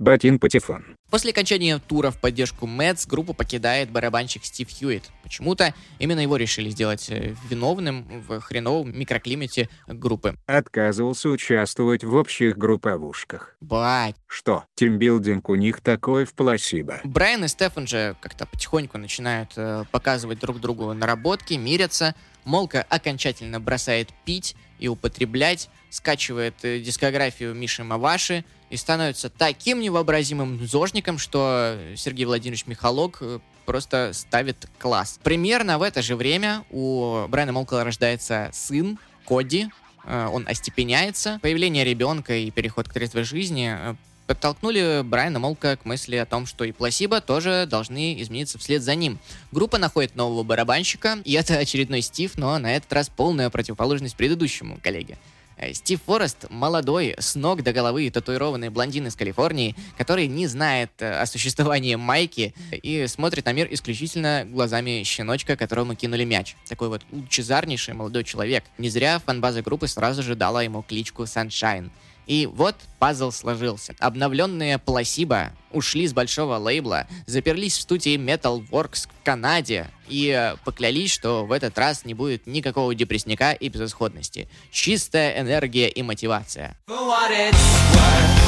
Батин 0.02 0.40
Патефон. 0.40 0.96
После 1.10 1.30
окончания 1.30 1.78
тура 1.78 2.10
в 2.10 2.18
поддержку 2.18 2.66
Мэтс 2.66 3.06
группу 3.06 3.34
покидает 3.34 3.88
барабанщик 3.90 4.44
Стив 4.44 4.68
Хьюитт. 4.68 5.12
Почему-то 5.22 5.74
именно 6.00 6.18
его 6.18 6.36
решили 6.36 6.70
сделать 6.70 7.08
э, 7.08 7.36
виновным 7.48 8.24
в 8.26 8.40
хреновом 8.40 8.98
микроклимате 8.98 9.68
группы. 9.86 10.34
Отказывался 10.46 11.28
участвовать 11.28 12.02
в 12.02 12.16
общих 12.16 12.58
групповушках. 12.58 13.54
Бать. 13.60 14.16
Что, 14.26 14.64
тимбилдинг 14.74 15.48
у 15.48 15.54
них 15.54 15.80
такой 15.80 16.24
в 16.24 16.34
пласибо? 16.34 16.98
Брайан 17.04 17.44
и 17.44 17.48
Стефан 17.48 17.86
же 17.86 18.16
как-то 18.20 18.46
потихоньку 18.46 18.98
начинают 18.98 19.52
э, 19.54 19.84
показывать 19.92 20.40
друг 20.40 20.58
другу 20.58 20.92
наработки, 20.94 21.54
мирятся. 21.54 22.16
Молка 22.44 22.84
окончательно 22.88 23.60
бросает 23.60 24.08
пить 24.24 24.56
и 24.80 24.88
употреблять, 24.88 25.70
скачивает 25.90 26.54
э, 26.64 26.80
дискографию 26.80 27.54
Миши 27.54 27.84
Маваши 27.84 28.44
и 28.72 28.76
становится 28.78 29.28
таким 29.28 29.80
невообразимым 29.80 30.66
зожником, 30.66 31.18
что 31.18 31.78
Сергей 31.94 32.24
Владимирович 32.24 32.66
Михалок 32.66 33.18
э, 33.20 33.38
просто 33.66 34.12
ставит 34.14 34.66
класс. 34.78 35.20
Примерно 35.22 35.78
в 35.78 35.82
это 35.82 36.00
же 36.00 36.16
время 36.16 36.64
у 36.70 37.26
Брайана 37.28 37.52
Молко 37.52 37.84
рождается 37.84 38.48
сын 38.54 38.98
Коди, 39.28 39.68
э, 40.06 40.26
он 40.32 40.48
остепеняется. 40.48 41.38
Появление 41.42 41.84
ребенка 41.84 42.34
и 42.34 42.50
переход 42.50 42.88
к 42.88 42.94
трезвой 42.94 43.24
жизни 43.24 43.76
э, 43.78 43.94
подтолкнули 44.26 45.02
Брайана 45.02 45.38
Молко 45.38 45.76
к 45.76 45.84
мысли 45.84 46.16
о 46.16 46.24
том, 46.24 46.46
что 46.46 46.64
и 46.64 46.72
Пласиба 46.72 47.20
тоже 47.20 47.66
должны 47.68 48.22
измениться 48.22 48.58
вслед 48.58 48.80
за 48.80 48.94
ним. 48.94 49.18
Группа 49.50 49.76
находит 49.76 50.16
нового 50.16 50.44
барабанщика, 50.44 51.18
и 51.26 51.34
это 51.34 51.58
очередной 51.58 52.00
Стив, 52.00 52.38
но 52.38 52.56
на 52.56 52.74
этот 52.74 52.90
раз 52.94 53.10
полная 53.14 53.50
противоположность 53.50 54.16
предыдущему 54.16 54.78
коллеге. 54.82 55.18
Э, 55.62 55.72
Стив 55.74 56.00
Форест 56.06 56.46
молодой, 56.50 57.14
с 57.18 57.36
ног 57.36 57.62
до 57.62 57.72
головы 57.72 58.10
татуированный 58.10 58.68
блондин 58.68 59.06
из 59.06 59.14
Калифорнии, 59.14 59.76
который 59.96 60.26
не 60.26 60.48
знает 60.48 60.90
э, 60.98 61.20
о 61.20 61.26
существовании 61.26 61.94
Майки 61.94 62.52
и 62.72 63.06
смотрит 63.06 63.44
на 63.44 63.52
мир 63.52 63.68
исключительно 63.70 64.44
глазами 64.44 65.04
щеночка, 65.04 65.56
которому 65.56 65.94
кинули 65.94 66.24
мяч. 66.24 66.56
Такой 66.68 66.88
вот 66.88 67.02
лучезарнейший 67.12 67.94
молодой 67.94 68.24
человек. 68.24 68.64
Не 68.78 68.88
зря 68.88 69.20
фанбаза 69.20 69.62
группы 69.62 69.86
сразу 69.86 70.22
же 70.24 70.34
дала 70.34 70.62
ему 70.62 70.82
кличку 70.82 71.22
Sunshine. 71.22 71.90
И 72.26 72.46
вот 72.46 72.76
пазл 72.98 73.30
сложился. 73.30 73.94
Обновленные 73.98 74.78
Пласиба 74.78 75.52
ушли 75.70 76.06
с 76.06 76.12
большого 76.12 76.56
лейбла, 76.56 77.06
заперлись 77.26 77.76
в 77.76 77.82
студии 77.82 78.16
Metalworks 78.16 79.08
в 79.08 79.24
Канаде 79.24 79.88
и 80.08 80.28
э, 80.28 80.56
поклялись, 80.64 81.10
что 81.10 81.44
в 81.46 81.52
этот 81.52 81.76
раз 81.78 82.04
не 82.04 82.14
будет 82.14 82.46
никакого 82.46 82.94
депрессника 82.94 83.52
и 83.52 83.68
безысходности. 83.68 84.48
Чистая 84.70 85.40
энергия 85.40 85.88
и 85.88 86.02
мотивация. 86.02 86.76
For 86.88 86.96
what 86.96 87.30
it's 87.30 87.52
worth. 87.92 88.42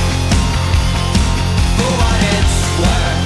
For 1.78 1.90
what 1.98 2.22
it's 2.22 2.80
worth. 2.80 3.23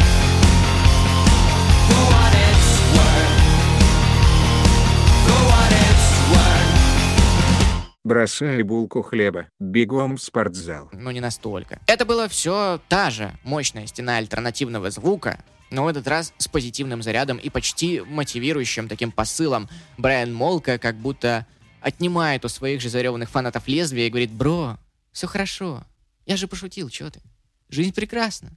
Бросай 8.08 8.62
булку 8.62 9.02
хлеба, 9.02 9.48
бегом 9.60 10.16
в 10.16 10.22
спортзал. 10.22 10.88
но 10.94 11.12
не 11.12 11.20
настолько. 11.20 11.78
Это 11.86 12.06
было 12.06 12.26
все 12.26 12.80
та 12.88 13.10
же 13.10 13.38
мощная 13.44 13.86
стена 13.86 14.16
альтернативного 14.16 14.90
звука, 14.90 15.44
но 15.70 15.84
в 15.84 15.88
этот 15.88 16.08
раз 16.08 16.32
с 16.38 16.48
позитивным 16.48 17.02
зарядом 17.02 17.36
и 17.36 17.50
почти 17.50 18.00
мотивирующим 18.00 18.88
таким 18.88 19.12
посылом. 19.12 19.68
Брайан 19.98 20.32
Молка 20.32 20.78
как 20.78 20.96
будто 20.96 21.46
отнимает 21.82 22.46
у 22.46 22.48
своих 22.48 22.80
же 22.80 22.88
зареванных 22.88 23.28
фанатов 23.28 23.68
лезвие 23.68 24.06
и 24.06 24.10
говорит, 24.10 24.32
бро, 24.32 24.78
все 25.12 25.26
хорошо, 25.26 25.84
я 26.24 26.38
же 26.38 26.48
пошутил, 26.48 26.88
что 26.88 27.10
ты? 27.10 27.20
Жизнь 27.68 27.92
прекрасна. 27.92 28.52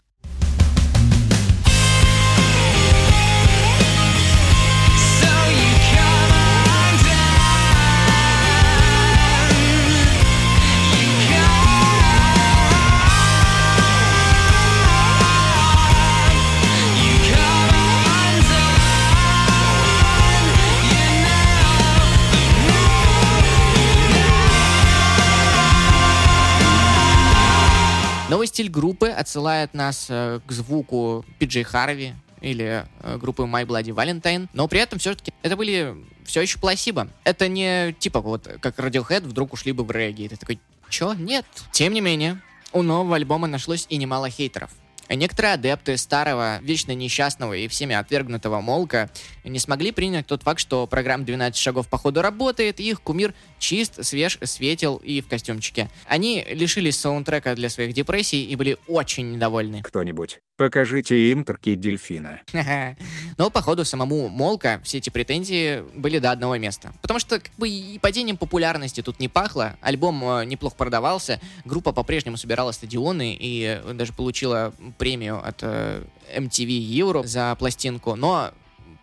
Новый 28.32 28.48
стиль 28.48 28.70
группы 28.70 29.10
отсылает 29.10 29.74
нас 29.74 30.06
э, 30.08 30.40
к 30.48 30.52
звуку 30.54 31.26
Пиджей 31.38 31.64
Харви 31.64 32.14
или 32.40 32.88
э, 33.02 33.18
группы 33.18 33.44
My 33.44 33.66
Bloody 33.66 33.94
Valentine, 33.94 34.48
но 34.54 34.70
при 34.70 34.80
этом 34.80 35.00
все-таки 35.00 35.34
это 35.42 35.58
были 35.58 35.98
все 36.24 36.40
еще 36.40 36.58
пласибо. 36.58 37.10
Это 37.26 37.50
не 37.50 37.94
типа 38.00 38.22
вот 38.22 38.48
как 38.62 38.80
Radiohead 38.80 39.28
вдруг 39.28 39.52
ушли 39.52 39.74
бы 39.74 39.84
в 39.84 39.92
регги. 39.92 40.30
Ты 40.30 40.38
такой, 40.38 40.62
чё? 40.88 41.14
Нет. 41.14 41.46
Тем 41.74 41.92
не 41.92 42.00
менее, 42.00 42.42
у 42.72 42.84
нового 42.84 43.18
альбома 43.18 43.48
нашлось 43.48 43.86
и 43.90 43.98
немало 43.98 44.30
хейтеров. 44.30 44.72
Некоторые 45.16 45.56
адепты 45.56 45.98
старого, 45.98 46.60
вечно 46.62 46.94
несчастного 46.94 47.54
и 47.54 47.68
всеми 47.68 47.96
отвергнутого 47.96 48.62
Молка 48.62 49.10
не 49.44 49.60
смогли 49.60 49.92
принять 49.92 50.28
тот 50.28 50.44
факт, 50.44 50.60
что 50.60 50.88
программа 50.88 51.26
12 51.26 51.60
шагов 51.60 51.90
по 51.90 51.98
ходу 51.98 52.22
работает, 52.22 52.80
и 52.80 52.90
их 52.90 53.02
кумир 53.02 53.34
чист, 53.60 54.04
свеж, 54.06 54.38
светел 54.44 54.98
и 54.98 55.22
в 55.22 55.28
костюмчике. 55.28 55.90
Они 56.08 56.46
лишились 56.50 56.98
саундтрека 56.98 57.56
для 57.56 57.70
своих 57.70 57.94
депрессий 57.94 58.46
и 58.46 58.56
были 58.56 58.78
очень 58.88 59.32
недовольны. 59.34 59.82
Кто-нибудь, 59.84 60.40
покажите 60.62 61.32
им 61.32 61.44
торки 61.44 61.74
дельфина. 61.74 62.42
Но, 63.38 63.50
походу, 63.50 63.84
самому 63.84 64.30
Молка 64.30 64.80
все 64.84 65.00
эти 65.00 65.10
претензии 65.10 65.84
были 65.98 66.20
до 66.20 66.30
одного 66.30 66.56
места. 66.58 66.94
Потому 67.02 67.20
что, 67.20 67.40
как 67.40 67.52
бы, 67.58 67.68
и 67.68 67.98
падением 67.98 68.38
популярности 68.38 69.02
тут 69.02 69.20
не 69.20 69.28
пахло. 69.28 69.76
Альбом 69.82 70.24
э, 70.24 70.46
неплохо 70.46 70.76
продавался, 70.76 71.40
группа 71.66 71.94
по-прежнему 71.94 72.38
собирала 72.38 72.74
стадионы 72.74 73.36
и 73.40 73.82
э, 73.84 73.94
даже 73.94 74.14
получила 74.14 74.72
премию 75.00 75.44
от 75.44 75.64
э, 75.64 76.04
MTV 76.38 76.68
Euro 76.68 77.26
за 77.26 77.56
пластинку. 77.56 78.16
Но 78.16 78.52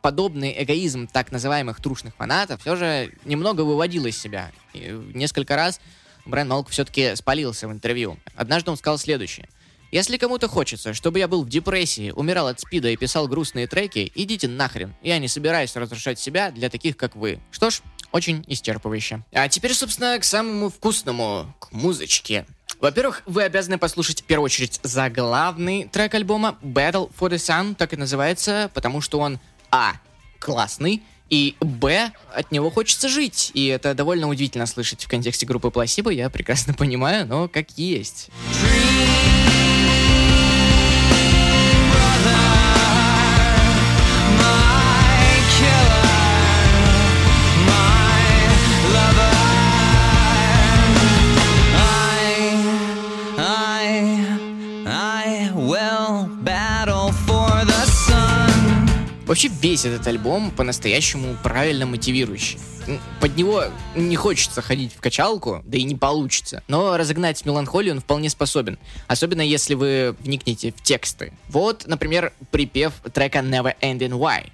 подобный 0.01 0.55
эгоизм 0.63 1.09
так 1.09 1.33
называемых 1.33 1.81
трушных 1.81 2.15
фанатов 2.15 2.61
все 2.61 2.77
же 2.77 3.13
немного 3.25 3.63
выводил 3.63 4.07
из 4.07 4.17
себя. 4.17 4.53
И 4.75 4.97
несколько 5.13 5.57
раз 5.57 5.81
Брайан 6.25 6.49
Молк 6.49 6.69
все-таки 6.69 7.17
спалился 7.17 7.67
в 7.67 7.73
интервью. 7.73 8.17
Однажды 8.37 8.71
он 8.71 8.77
сказал 8.77 8.99
следующее. 8.99 9.49
Если 9.91 10.19
кому-то 10.19 10.49
хочется, 10.49 10.93
чтобы 10.93 11.19
я 11.19 11.29
был 11.29 11.45
в 11.45 11.49
депрессии, 11.49 12.11
умирал 12.11 12.49
от 12.49 12.61
спида 12.61 12.91
и 12.91 12.97
писал 12.97 13.27
грустные 13.27 13.67
треки, 13.67 14.13
идите 14.15 14.47
нахрен. 14.47 14.95
Я 15.03 15.19
не 15.19 15.29
собираюсь 15.29 15.75
разрушать 15.77 16.19
себя 16.19 16.51
для 16.51 16.69
таких, 16.69 16.97
как 16.99 17.17
вы. 17.17 17.41
Что 17.51 17.71
ж, 17.71 17.81
очень 18.13 18.45
исчерпывающе. 18.47 19.23
А 19.33 19.49
теперь, 19.49 19.73
собственно, 19.73 20.19
к 20.19 20.25
самому 20.25 20.69
вкусному, 20.69 21.55
к 21.59 21.73
музычке. 21.73 22.47
Во-первых, 22.81 23.23
вы 23.25 23.45
обязаны 23.45 23.79
послушать 23.79 24.21
в 24.21 24.25
первую 24.25 24.45
очередь 24.45 24.79
заглавный 24.83 25.89
трек 25.91 26.15
альбома 26.15 26.59
Battle 26.63 27.11
for 27.19 27.31
the 27.31 27.37
Sun, 27.37 27.75
так 27.75 27.95
и 27.95 27.97
называется, 27.97 28.71
потому 28.75 29.01
что 29.01 29.19
он 29.21 29.41
А. 29.71 29.95
Классный, 30.39 31.03
и 31.31 31.57
Б. 31.61 32.13
От 32.33 32.53
него 32.53 32.71
хочется 32.71 33.09
жить. 33.09 33.51
И 33.55 33.67
это 33.67 33.95
довольно 33.95 34.29
удивительно 34.29 34.67
слышать 34.67 35.05
в 35.05 35.09
контексте 35.09 35.47
группы 35.47 35.71
Пласибо, 35.71 36.11
я 36.11 36.29
прекрасно 36.29 36.75
понимаю, 36.75 37.27
но 37.27 37.49
как 37.49 37.71
есть. 37.79 38.29
My 38.53 39.48
Вообще 59.29 59.49
весь 59.49 59.85
этот 59.85 60.07
альбом 60.07 60.51
по-настоящему 60.51 61.37
правильно 61.43 61.85
мотивирующий. 61.85 62.59
Под 63.21 63.37
него 63.37 63.65
не 63.95 64.17
хочется 64.17 64.63
ходить 64.63 64.95
в 64.95 65.01
качалку, 65.01 65.63
да 65.67 65.77
и 65.77 65.83
не 65.83 65.95
получится. 65.95 66.63
Но 66.67 66.97
разогнать 66.97 67.45
меланхолию 67.45 67.93
он 67.93 68.01
вполне 68.01 68.31
способен. 68.31 68.79
Особенно 69.07 69.43
если 69.43 69.75
вы 69.75 70.17
вникнете 70.21 70.73
в 70.73 70.83
тексты. 70.83 71.35
Вот, 71.51 71.87
например, 71.87 72.33
припев 72.51 72.95
трека 73.13 73.41
Never 73.41 73.75
Ending 73.83 74.19
Why. 74.19 74.47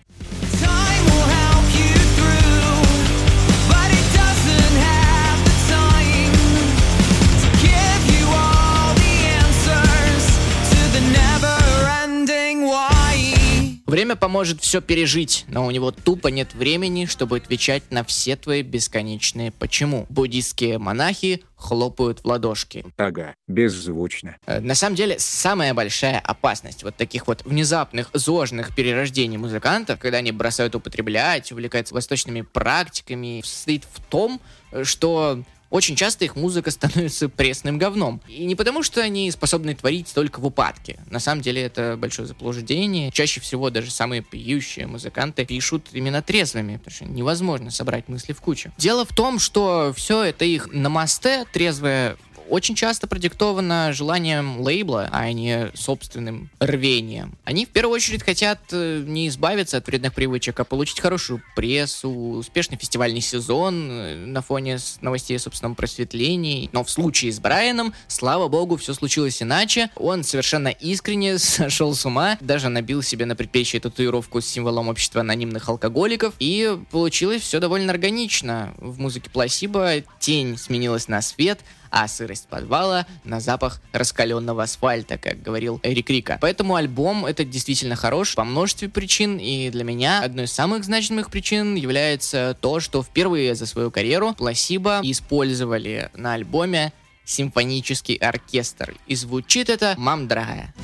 Время 13.87 14.17
поможет 14.17 14.63
все 14.63 14.81
пережить, 14.81 15.45
но 15.49 15.67
у 15.67 15.71
него 15.71 15.91
тупо 15.91 16.29
нет 16.29 16.55
времени, 16.55 17.05
чтобы 17.05 17.37
отвечать 17.37 17.83
на 17.91 18.03
все 18.03 18.35
твои 18.35 18.63
бесконечные 18.63 19.51
«почему». 19.53 20.07
Буддистские 20.09 20.79
монахи 20.79 21.45
хлопают 21.57 22.21
в 22.21 22.27
ладошки. 22.27 22.85
Ага, 22.97 23.35
беззвучно. 23.47 24.37
Э, 24.47 24.61
На 24.61 24.75
самом 24.75 24.97
деле, 24.97 25.19
самая 25.19 25.75
большая 25.75 26.19
опасность 26.19 26.83
вот 26.83 26.97
таких 26.97 27.27
вот 27.27 27.45
внезапных, 27.45 28.09
зожных 28.15 28.75
перерождений 28.75 29.37
музыкантов, 29.37 29.99
когда 29.99 30.19
они 30.19 30.33
бросают 30.33 30.75
употреблять, 30.75 31.53
увлекаются 31.53 31.95
восточными 31.95 32.41
практиками, 32.41 33.43
состоит 33.45 33.85
в 33.85 34.01
том, 34.01 34.41
э, 34.73 34.85
что 34.85 35.43
очень 35.75 35.97
часто 35.97 36.25
их 36.25 36.37
музыка 36.37 36.71
становится 36.71 37.29
пресным 37.29 37.79
говном. 37.79 38.21
И 38.29 38.45
не 38.45 38.55
потому, 38.55 38.85
что 38.85 39.01
они 39.01 39.29
способны 39.33 39.75
творить 39.75 40.15
только 40.15 40.39
в 40.39 40.47
упадке. 40.47 41.01
На 41.11 41.19
самом 41.19 41.43
деле 41.43 41.63
это 41.63 41.97
большое 41.99 42.29
заблуждение. 42.29 43.11
Чаще 43.11 43.41
всего 43.41 43.71
даже 43.71 43.91
самые 43.91 44.23
пьющие 44.23 44.87
музыканты 44.87 45.45
пишут 45.45 45.89
именно 45.93 46.23
трезвыми, 46.23 46.77
потому 46.77 46.95
что 46.95 47.05
невозможно 47.07 47.73
собрать 47.73 48.09
мысли 48.09 48.33
в 48.33 48.41
кучу. 48.41 48.73
Дело 48.79 49.05
в 49.05 49.13
том, 49.13 49.41
что 49.41 49.93
все 49.97 50.23
это 50.23 50.45
их 50.45 50.69
намасте 50.73 51.45
трезвое 51.53 52.17
очень 52.49 52.75
часто 52.75 53.07
продиктовано 53.07 53.93
желанием 53.93 54.61
лейбла, 54.61 55.09
а 55.13 55.31
не 55.33 55.71
собственным 55.75 56.51
рвением. 56.61 57.37
Они 57.45 57.67
в 57.67 57.71
первую 57.71 57.97
очередь 57.97 58.23
хотят 58.23 58.61
э, 58.73 59.03
не 59.07 59.29
избавиться 59.29 59.77
от 59.77 59.87
вредных 59.87 60.15
привычек, 60.15 60.59
а 60.61 60.65
получить 60.65 61.01
хорошую 61.01 61.43
прессу, 61.57 62.11
успешный 62.11 62.79
фестивальный 62.79 63.21
сезон 63.21 63.89
э, 63.91 64.17
на 64.27 64.43
фоне 64.43 64.79
новостей 65.01 65.37
о 65.37 65.41
собственном 65.41 65.75
просветлении. 65.75 66.69
Но 66.73 66.85
в 66.85 66.91
случае 66.91 67.33
с 67.33 67.41
Брайаном, 67.41 67.95
слава 68.09 68.49
богу, 68.49 68.77
все 68.77 68.95
случилось 68.95 69.43
иначе. 69.43 69.91
Он 69.97 70.25
совершенно 70.25 70.69
искренне 70.69 71.39
сошел 71.39 71.95
с 71.95 72.05
ума, 72.05 72.39
даже 72.41 72.69
набил 72.69 73.03
себе 73.03 73.27
на 73.27 73.37
предплечье 73.37 73.81
татуировку 73.81 74.41
с 74.41 74.47
символом 74.47 74.89
общества 74.89 75.21
анонимных 75.21 75.69
алкоголиков, 75.69 76.35
и 76.39 76.79
получилось 76.91 77.43
все 77.43 77.61
довольно 77.61 77.93
органично. 77.93 78.75
В 78.79 78.99
музыке 78.99 79.31
Пласиба 79.31 80.03
тень 80.19 80.57
сменилась 80.59 81.09
на 81.09 81.23
свет, 81.23 81.61
а 81.95 82.09
сырость 82.09 82.49
подвала 82.49 83.07
на 83.23 83.39
запах 83.39 83.81
раскаленного 83.93 84.65
асфальта, 84.65 85.17
как 85.17 85.41
говорил 85.41 85.79
Эрик 85.85 86.11
Рика. 86.11 86.39
Поэтому 86.41 86.75
альбом 86.75 87.25
этот 87.25 87.51
действительно 87.51 87.95
хорош 87.95 88.35
по 88.35 88.43
множеству 88.43 88.89
причин, 88.91 89.39
и 89.39 89.71
для 89.71 89.85
меня 89.85 90.23
одной 90.23 90.47
из 90.47 90.53
самых 90.53 90.85
значимых 90.85 91.31
причин 91.31 91.77
является 91.77 92.57
то, 92.61 92.81
что 92.81 93.05
впервые 93.05 93.55
за 93.55 93.67
свою 93.67 93.93
карьеру 93.93 94.35
Пласиба 94.35 95.01
использовали 95.05 96.11
на 96.15 96.35
альбоме 96.35 96.93
симфонический 97.25 98.17
оркестр. 98.17 98.97
И 99.07 99.15
звучит 99.15 99.71
это 99.71 99.95
«Мам, 99.97 100.27
дорогая». 100.27 100.75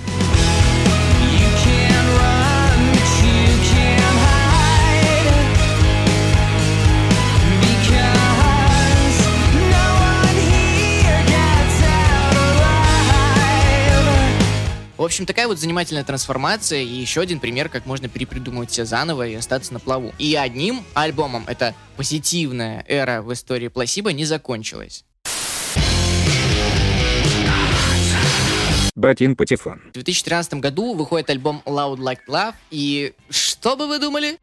В 15.00 15.02
общем, 15.02 15.24
такая 15.24 15.48
вот 15.48 15.58
занимательная 15.58 16.04
трансформация 16.04 16.82
и 16.82 16.86
еще 16.86 17.22
один 17.22 17.40
пример, 17.40 17.70
как 17.70 17.86
можно 17.86 18.06
перепридумывать 18.06 18.70
все 18.70 18.84
заново 18.84 19.26
и 19.26 19.34
остаться 19.34 19.72
на 19.72 19.80
плаву. 19.80 20.12
И 20.18 20.34
одним 20.34 20.84
альбомом 20.92 21.44
эта 21.46 21.74
позитивная 21.96 22.84
эра 22.86 23.22
в 23.22 23.32
истории 23.32 23.68
Пласиба 23.68 24.12
не 24.12 24.26
закончилась. 24.26 25.06
Батин 28.94 29.36
Патефон. 29.36 29.80
В 29.88 29.92
2013 29.92 30.60
году 30.60 30.92
выходит 30.92 31.30
альбом 31.30 31.62
Loud 31.64 31.96
Like 31.96 32.26
Love, 32.28 32.54
и 32.70 33.14
что 33.30 33.76
бы 33.76 33.86
вы 33.86 34.00
думали? 34.00 34.38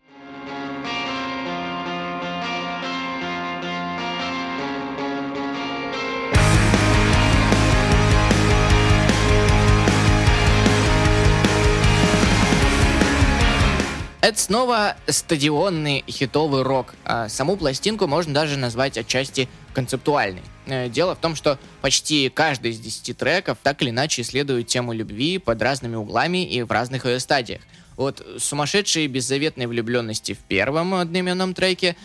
Это 14.28 14.42
снова 14.42 14.98
стадионный 15.08 16.04
хитовый 16.06 16.62
рок. 16.64 16.96
А 17.06 17.30
саму 17.30 17.56
пластинку 17.56 18.08
можно 18.08 18.34
даже 18.34 18.58
назвать 18.58 18.98
отчасти 18.98 19.48
концептуальной. 19.72 20.42
Э, 20.66 20.90
Дело 20.90 21.16
в 21.16 21.20
том, 21.20 21.34
что 21.34 21.58
почти 21.80 22.28
каждый 22.28 22.72
из 22.72 22.80
10 22.80 23.18
треков 23.18 23.58
так 23.64 23.82
или 23.82 23.90
иначе 23.90 24.24
исследует 24.24 24.68
тему 24.68 24.92
любви 24.92 25.38
под 25.38 25.62
разными 25.62 25.96
углами 25.96 26.46
и 26.46 26.62
в 26.62 26.70
разных 26.70 27.06
ее 27.06 27.22
стадиях. 27.22 27.62
От 27.96 28.22
сумасшедшей 28.38 29.08
беззаветной 29.08 29.66
влюбленности 29.66 30.34
в 30.34 30.40
первом 30.40 30.96
одноименном 30.96 31.54
треке 31.54 31.96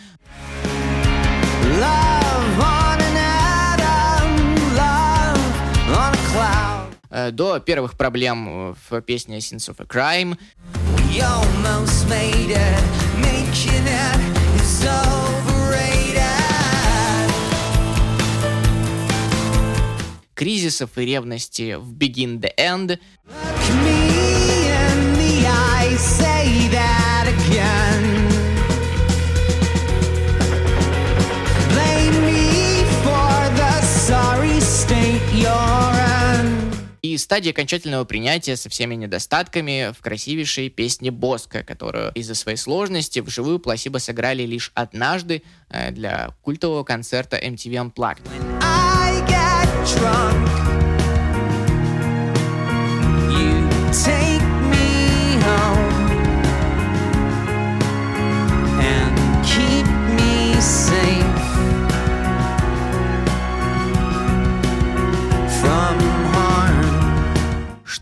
Love 1.77 2.57
on 2.57 2.99
an 3.01 3.17
atom, 3.17 4.77
love 4.77 5.41
on 5.89 6.13
a 6.13 6.17
cloud. 6.31 6.93
э, 7.09 7.31
до 7.31 7.59
первых 7.59 7.97
проблем 7.97 8.77
в 8.89 9.01
песне 9.01 9.39
Sins 9.39 9.69
of 9.69 9.75
a 9.79 9.85
Crime, 9.85 10.37
Кризисов 20.43 20.97
и 20.97 21.05
ревности 21.05 21.75
в 21.75 21.93
Begin 21.93 22.41
the 22.41 22.53
End, 22.57 22.89
Look 22.89 23.39
me 23.81 24.67
in 24.67 25.13
the 25.13 25.47
eye, 25.47 26.32
in. 37.23 37.23
и 37.23 37.33
стадия 37.33 37.51
окончательного 37.51 38.05
принятия 38.05 38.55
со 38.55 38.69
всеми 38.69 38.95
недостатками 38.95 39.93
в 39.97 40.01
красивейшей 40.01 40.69
песне 40.69 41.11
Боска, 41.11 41.63
которую 41.63 42.11
из-за 42.13 42.35
своей 42.35 42.57
сложности 42.57 43.19
вживую 43.19 43.59
Пласибо 43.59 43.99
сыграли 43.99 44.43
лишь 44.43 44.71
однажды 44.73 45.43
э, 45.69 45.91
для 45.91 46.31
культового 46.41 46.83
концерта 46.83 47.37
MTV 47.37 47.91
Unplugged. 47.93 48.21
I 48.61 49.21
get 49.27 49.67
drunk. 49.85 50.62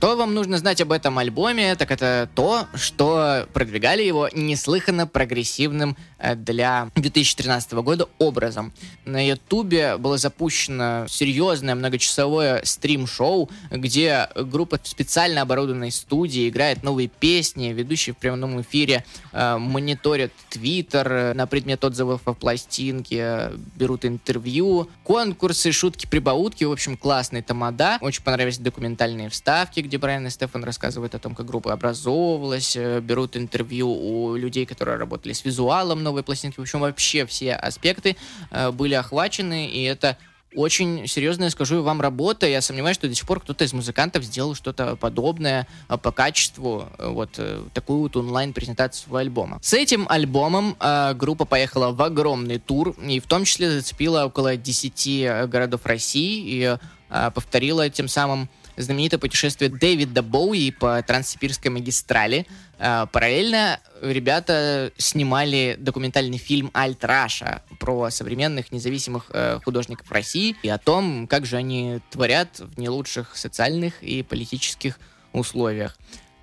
Что 0.01 0.15
вам 0.15 0.33
нужно 0.33 0.57
знать 0.57 0.81
об 0.81 0.93
этом 0.93 1.19
альбоме, 1.19 1.75
так 1.75 1.91
это 1.91 2.27
то, 2.33 2.65
что 2.73 3.47
продвигали 3.53 4.01
его 4.01 4.29
неслыханно 4.33 5.05
прогрессивным 5.05 5.95
э, 6.17 6.33
для 6.33 6.89
2013 6.95 7.73
года 7.73 8.07
образом. 8.17 8.73
На 9.05 9.23
Ютубе 9.23 9.97
было 9.97 10.17
запущено 10.17 11.05
серьезное 11.07 11.75
многочасовое 11.75 12.61
стрим-шоу, 12.63 13.51
где 13.69 14.27
группа 14.35 14.79
в 14.81 14.87
специально 14.87 15.41
оборудованной 15.41 15.91
студии 15.91 16.49
играет 16.49 16.81
новые 16.81 17.07
песни, 17.07 17.67
ведущие 17.67 18.15
в 18.15 18.17
прямом 18.17 18.59
эфире 18.61 19.05
э, 19.33 19.57
мониторят 19.57 20.31
твиттер 20.49 21.11
э, 21.11 21.33
на 21.35 21.45
предмет 21.45 21.85
отзывов 21.85 22.21
о 22.25 22.33
пластинке, 22.33 23.17
э, 23.19 23.57
берут 23.75 24.03
интервью, 24.05 24.89
конкурсы, 25.03 25.71
шутки, 25.71 26.07
прибаутки, 26.07 26.63
в 26.63 26.71
общем, 26.71 26.97
классный 26.97 27.43
тамада. 27.43 27.99
Очень 28.01 28.23
понравились 28.23 28.57
документальные 28.57 29.29
вставки, 29.29 29.90
где 29.91 29.97
Брайан 29.97 30.25
и 30.25 30.29
Стефан 30.29 30.63
рассказывают 30.63 31.15
о 31.15 31.19
том, 31.19 31.35
как 31.35 31.45
группа 31.45 31.73
образовывалась, 31.73 32.77
э, 32.77 33.01
берут 33.01 33.35
интервью 33.35 33.91
у 33.91 34.37
людей, 34.37 34.65
которые 34.65 34.97
работали 34.97 35.33
с 35.33 35.43
визуалом 35.43 36.01
новой 36.01 36.23
пластинки. 36.23 36.59
В 36.59 36.61
общем, 36.61 36.79
вообще 36.79 37.25
все 37.25 37.55
аспекты 37.55 38.15
э, 38.51 38.71
были 38.71 38.93
охвачены, 38.93 39.67
и 39.67 39.83
это 39.83 40.15
очень 40.55 41.07
серьезная, 41.07 41.49
скажу 41.49 41.81
вам, 41.83 41.99
работа. 41.99 42.47
Я 42.47 42.61
сомневаюсь, 42.61 42.95
что 42.95 43.09
до 43.09 43.15
сих 43.15 43.27
пор 43.27 43.41
кто-то 43.41 43.65
из 43.65 43.73
музыкантов 43.73 44.23
сделал 44.23 44.55
что-то 44.55 44.95
подобное 44.95 45.67
а, 45.89 45.97
по 45.97 46.13
качеству, 46.13 46.87
э, 46.97 47.09
вот 47.09 47.31
э, 47.37 47.61
такую 47.73 47.99
вот 47.99 48.15
онлайн-презентацию 48.15 49.13
альбома. 49.13 49.59
С 49.61 49.73
этим 49.73 50.05
альбомом 50.07 50.77
э, 50.79 51.13
группа 51.15 51.43
поехала 51.43 51.91
в 51.91 52.01
огромный 52.01 52.59
тур, 52.59 52.95
и 53.01 53.19
в 53.19 53.27
том 53.27 53.43
числе 53.43 53.69
зацепила 53.69 54.23
около 54.23 54.55
10 54.55 55.49
городов 55.49 55.85
России 55.85 56.43
и 56.45 56.77
э, 57.09 57.31
повторила 57.33 57.89
тем 57.89 58.07
самым 58.07 58.47
знаменитое 58.77 59.19
путешествие 59.19 59.69
Дэвида 59.69 60.21
Боуи 60.21 60.71
по 60.71 61.01
Транссибирской 61.01 61.71
магистрали. 61.71 62.47
А, 62.79 63.05
Параллельно 63.05 63.79
ребята 64.01 64.91
снимали 64.97 65.75
документальный 65.79 66.37
фильм 66.37 66.71
«Альт 66.73 67.03
Раша» 67.03 67.63
про 67.79 68.09
современных 68.09 68.71
независимых 68.71 69.27
э, 69.33 69.59
художников 69.63 70.11
России 70.11 70.55
и 70.63 70.69
о 70.69 70.77
том, 70.77 71.27
как 71.27 71.45
же 71.45 71.57
они 71.57 71.99
творят 72.09 72.59
в 72.59 72.79
не 72.79 72.89
лучших 72.89 73.35
социальных 73.35 74.01
и 74.01 74.23
политических 74.23 74.99
условиях. 75.33 75.97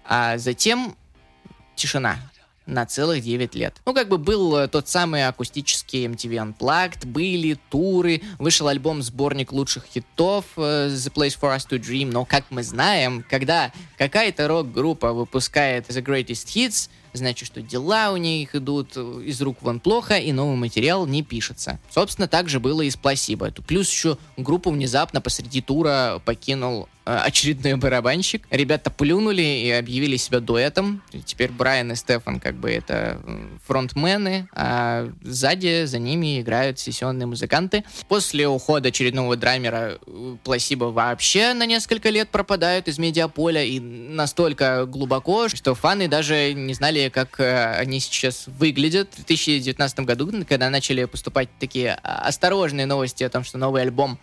А 0.04 0.38
затем 0.38 0.96
тишина 1.74 2.18
на 2.68 2.86
целых 2.86 3.22
9 3.22 3.54
лет. 3.54 3.74
Ну, 3.86 3.94
как 3.94 4.08
бы 4.08 4.18
был 4.18 4.56
э, 4.56 4.68
тот 4.68 4.88
самый 4.88 5.26
акустический 5.26 6.06
MTV 6.06 6.54
Unplugged, 6.54 7.06
были 7.06 7.58
туры, 7.70 8.22
вышел 8.38 8.68
альбом-сборник 8.68 9.52
лучших 9.52 9.86
хитов 9.86 10.44
э, 10.56 10.88
The 10.88 11.12
Place 11.12 11.38
for 11.40 11.56
Us 11.56 11.66
to 11.68 11.80
Dream, 11.80 12.10
но, 12.12 12.24
как 12.24 12.44
мы 12.50 12.62
знаем, 12.62 13.24
когда 13.28 13.72
какая-то 13.96 14.46
рок-группа 14.48 15.12
выпускает 15.12 15.88
The 15.88 16.04
Greatest 16.04 16.46
Hits, 16.54 16.90
значит, 17.14 17.46
что 17.46 17.62
дела 17.62 18.12
у 18.12 18.16
них 18.16 18.54
идут 18.54 18.92
э, 18.96 19.22
из 19.24 19.40
рук 19.40 19.58
вон 19.62 19.80
плохо, 19.80 20.18
и 20.18 20.30
новый 20.32 20.56
материал 20.56 21.06
не 21.06 21.22
пишется. 21.22 21.78
Собственно, 21.90 22.28
так 22.28 22.48
же 22.48 22.60
было 22.60 22.82
и 22.82 22.90
с 22.90 22.96
Пласибо. 22.96 23.50
Плюс 23.66 23.90
еще 23.90 24.18
группу 24.36 24.70
внезапно 24.70 25.20
посреди 25.20 25.62
тура 25.62 26.20
покинул 26.24 26.88
очередной 27.16 27.74
барабанщик. 27.76 28.46
Ребята 28.50 28.90
плюнули 28.90 29.42
и 29.42 29.70
объявили 29.70 30.16
себя 30.16 30.40
дуэтом. 30.40 31.02
Теперь 31.24 31.50
Брайан 31.50 31.92
и 31.92 31.94
Стефан 31.94 32.40
как 32.40 32.54
бы 32.54 32.70
это 32.70 33.20
э, 33.24 33.38
фронтмены, 33.66 34.48
а 34.52 35.10
сзади 35.22 35.84
за 35.84 35.98
ними 35.98 36.40
играют 36.40 36.78
сессионные 36.78 37.26
музыканты. 37.26 37.84
После 38.08 38.46
ухода 38.46 38.88
очередного 38.88 39.36
драмера 39.36 39.98
э, 40.06 40.36
Пласибо 40.44 40.86
вообще 40.86 41.54
на 41.54 41.66
несколько 41.66 42.10
лет 42.10 42.28
пропадают 42.30 42.88
из 42.88 42.98
медиаполя 42.98 43.64
и 43.64 43.80
настолько 43.80 44.86
глубоко, 44.86 45.48
что 45.48 45.74
фаны 45.74 46.08
даже 46.08 46.52
не 46.52 46.74
знали, 46.74 47.08
как 47.08 47.40
э, 47.40 47.74
они 47.78 48.00
сейчас 48.00 48.44
выглядят. 48.46 49.10
В 49.12 49.26
2019 49.26 50.00
году, 50.00 50.30
когда 50.48 50.70
начали 50.70 51.04
поступать 51.04 51.48
такие 51.58 51.98
а, 52.02 52.28
осторожные 52.28 52.86
новости 52.86 53.24
о 53.24 53.28
том, 53.30 53.44
что 53.44 53.58
новый 53.58 53.82
альбом 53.82 54.18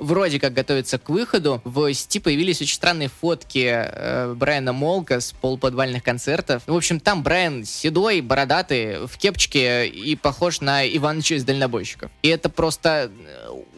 вроде 0.00 0.40
как 0.40 0.54
готовится 0.54 0.98
к 0.98 1.08
выходу, 1.08 1.60
в 1.64 1.92
сети 1.92 2.18
появились 2.18 2.60
очень 2.60 2.74
странные 2.74 3.08
фотки 3.08 3.66
э, 3.70 4.34
Брайана 4.34 4.72
Молка 4.72 5.20
с 5.20 5.32
полуподвальных 5.32 6.02
концертов. 6.02 6.62
В 6.66 6.74
общем, 6.74 7.00
там 7.00 7.22
Брайан 7.22 7.64
седой, 7.64 8.20
бородатый, 8.20 9.06
в 9.06 9.16
кепчике 9.16 9.86
и 9.86 10.16
похож 10.16 10.60
на 10.60 10.86
Иваныча 10.86 11.34
из 11.34 11.44
дальнобойщиков. 11.44 12.10
И 12.22 12.28
это 12.28 12.48
просто... 12.48 13.10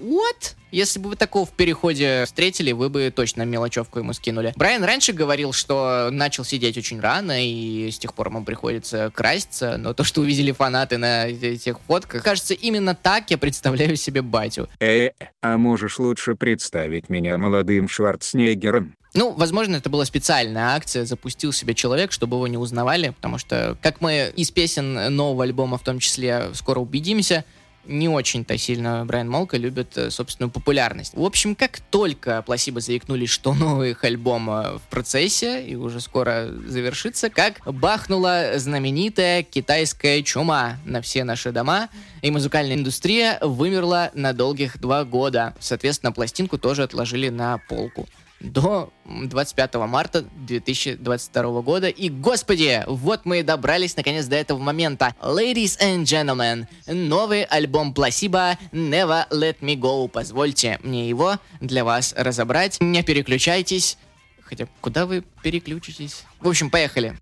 What? 0.03 0.57
Если 0.73 0.99
бы 0.99 1.11
вы 1.11 1.17
такого 1.17 1.47
в 1.47 1.51
переходе 1.51 2.25
встретили, 2.25 2.73
вы 2.73 2.89
бы 2.89 3.13
точно 3.15 3.43
мелочевку 3.43 3.99
ему 3.99 4.13
скинули. 4.15 4.53
Брайан 4.57 4.83
раньше 4.83 5.13
говорил, 5.13 5.53
что 5.53 6.09
начал 6.11 6.45
сидеть 6.45 6.77
очень 6.79 6.99
рано, 6.99 7.45
и 7.45 7.91
с 7.91 7.99
тех 7.99 8.15
пор 8.15 8.29
ему 8.29 8.43
приходится 8.43 9.13
краситься, 9.15 9.77
но 9.77 9.93
то, 9.93 10.03
что 10.03 10.23
увидели 10.23 10.51
фанаты 10.51 10.97
на 10.97 11.27
этих 11.27 11.79
фотках, 11.81 12.25
кажется, 12.25 12.55
именно 12.55 12.95
так 12.95 13.31
я 13.31 13.39
представляю 13.39 13.97
себе 13.97 14.23
батю. 14.23 14.69
Э, 14.81 15.11
а 15.41 15.59
можешь 15.59 15.99
лучше 15.99 16.35
представить 16.35 17.09
меня 17.09 17.39
молодым 17.39 17.89
Шварценеггером? 17.89 18.97
Ну, 19.15 19.33
возможно, 19.33 19.77
это 19.77 19.91
была 19.91 20.07
специальная 20.07 20.75
акция, 20.75 21.05
запустил 21.05 21.53
себе 21.53 21.75
человек, 21.75 22.13
чтобы 22.13 22.39
его 22.39 22.47
не 22.47 22.57
узнавали, 22.57 23.11
потому 23.11 23.37
что, 23.37 23.77
как 23.83 24.01
мы 24.01 24.33
из 24.35 24.51
песен 24.51 25.15
нового 25.15 25.45
альбома 25.45 25.77
в 25.77 25.83
том 25.83 25.99
числе 25.99 26.47
скоро 26.55 26.81
убедимся, 26.81 27.45
не 27.85 28.09
очень-то 28.09 28.57
сильно 28.59 29.05
Брайан 29.05 29.29
Молка 29.29 29.57
любит 29.57 29.97
э, 29.97 30.11
собственную 30.11 30.51
популярность. 30.51 31.15
В 31.15 31.23
общем, 31.23 31.55
как 31.55 31.81
только 31.81 32.43
Пласибо 32.43 32.81
заикнулись, 32.81 33.31
что 33.31 33.55
новый 33.55 33.91
их 33.91 34.05
альбом 34.05 34.51
э, 34.51 34.79
в 34.79 34.83
процессе 34.91 35.65
и 35.65 35.75
уже 35.75 36.01
скоро 36.01 36.49
завершится, 36.67 37.31
как 37.31 37.61
бахнула 37.65 38.53
знаменитая 38.57 39.43
китайская 39.43 40.23
чума 40.23 40.79
на 40.85 41.03
все 41.03 41.25
наши 41.25 41.53
дома, 41.53 41.89
и 42.23 42.31
музыкальная 42.31 42.77
индустрия 42.77 43.39
вымерла 43.41 44.11
на 44.15 44.33
долгих 44.33 44.79
два 44.81 45.05
года. 45.05 45.55
Соответственно, 45.59 46.13
пластинку 46.13 46.59
тоже 46.59 46.85
отложили 46.85 47.29
на 47.29 47.59
полку 47.59 48.09
до 48.43 48.93
25 49.05 49.75
марта 49.75 50.23
2022 50.47 51.63
года. 51.63 51.89
И, 51.89 52.09
господи, 52.09 52.83
вот 52.87 53.25
мы 53.25 53.41
и 53.41 53.43
добрались 53.43 53.97
наконец 53.97 54.27
до 54.27 54.37
этого 54.37 54.59
момента. 54.59 55.15
Ladies 55.23 55.79
and 55.81 56.03
gentlemen, 56.03 56.67
новый 56.87 57.45
альбом 57.45 57.93
Placebo 57.93 58.57
Never 58.73 59.29
Let 59.31 59.61
Me 59.61 59.77
Go. 59.77 60.09
Позвольте 60.09 60.79
мне 60.83 61.09
его 61.09 61.39
для 61.61 61.85
вас 61.85 62.15
разобрать. 62.17 62.79
Не 62.81 63.03
переключайтесь. 63.03 63.97
Хотя, 64.43 64.67
куда 64.81 65.07
вы 65.07 65.23
переключитесь? 65.43 66.25
В 66.41 66.49
общем, 66.49 66.69
поехали. 66.71 67.17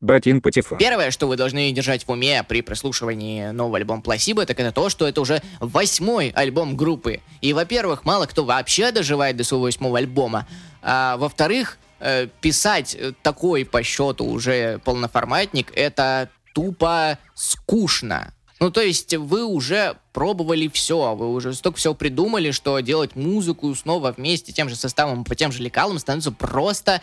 Батин 0.00 0.40
Патефон. 0.40 0.78
Первое, 0.78 1.10
что 1.10 1.26
вы 1.26 1.36
должны 1.36 1.72
держать 1.72 2.06
в 2.06 2.10
уме 2.10 2.44
при 2.44 2.60
прослушивании 2.62 3.50
нового 3.50 3.78
альбома 3.78 4.00
Placebo, 4.00 4.46
так 4.46 4.58
это 4.60 4.70
то, 4.70 4.88
что 4.88 5.08
это 5.08 5.20
уже 5.20 5.42
восьмой 5.58 6.30
альбом 6.30 6.76
группы. 6.76 7.20
И, 7.40 7.52
во-первых, 7.52 8.04
мало 8.04 8.26
кто 8.26 8.44
вообще 8.44 8.92
доживает 8.92 9.36
до 9.36 9.44
своего 9.44 9.64
восьмого 9.64 9.98
альбома. 9.98 10.46
А 10.82 11.16
во-вторых, 11.16 11.78
э, 11.98 12.28
писать 12.40 12.94
э, 12.94 13.12
такой 13.22 13.64
по 13.64 13.82
счету 13.82 14.24
уже 14.24 14.78
полноформатник, 14.84 15.72
это 15.74 16.30
тупо 16.54 17.18
скучно. 17.34 18.32
Ну, 18.60 18.70
то 18.70 18.80
есть 18.80 19.14
вы 19.14 19.44
уже 19.44 19.96
пробовали 20.12 20.68
все, 20.68 21.14
вы 21.14 21.32
уже 21.32 21.54
столько 21.54 21.78
всего 21.78 21.94
придумали, 21.94 22.50
что 22.50 22.80
делать 22.80 23.14
музыку 23.14 23.72
снова 23.74 24.12
вместе 24.16 24.52
тем 24.52 24.68
же 24.68 24.74
составом, 24.74 25.24
по 25.24 25.36
тем 25.36 25.52
же 25.52 25.62
лекалам 25.62 25.98
становится 26.00 26.32
просто 26.32 27.00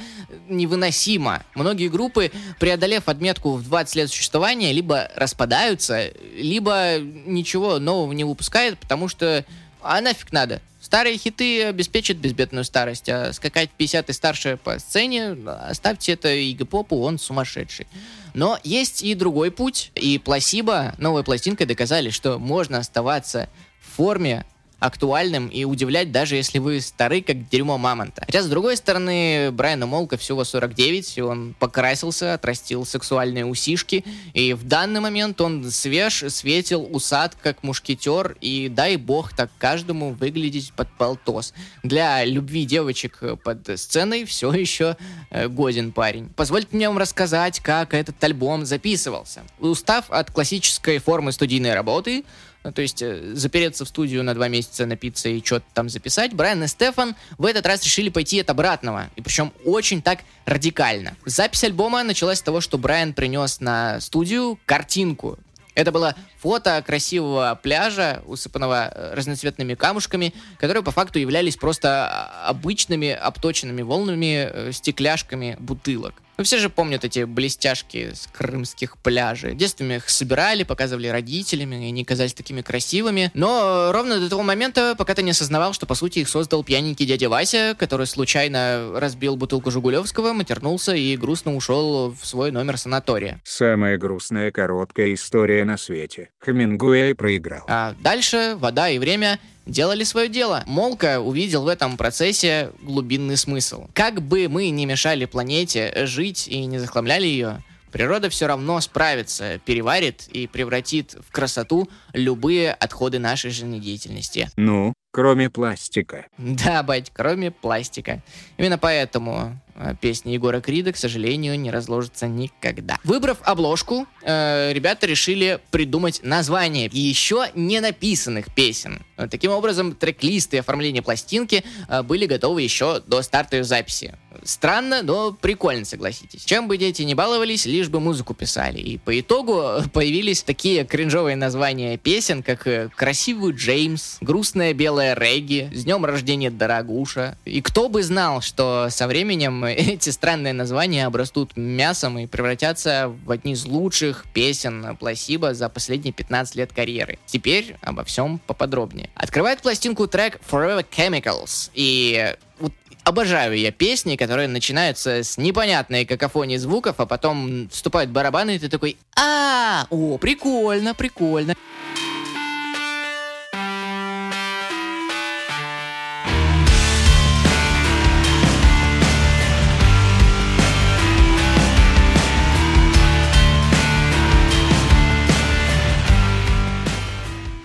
невыносимо. 0.49 1.43
Многие 1.55 1.87
группы, 1.87 2.31
преодолев 2.59 3.07
отметку 3.07 3.53
в 3.53 3.63
20 3.63 3.95
лет 3.95 4.09
существования, 4.09 4.73
либо 4.73 5.09
распадаются, 5.15 6.11
либо 6.35 6.99
ничего 6.99 7.79
нового 7.79 8.11
не 8.11 8.25
выпускают, 8.25 8.77
потому 8.77 9.07
что 9.07 9.45
а 9.81 10.01
нафиг 10.01 10.31
надо. 10.33 10.61
Старые 10.85 11.17
хиты 11.17 11.63
обеспечат 11.63 12.17
безбедную 12.17 12.63
старость, 12.63 13.09
а 13.09 13.33
скакать 13.33 13.71
50 13.71 14.11
и 14.11 14.13
старше 14.13 14.59
по 14.63 14.77
сцене, 14.77 15.35
оставьте 15.67 16.11
это 16.11 16.31
Иго 16.31 16.65
Попу, 16.65 17.01
он 17.01 17.17
сумасшедший. 17.17 17.87
Но 18.35 18.59
есть 18.63 19.01
и 19.01 19.15
другой 19.15 19.49
путь, 19.49 19.91
и 19.95 20.19
Пласибо 20.19 20.93
новой 20.99 21.23
пластинкой 21.23 21.65
доказали, 21.65 22.11
что 22.11 22.37
можно 22.37 22.77
оставаться 22.77 23.49
в 23.79 23.95
форме, 23.95 24.45
актуальным 24.79 25.47
и 25.47 25.63
удивлять, 25.63 26.11
даже 26.11 26.35
если 26.35 26.59
вы 26.59 26.81
стары, 26.81 27.21
как 27.21 27.49
дерьмо 27.49 27.77
мамонта. 27.77 28.23
Хотя, 28.25 28.43
с 28.43 28.47
другой 28.47 28.77
стороны, 28.77 29.51
Брайану 29.51 29.87
Молка 29.87 30.17
всего 30.17 30.43
49, 30.43 31.17
и 31.17 31.21
он 31.21 31.55
покрасился, 31.59 32.33
отрастил 32.33 32.85
сексуальные 32.85 33.45
усишки, 33.45 34.03
и 34.33 34.53
в 34.53 34.67
данный 34.67 34.99
момент 34.99 35.39
он 35.41 35.69
свеж, 35.71 36.23
светил, 36.29 36.87
усад, 36.91 37.35
как 37.41 37.63
мушкетер, 37.63 38.37
и 38.41 38.69
дай 38.69 38.97
бог 38.97 39.33
так 39.33 39.49
каждому 39.57 40.11
выглядеть 40.11 40.73
под 40.73 40.89
полтос. 40.97 41.53
Для 41.83 42.23
любви 42.25 42.65
девочек 42.65 43.21
под 43.43 43.79
сценой 43.79 44.25
все 44.25 44.51
еще 44.53 44.97
э, 45.29 45.47
годен 45.47 45.91
парень. 45.91 46.29
Позвольте 46.35 46.69
мне 46.71 46.87
вам 46.87 46.97
рассказать, 46.97 47.59
как 47.59 47.93
этот 47.93 48.21
альбом 48.23 48.65
записывался. 48.65 49.43
Устав 49.59 50.05
от 50.09 50.31
классической 50.31 50.99
формы 50.99 51.31
студийной 51.31 51.73
работы, 51.73 52.23
ну, 52.65 52.71
то 52.71 52.81
есть 52.81 52.99
э, 53.03 53.35
запереться 53.35 53.85
в 53.85 53.87
студию 53.87 54.23
на 54.23 54.33
два 54.33 54.47
месяца, 54.47 54.87
напиться 54.87 55.29
и 55.29 55.43
что-то 55.45 55.65
там 55.75 55.87
записать, 55.87 56.33
Брайан 56.33 56.63
и 56.63 56.67
Стефан 56.67 57.15
в 57.37 57.45
этот 57.45 57.67
раз 57.67 57.83
решили 57.83 58.09
пойти 58.09 58.39
от 58.39 58.49
обратного. 58.49 59.11
И 59.15 59.21
причем 59.21 59.53
очень 59.65 60.01
так 60.01 60.21
радикально. 60.45 61.15
Запись 61.25 61.63
альбома 61.63 62.03
началась 62.03 62.39
с 62.39 62.41
того, 62.41 62.61
что 62.61 62.79
Брайан 62.79 63.13
принес 63.13 63.59
на 63.59 64.01
студию 64.01 64.59
картинку. 64.65 65.37
Это 65.75 65.91
было 65.91 66.15
фото 66.39 66.81
красивого 66.83 67.59
пляжа, 67.61 68.23
усыпанного 68.25 68.91
э, 68.91 69.13
разноцветными 69.13 69.75
камушками, 69.75 70.33
которые 70.57 70.81
по 70.81 70.91
факту 70.91 71.19
являлись 71.19 71.57
просто 71.57 72.07
а, 72.09 72.49
обычными 72.49 73.11
обточенными 73.11 73.83
волнами, 73.83 74.49
э, 74.51 74.71
стекляшками 74.71 75.55
бутылок. 75.59 76.15
Ну, 76.37 76.43
все 76.43 76.57
же 76.57 76.69
помнят 76.69 77.05
эти 77.05 77.23
блестяшки 77.23 78.11
с 78.13 78.27
крымских 78.27 78.97
пляжей. 78.97 79.53
В 79.53 79.57
детстве 79.57 79.85
мы 79.85 79.95
их 79.95 80.09
собирали, 80.09 80.63
показывали 80.63 81.07
родителям, 81.07 81.71
и 81.71 81.87
они 81.87 82.03
казались 82.03 82.33
такими 82.33 82.61
красивыми. 82.61 83.31
Но 83.33 83.91
ровно 83.93 84.19
до 84.19 84.29
того 84.29 84.43
момента, 84.43 84.95
пока 84.97 85.13
ты 85.13 85.23
не 85.23 85.31
осознавал, 85.31 85.73
что, 85.73 85.85
по 85.85 85.95
сути, 85.95 86.19
их 86.19 86.29
создал 86.29 86.63
пьяненький 86.63 87.05
дядя 87.05 87.29
Вася, 87.29 87.75
который 87.77 88.05
случайно 88.05 88.91
разбил 88.95 89.37
бутылку 89.37 89.71
Жигулевского, 89.71 90.33
матернулся 90.33 90.93
и 90.93 91.15
грустно 91.15 91.55
ушел 91.55 92.11
в 92.11 92.25
свой 92.25 92.51
номер 92.51 92.77
санатория. 92.77 93.41
Самая 93.45 93.97
грустная 93.97 94.51
короткая 94.51 95.13
история 95.13 95.63
на 95.63 95.77
свете. 95.77 96.29
Хемингуэй 96.45 97.15
проиграл. 97.15 97.63
А 97.67 97.95
дальше 98.01 98.55
вода 98.59 98.89
и 98.89 98.99
время 98.99 99.39
делали 99.65 100.03
свое 100.03 100.29
дело. 100.29 100.63
Молка 100.65 101.19
увидел 101.19 101.63
в 101.63 101.67
этом 101.67 101.97
процессе 101.97 102.71
глубинный 102.81 103.37
смысл. 103.37 103.87
Как 103.93 104.21
бы 104.21 104.47
мы 104.49 104.69
ни 104.69 104.85
мешали 104.85 105.25
планете 105.25 106.05
жить 106.05 106.47
и 106.47 106.65
не 106.65 106.77
захламляли 106.77 107.25
ее, 107.25 107.63
природа 107.91 108.29
все 108.29 108.47
равно 108.47 108.81
справится, 108.81 109.59
переварит 109.65 110.27
и 110.27 110.47
превратит 110.47 111.15
в 111.25 111.31
красоту 111.31 111.89
любые 112.13 112.73
отходы 112.73 113.19
нашей 113.19 113.51
жизнедеятельности. 113.51 114.49
Ну, 114.57 114.93
кроме 115.11 115.49
пластика. 115.49 116.25
Да, 116.37 116.83
бать, 116.83 117.11
кроме 117.13 117.51
пластика. 117.51 118.21
Именно 118.57 118.77
поэтому 118.77 119.57
э, 119.75 119.95
песня 119.99 120.33
Егора 120.33 120.61
Крида, 120.61 120.93
к 120.93 120.97
сожалению, 120.97 121.59
не 121.59 121.71
разложится 121.71 122.27
никогда. 122.27 122.97
Выбрав 123.03 123.37
обложку, 123.43 124.07
э, 124.23 124.71
ребята 124.73 125.07
решили 125.07 125.59
придумать 125.71 126.21
название 126.23 126.89
еще 126.91 127.47
не 127.53 127.79
написанных 127.79 128.53
песен. 128.53 129.01
Таким 129.15 129.51
образом, 129.51 129.93
трек-листы 129.93 130.57
и 130.57 130.59
оформление 130.59 131.01
пластинки 131.01 131.63
э, 131.87 132.01
были 132.03 132.25
готовы 132.25 132.61
еще 132.61 133.01
до 133.05 133.21
старта 133.21 133.57
ее 133.57 133.63
записи. 133.63 134.15
Странно, 134.43 135.01
но 135.01 135.31
прикольно, 135.31 135.85
согласитесь. 135.85 136.43
Чем 136.43 136.67
бы 136.67 136.77
дети 136.77 137.03
не 137.03 137.15
баловались, 137.15 137.65
лишь 137.65 137.87
бы 137.87 137.99
музыку 137.99 138.33
писали. 138.33 138.79
И 138.79 138.97
по 138.97 139.17
итогу 139.17 139.61
э, 139.61 139.81
появились 139.93 140.43
такие 140.43 140.85
кринжовые 140.85 141.35
названия 141.35 141.97
песен, 141.97 142.43
как 142.43 142.67
э, 142.67 142.89
«Красивый 142.95 143.53
Джеймс», 143.53 144.17
«Грустная 144.21 144.73
белая 144.73 145.15
регги», 145.15 145.69
«С 145.73 145.85
днем 145.85 146.05
рождения, 146.05 146.51
дорогуша». 146.51 147.37
И 147.45 147.61
кто 147.61 147.87
бы 147.87 148.03
знал, 148.03 148.41
что 148.41 148.87
со 148.89 149.07
временем 149.07 149.64
эти 149.73 150.09
странные 150.09 150.53
названия 150.53 151.05
обрастут 151.05 151.55
мясом 151.55 152.19
и 152.19 152.27
превратятся 152.27 153.13
в 153.25 153.31
одни 153.31 153.53
из 153.53 153.65
лучших 153.65 154.25
песен 154.33 154.95
Пласиба 154.97 155.53
за 155.53 155.69
последние 155.69 156.13
15 156.13 156.55
лет 156.55 156.73
карьеры. 156.73 157.19
Теперь 157.25 157.75
обо 157.81 158.03
всем 158.03 158.39
поподробнее. 158.39 159.09
Открывает 159.15 159.61
пластинку 159.61 160.07
трек 160.07 160.39
Forever 160.49 160.85
Chemicals. 160.89 161.71
И 161.73 162.35
вот 162.59 162.73
Обожаю 163.05 163.55
я 163.55 163.71
песни, 163.71 164.15
которые 164.15 164.47
начинаются 164.47 165.23
с 165.23 165.37
непонятной 165.37 166.05
какофонии 166.05 166.57
звуков, 166.57 166.95
а 166.97 167.05
потом 167.05 167.69
вступают 167.69 168.09
барабаны, 168.09 168.55
и 168.55 168.59
ты 168.59 168.67
такой 168.67 168.97
а 169.15 169.85
о, 169.91 170.17
прикольно, 170.17 170.95
прикольно. 170.95 171.53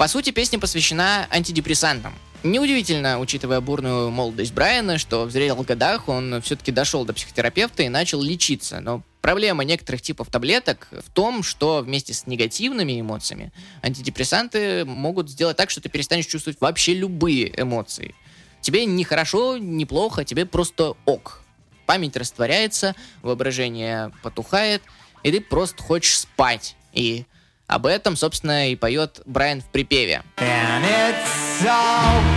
По 0.00 0.08
сути, 0.08 0.30
песня 0.30 0.58
посвящена 0.58 1.26
антидепрессантам. 1.30 2.14
Неудивительно, 2.42 3.20
учитывая 3.20 3.60
бурную 3.60 4.10
молодость 4.10 4.54
Брайана, 4.54 4.96
что 4.96 5.26
в 5.26 5.30
зрелых 5.30 5.66
годах 5.66 6.08
он 6.08 6.40
все-таки 6.40 6.72
дошел 6.72 7.04
до 7.04 7.12
психотерапевта 7.12 7.82
и 7.82 7.90
начал 7.90 8.22
лечиться. 8.22 8.80
Но 8.80 9.02
проблема 9.20 9.62
некоторых 9.62 10.00
типов 10.00 10.28
таблеток 10.30 10.88
в 10.90 11.10
том, 11.10 11.42
что 11.42 11.82
вместе 11.82 12.14
с 12.14 12.26
негативными 12.26 12.98
эмоциями 12.98 13.52
антидепрессанты 13.82 14.86
могут 14.86 15.28
сделать 15.28 15.58
так, 15.58 15.68
что 15.68 15.82
ты 15.82 15.90
перестанешь 15.90 16.24
чувствовать 16.24 16.58
вообще 16.62 16.94
любые 16.94 17.52
эмоции. 17.60 18.14
Тебе 18.62 18.86
не 18.86 19.04
хорошо, 19.04 19.58
не 19.58 19.84
плохо, 19.84 20.24
тебе 20.24 20.46
просто 20.46 20.94
ок. 21.04 21.42
Память 21.84 22.16
растворяется, 22.16 22.94
воображение 23.20 24.12
потухает, 24.22 24.80
и 25.24 25.30
ты 25.30 25.42
просто 25.42 25.82
хочешь 25.82 26.20
спать. 26.20 26.74
И 26.94 27.26
об 27.70 27.86
этом, 27.86 28.16
собственно, 28.16 28.70
и 28.70 28.74
поет 28.74 29.20
Брайан 29.26 29.60
в 29.62 29.66
припеве. 29.66 30.22
And 30.38 30.84
it's 30.84 31.30
so 31.62 31.70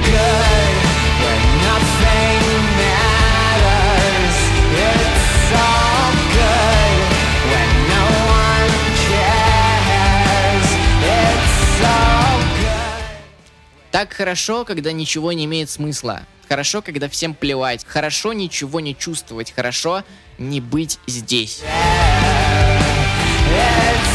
good 0.05 0.75
when 1.23 1.41
nothing 1.65 2.43
matters. 2.77 4.37
It's 4.77 5.23
so 5.49 5.69
good 6.37 6.97
when 7.49 7.69
no 7.89 8.05
one 8.29 8.73
cares. 9.09 10.69
It's 11.01 11.53
so 11.81 11.97
good. 12.61 13.91
Так 13.91 14.13
хорошо, 14.13 14.65
когда 14.65 14.91
ничего 14.91 15.33
не 15.33 15.45
имеет 15.45 15.71
смысла. 15.71 16.21
Хорошо, 16.47 16.83
когда 16.83 17.09
всем 17.09 17.33
плевать. 17.33 17.83
Хорошо 17.87 18.33
ничего 18.33 18.79
не 18.81 18.95
чувствовать. 18.95 19.51
Хорошо 19.51 20.03
не 20.37 20.61
быть 20.61 20.99
здесь. 21.07 21.63
Good. 23.49 24.12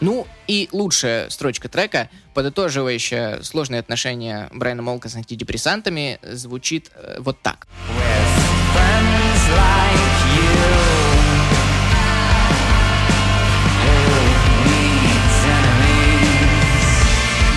Ну 0.00 0.26
и 0.46 0.68
лучшая 0.72 1.30
строчка 1.30 1.68
трека, 1.68 2.10
подытоживающая 2.34 3.42
сложные 3.42 3.80
отношения 3.80 4.48
Брайана 4.52 4.82
Молка 4.82 5.08
с 5.08 5.16
антидепрессантами, 5.16 6.18
звучит 6.22 6.90
э, 6.94 7.16
вот 7.18 7.40
так. 7.40 7.66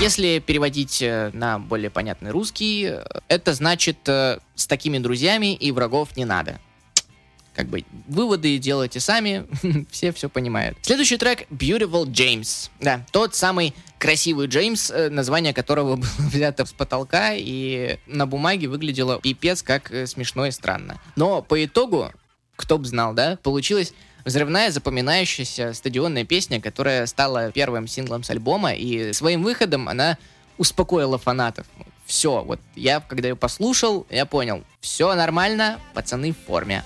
Если 0.01 0.39
переводить 0.39 1.01
э, 1.01 1.29
на 1.33 1.59
более 1.59 1.89
понятный 1.89 2.31
русский, 2.31 2.85
э, 2.85 3.03
это 3.27 3.53
значит 3.53 3.97
э, 4.07 4.39
«с 4.55 4.65
такими 4.65 4.97
друзьями 4.97 5.53
и 5.53 5.71
врагов 5.71 6.15
не 6.15 6.23
надо». 6.23 6.59
Как 7.59 7.67
бы 7.67 7.83
выводы 8.07 8.57
делайте 8.57 9.01
сами, 9.01 9.45
все 9.91 10.13
все 10.13 10.29
понимают. 10.29 10.77
Следующий 10.81 11.17
трек 11.17 11.45
Beautiful 11.51 12.05
James. 12.05 12.69
Да, 12.79 13.05
тот 13.11 13.35
самый 13.35 13.75
красивый 13.97 14.47
Джеймс, 14.47 14.89
э, 14.89 15.09
название 15.09 15.53
которого 15.53 15.95
было 15.97 16.07
взято 16.19 16.63
с 16.63 16.71
потолка 16.71 17.33
и 17.33 17.97
на 18.07 18.25
бумаге 18.27 18.69
выглядело 18.69 19.19
пипец 19.19 19.61
как 19.61 19.91
э, 19.91 20.07
смешно 20.07 20.45
и 20.45 20.51
странно. 20.51 21.01
Но 21.17 21.41
по 21.41 21.61
итогу, 21.65 22.13
кто 22.55 22.77
бы 22.77 22.85
знал, 22.85 23.13
да, 23.13 23.37
получилась 23.43 23.91
взрывная, 24.23 24.71
запоминающаяся 24.71 25.73
стадионная 25.73 26.23
песня, 26.23 26.61
которая 26.61 27.07
стала 27.07 27.51
первым 27.51 27.89
синглом 27.89 28.23
с 28.23 28.29
альбома, 28.29 28.73
и 28.73 29.11
своим 29.11 29.43
выходом 29.43 29.89
она 29.89 30.17
успокоила 30.57 31.17
фанатов. 31.17 31.65
Все, 32.09 32.41
вот 32.41 32.59
я, 32.75 33.01
когда 33.01 33.27
ее 33.27 33.35
послушал, 33.35 34.07
я 34.09 34.25
понял, 34.25 34.63
все 34.81 35.13
нормально, 35.13 35.79
пацаны 35.93 36.31
в 36.31 36.47
форме. 36.47 36.83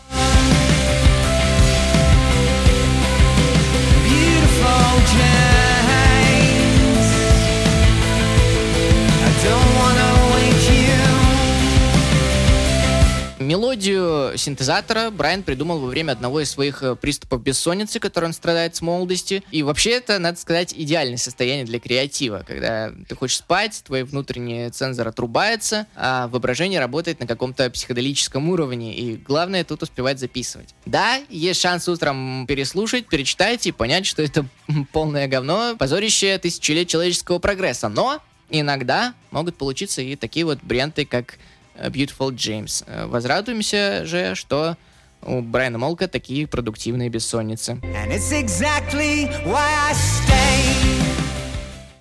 Синтезатора 14.36 15.10
Брайан 15.10 15.44
придумал 15.44 15.80
во 15.80 15.88
время 15.88 16.12
одного 16.12 16.42
из 16.42 16.52
своих 16.52 16.84
э, 16.84 16.96
приступов 16.96 17.42
бессонницы, 17.42 18.00
который 18.00 18.26
он 18.26 18.34
страдает 18.34 18.76
с 18.76 18.82
молодости. 18.82 19.44
И 19.52 19.64
вообще 19.64 19.92
это, 19.92 20.20
надо 20.20 20.40
сказать, 20.40 20.74
идеальное 20.76 21.18
состояние 21.18 21.66
для 21.66 21.80
креатива, 21.80 22.44
когда 22.46 22.92
ты 23.08 23.16
хочешь 23.16 23.38
спать, 23.38 23.82
твой 23.86 24.04
внутренний 24.04 24.70
цензор 24.70 25.08
отрубается, 25.08 25.88
а 25.96 26.28
воображение 26.28 26.80
работает 26.80 27.20
на 27.20 27.28
каком-то 27.28 27.70
психоделическом 27.70 28.50
уровне, 28.50 28.96
и 28.96 29.16
главное 29.16 29.64
тут 29.64 29.84
успевать 29.84 30.20
записывать. 30.20 30.74
Да, 30.86 31.22
есть 31.30 31.62
шанс 31.62 31.88
утром 31.88 32.46
переслушать, 32.48 33.08
перечитать 33.08 33.66
и 33.68 33.72
понять, 33.72 34.06
что 34.06 34.22
это 34.22 34.46
полное 34.92 35.28
говно, 35.28 35.76
позорище 35.78 36.38
тысячи 36.38 36.72
лет 36.72 36.88
человеческого 36.88 37.40
прогресса, 37.40 37.90
но 37.90 38.22
иногда 38.50 39.14
могут 39.32 39.56
получиться 39.58 40.02
и 40.02 40.16
такие 40.16 40.46
вот 40.46 40.60
варианты, 40.64 41.06
как 41.06 41.38
Beautiful 41.76 42.32
James. 42.32 42.84
Э, 42.88 43.06
Возрадуемся 43.06 44.06
же, 44.06 44.36
что 44.36 44.78
у 45.22 45.42
Брайана 45.42 45.78
Молка 45.78 46.08
такие 46.08 46.48
продуктивные 46.48 47.10
бессонницы. 47.10 47.74
And 47.82 48.12
it's 48.12 48.32
exactly 48.32 49.28
why 49.46 49.70
I 49.90 49.94
stay. 49.94 51.04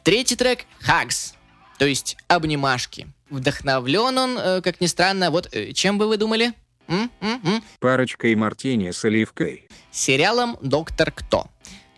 Третий 0.05 0.37
трек 0.37 0.65
Hugs, 0.87 1.35
то 1.79 1.87
есть 1.87 2.17
обнимашки. 2.29 3.07
Вдохновлен 3.31 4.19
он, 4.19 4.39
э, 4.39 4.61
как 4.63 4.81
ни 4.81 4.87
странно, 4.87 5.31
вот 5.31 5.49
э, 5.53 5.73
чем 5.73 5.97
бы 5.99 6.09
вы 6.09 6.17
думали? 6.17 6.53
М? 6.89 7.11
М? 7.21 7.41
М? 7.45 7.65
Парочкой 7.79 8.35
мартини 8.35 8.91
с 8.91 9.05
оливкой. 9.05 9.69
Сериалом 9.93 10.59
«Доктор 10.61 11.13
Кто». 11.13 11.47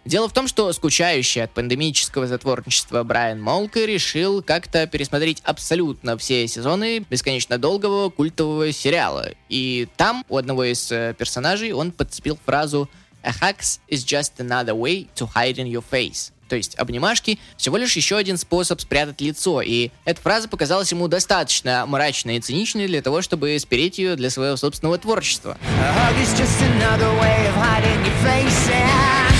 Дело 0.04 0.28
в 0.28 0.32
том, 0.34 0.48
что 0.48 0.70
скучающий 0.72 1.42
от 1.42 1.52
пандемического 1.52 2.26
затворничества 2.26 3.02
Брайан 3.04 3.40
Молка 3.40 3.80
решил 3.86 4.42
как-то 4.42 4.86
пересмотреть 4.86 5.40
абсолютно 5.44 6.18
все 6.18 6.46
сезоны 6.46 6.98
бесконечно 7.08 7.56
долгого 7.56 8.10
культового 8.10 8.70
сериала. 8.72 9.30
И 9.48 9.88
там 9.96 10.24
у 10.28 10.36
одного 10.36 10.64
из 10.64 10.92
э, 10.92 11.14
персонажей 11.16 11.72
он 11.72 11.90
подцепил 11.90 12.38
фразу 12.44 12.90
«A 13.22 13.30
hacks 13.30 13.80
is 13.88 14.04
just 14.04 14.32
another 14.38 14.74
way 14.74 15.08
to 15.16 15.26
hide 15.34 15.56
in 15.56 15.70
your 15.70 15.84
face». 15.90 16.32
То 16.50 16.56
есть 16.56 16.74
обнимашки 16.78 17.38
всего 17.56 17.78
лишь 17.78 17.96
еще 17.96 18.16
один 18.16 18.36
способ 18.36 18.78
спрятать 18.80 19.22
лицо, 19.22 19.62
и 19.62 19.90
эта 20.04 20.20
фраза 20.20 20.46
показалась 20.46 20.92
ему 20.92 21.08
достаточно 21.08 21.86
мрачной 21.86 22.36
и 22.36 22.40
циничной 22.40 22.86
для 22.86 23.00
того, 23.00 23.22
чтобы 23.22 23.58
спереть 23.58 23.96
ее 23.96 24.14
для 24.16 24.28
своего 24.28 24.56
собственного 24.58 24.98
творчества. 24.98 25.56
A 25.80 26.12
hug 26.12 26.20
is 26.22 26.38
just 26.38 26.60
another 26.60 27.10
way 27.18 27.48
of 27.48 27.54
hiding 27.56 28.04
your 28.04 28.14
face. 28.22 28.68
And 28.70 29.33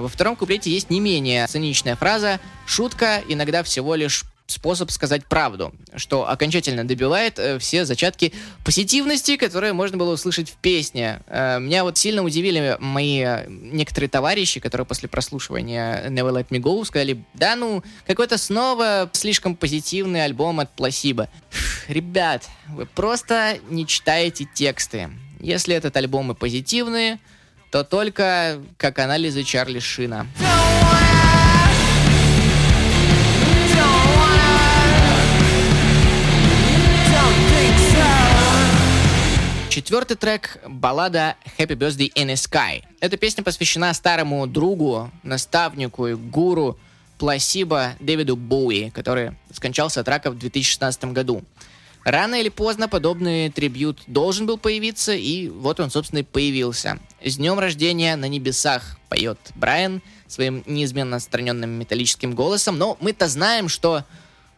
во 0.00 0.08
втором 0.08 0.36
куплете 0.36 0.70
есть 0.70 0.88
не 0.88 1.00
менее 1.00 1.46
циничная 1.46 1.94
фраза. 1.94 2.40
«Шутка 2.66 3.22
иногда 3.28 3.62
всего 3.62 3.94
лишь 3.94 4.24
способ 4.48 4.90
сказать 4.90 5.26
правду», 5.26 5.72
что 5.94 6.28
окончательно 6.28 6.86
добивает 6.86 7.38
э, 7.38 7.58
все 7.58 7.84
зачатки 7.84 8.32
позитивности, 8.64 9.36
которые 9.36 9.74
можно 9.74 9.96
было 9.98 10.14
услышать 10.14 10.50
в 10.50 10.56
песне. 10.56 11.20
Э, 11.26 11.60
меня 11.60 11.84
вот 11.84 11.98
сильно 11.98 12.22
удивили 12.22 12.76
мои 12.80 13.22
э, 13.24 13.46
некоторые 13.48 14.08
товарищи, 14.08 14.58
которые 14.58 14.86
после 14.86 15.08
прослушивания 15.08 16.08
Never 16.08 16.32
Let 16.32 16.48
Me 16.48 16.60
Go 16.60 16.84
сказали, 16.84 17.22
да 17.34 17.56
ну, 17.56 17.84
какой-то 18.06 18.38
снова 18.38 19.10
слишком 19.12 19.54
позитивный 19.54 20.24
альбом 20.24 20.60
от 20.60 20.74
Пласиба. 20.74 21.28
Ребят, 21.86 22.48
вы 22.68 22.86
просто 22.86 23.58
не 23.68 23.86
читаете 23.86 24.46
тексты. 24.52 25.10
Если 25.40 25.74
этот 25.74 25.96
альбом 25.96 26.32
и 26.32 26.34
позитивные, 26.34 27.18
то 27.70 27.84
только 27.84 28.60
как 28.78 28.98
анализы 28.98 29.44
Чарли 29.44 29.78
Шина. 29.78 30.26
Don't 30.40 30.87
Четвертый 39.78 40.16
трек— 40.16 40.58
баллада 40.66 41.36
Happy 41.56 41.76
Birthday 41.76 42.12
in 42.16 42.26
the 42.26 42.34
Sky. 42.34 42.82
Эта 42.98 43.16
песня 43.16 43.44
посвящена 43.44 43.94
старому 43.94 44.44
другу, 44.48 45.08
наставнику 45.22 46.08
и 46.08 46.14
гуру 46.14 46.76
Пласиба 47.16 47.94
Дэвиду 48.00 48.34
Боуи, 48.34 48.90
который 48.90 49.36
скончался 49.52 50.00
от 50.00 50.08
рака 50.08 50.32
в 50.32 50.36
2016 50.36 51.04
году. 51.12 51.44
Рано 52.04 52.34
или 52.40 52.48
поздно 52.48 52.88
подобный 52.88 53.50
трибют 53.50 54.00
должен 54.08 54.46
был 54.46 54.58
появиться, 54.58 55.12
и 55.12 55.46
вот 55.48 55.78
он, 55.78 55.92
собственно, 55.92 56.18
и 56.18 56.24
появился. 56.24 56.98
«С 57.24 57.36
днем 57.36 57.60
рождения 57.60 58.16
на 58.16 58.26
небесах» 58.26 58.98
поет 59.08 59.38
Брайан 59.54 60.02
своим 60.26 60.64
неизменно 60.66 61.18
отстраненным 61.18 61.70
металлическим 61.70 62.34
голосом, 62.34 62.78
но 62.78 62.98
мы-то 63.00 63.28
знаем, 63.28 63.68
что 63.68 64.02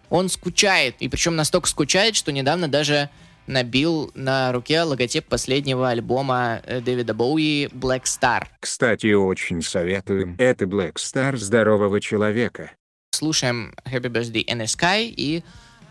он 0.08 0.30
скучает, 0.30 0.96
и 1.00 1.10
причем 1.10 1.36
настолько 1.36 1.68
скучает, 1.68 2.16
что 2.16 2.32
недавно 2.32 2.68
даже 2.68 3.10
набил 3.50 4.10
на 4.14 4.52
руке 4.52 4.82
логотип 4.82 5.26
последнего 5.26 5.90
альбома 5.90 6.62
э, 6.64 6.80
Дэвида 6.80 7.12
Боуи 7.14 7.66
Black 7.66 8.04
Star. 8.04 8.46
Кстати, 8.60 9.12
очень 9.12 9.60
советуем. 9.62 10.36
Это 10.38 10.64
Black 10.64 10.94
Star 10.94 11.36
здорового 11.36 12.00
человека. 12.00 12.70
Слушаем 13.10 13.74
Happy 13.84 14.08
Birthday 14.08 14.44
in 14.46 14.60
the 14.60 14.66
Sky 14.66 15.12
и 15.14 15.42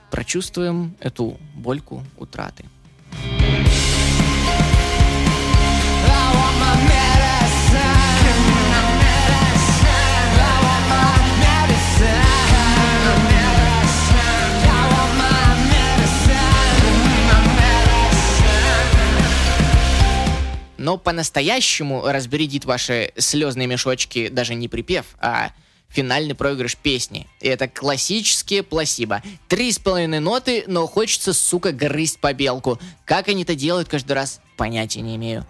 прочувствуем 0.09 0.95
эту 0.99 1.37
больку 1.55 2.03
утраты. 2.17 2.65
I 6.11 6.33
want 6.33 6.59
my 6.59 6.75
medicine. 6.87 7.08
Но 20.89 20.97
по-настоящему 20.97 22.01
разбередит 22.07 22.65
ваши 22.65 23.13
слезные 23.15 23.67
мешочки 23.67 24.27
даже 24.27 24.55
не 24.55 24.67
припев, 24.67 25.05
а 25.19 25.51
финальный 25.87 26.33
проигрыш 26.33 26.75
песни. 26.77 27.27
И 27.41 27.47
это 27.47 27.67
классические 27.67 28.63
пласибо. 28.63 29.21
Три 29.47 29.71
с 29.71 29.77
половиной 29.77 30.19
ноты, 30.19 30.63
но 30.65 30.87
хочется, 30.87 31.31
сука, 31.31 31.73
грызть 31.73 32.17
по 32.19 32.33
белку. 32.33 32.79
Как 33.05 33.27
они 33.27 33.43
это 33.43 33.53
делают 33.53 33.87
каждый 33.87 34.13
раз, 34.13 34.41
понятия 34.57 35.01
не 35.01 35.15
имею. 35.17 35.45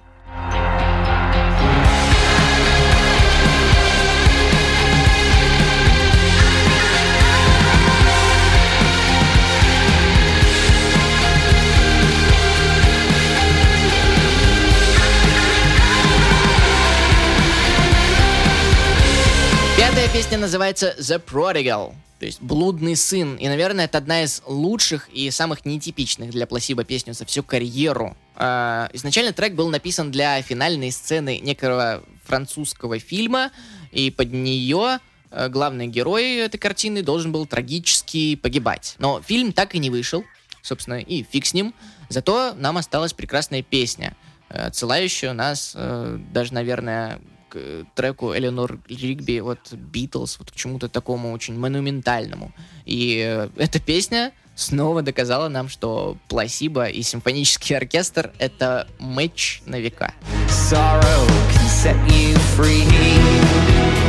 Песня 20.14 20.40
называется 20.40 20.96
The 20.98 21.24
Prodigal, 21.24 21.94
то 22.20 22.26
есть 22.26 22.42
«Блудный 22.42 22.96
сын». 22.96 23.36
И, 23.36 23.48
наверное, 23.48 23.86
это 23.86 24.00
одна 24.00 24.24
из 24.24 24.42
лучших 24.48 25.08
и 25.10 25.30
самых 25.30 25.66
нетипичных 25.66 26.32
для 26.32 26.48
Пласиба 26.48 26.84
песню 26.84 27.14
за 27.14 27.26
всю 27.26 27.44
карьеру. 27.44 28.18
А, 28.36 28.90
изначально 28.94 29.34
трек 29.34 29.54
был 29.54 29.70
написан 29.70 30.10
для 30.10 30.42
финальной 30.42 30.92
сцены 30.92 31.40
некого 31.40 32.04
французского 32.26 32.98
фильма, 32.98 33.52
и 33.92 34.10
под 34.10 34.34
нее 34.34 35.00
э, 35.30 35.48
главный 35.48 35.86
герой 35.86 36.38
этой 36.38 36.58
картины 36.58 37.04
должен 37.04 37.32
был 37.32 37.46
трагически 37.46 38.36
погибать. 38.36 38.96
Но 38.98 39.22
фильм 39.22 39.54
так 39.54 39.76
и 39.76 39.80
не 39.80 39.92
вышел, 39.92 40.24
собственно, 40.64 41.00
и 41.00 41.22
фиг 41.22 41.46
с 41.46 41.54
ним. 41.54 41.74
Зато 42.10 42.54
нам 42.56 42.78
осталась 42.78 43.14
прекрасная 43.14 43.62
песня, 43.62 44.16
э, 44.50 44.68
отсылающая 44.68 45.34
нас 45.34 45.74
э, 45.76 46.18
даже, 46.32 46.54
наверное, 46.56 47.20
к 47.50 47.56
э, 47.56 47.84
треку 47.96 48.34
Эленор 48.34 48.80
Ригби 48.88 49.40
от 49.42 49.74
Битлз, 49.74 50.40
вот 50.40 50.52
к 50.52 50.56
чему-то 50.56 50.90
такому 50.90 51.34
очень 51.34 51.58
монументальному. 51.58 52.52
И 52.86 53.24
э, 53.26 53.50
эта 53.58 53.80
песня 53.80 54.32
снова 54.56 55.02
доказала 55.02 55.50
нам, 55.50 55.70
что 55.70 56.18
Пласиба 56.28 56.86
и 56.86 57.02
симфонический 57.02 57.76
оркестр— 57.76 58.32
это 58.40 58.88
матч 59.00 59.62
на 59.66 59.80
века. 59.80 60.14
Sorrow 60.48 61.28
can 61.52 61.68
set 61.68 61.98
you 62.08 62.36
free. 62.56 64.09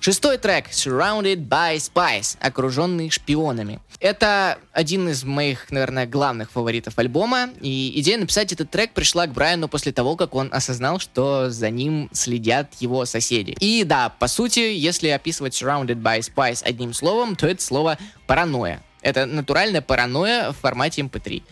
Шестой 0.00 0.38
трек 0.38 0.70
Surrounded 0.70 1.46
by 1.46 1.76
Spies, 1.76 2.38
окруженный 2.40 3.10
шпионами. 3.10 3.80
Это 4.00 4.56
один 4.72 5.10
из 5.10 5.24
моих, 5.24 5.70
наверное, 5.70 6.06
главных 6.06 6.50
фаворитов 6.50 6.98
альбома. 6.98 7.50
И 7.60 7.92
идея 8.00 8.16
написать 8.16 8.50
этот 8.50 8.70
трек 8.70 8.94
пришла 8.94 9.26
к 9.26 9.32
Брайану 9.32 9.68
после 9.68 9.92
того, 9.92 10.16
как 10.16 10.34
он 10.34 10.48
осознал, 10.52 11.00
что 11.00 11.50
за 11.50 11.68
ним 11.68 12.08
следят 12.14 12.72
его 12.80 13.04
соседи. 13.04 13.54
И 13.60 13.84
да, 13.84 14.08
по 14.08 14.26
сути, 14.26 14.60
если 14.60 15.08
описывать 15.08 15.52
Surrounded 15.52 16.00
by 16.00 16.20
Spies 16.20 16.64
одним 16.64 16.94
словом, 16.94 17.36
то 17.36 17.46
это 17.46 17.62
слово 17.62 17.98
паранойя. 18.26 18.82
Это 19.02 19.26
натуральная 19.26 19.82
паранойя 19.82 20.52
в 20.52 20.56
формате 20.56 21.02
MP3. 21.02 21.42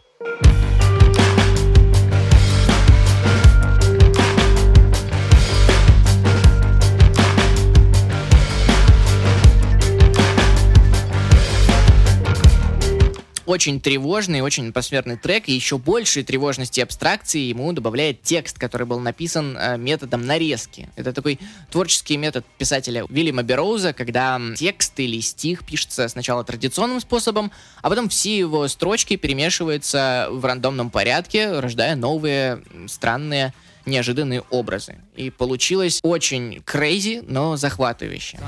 Очень 13.48 13.80
тревожный, 13.80 14.42
очень 14.42 14.68
атмосферный 14.68 15.16
трек, 15.16 15.48
и 15.48 15.54
еще 15.54 15.78
больше 15.78 16.22
тревожности 16.22 16.80
и 16.80 16.82
абстракции 16.82 17.40
ему 17.40 17.72
добавляет 17.72 18.20
текст, 18.20 18.58
который 18.58 18.86
был 18.86 19.00
написан 19.00 19.56
э, 19.56 19.78
методом 19.78 20.26
нарезки. 20.26 20.90
Это 20.96 21.14
такой 21.14 21.38
творческий 21.70 22.18
метод 22.18 22.44
писателя 22.58 23.06
Уильяма 23.06 23.42
Бероуза, 23.42 23.94
когда 23.94 24.38
текст 24.54 25.00
или 25.00 25.18
стих 25.22 25.64
пишется 25.64 26.08
сначала 26.08 26.44
традиционным 26.44 27.00
способом, 27.00 27.50
а 27.80 27.88
потом 27.88 28.10
все 28.10 28.36
его 28.36 28.68
строчки 28.68 29.16
перемешиваются 29.16 30.28
в 30.30 30.44
рандомном 30.44 30.90
порядке, 30.90 31.58
рождая 31.58 31.96
новые 31.96 32.62
странные 32.86 33.54
неожиданные 33.86 34.42
образы. 34.50 34.96
И 35.16 35.30
получилось 35.30 36.00
очень 36.02 36.60
крейзи, 36.66 37.22
но 37.26 37.56
захватывающе. 37.56 38.38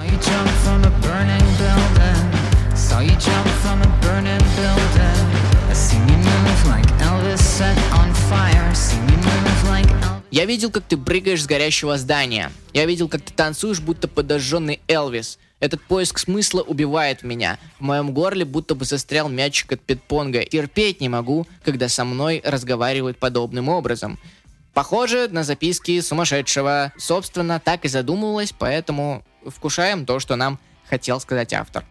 Saw 0.61 1.50
Я 10.33 10.45
видел, 10.45 10.73
как 10.73 10.83
ты 10.85 10.97
прыгаешь 10.97 11.45
с 11.45 11.47
горящего 11.47 11.97
здания. 11.97 12.51
Я 12.73 12.87
видел, 12.87 13.09
как 13.09 13.23
ты 13.23 13.33
танцуешь, 13.33 13.81
будто 13.81 14.09
подожженный 14.09 14.81
Элвис. 14.89 15.39
Этот 15.61 15.81
поиск 15.83 16.19
смысла 16.19 16.63
убивает 16.63 17.23
меня. 17.23 17.59
В 17.79 17.83
моем 17.83 18.13
горле 18.13 18.45
будто 18.45 18.75
бы 18.75 18.85
застрял 18.85 19.29
мячик 19.29 19.73
от 19.73 19.81
пинг-понга. 19.83 20.45
Терпеть 20.45 21.01
не 21.01 21.09
могу, 21.09 21.47
когда 21.65 21.89
со 21.89 22.05
мной 22.05 22.43
разговаривают 22.45 23.19
подобным 23.19 23.69
образом. 23.69 24.19
Похоже 24.75 25.29
на 25.31 25.45
записки 25.45 26.01
сумасшедшего. 26.01 26.93
Собственно, 26.99 27.61
так 27.61 27.85
и 27.85 27.89
задумывалось, 27.89 28.53
поэтому 28.59 29.25
вкушаем 29.47 30.07
то, 30.07 30.19
что 30.19 30.35
нам 30.35 30.59
хотел 30.89 31.21
сказать 31.21 31.53
автор. 31.53 31.85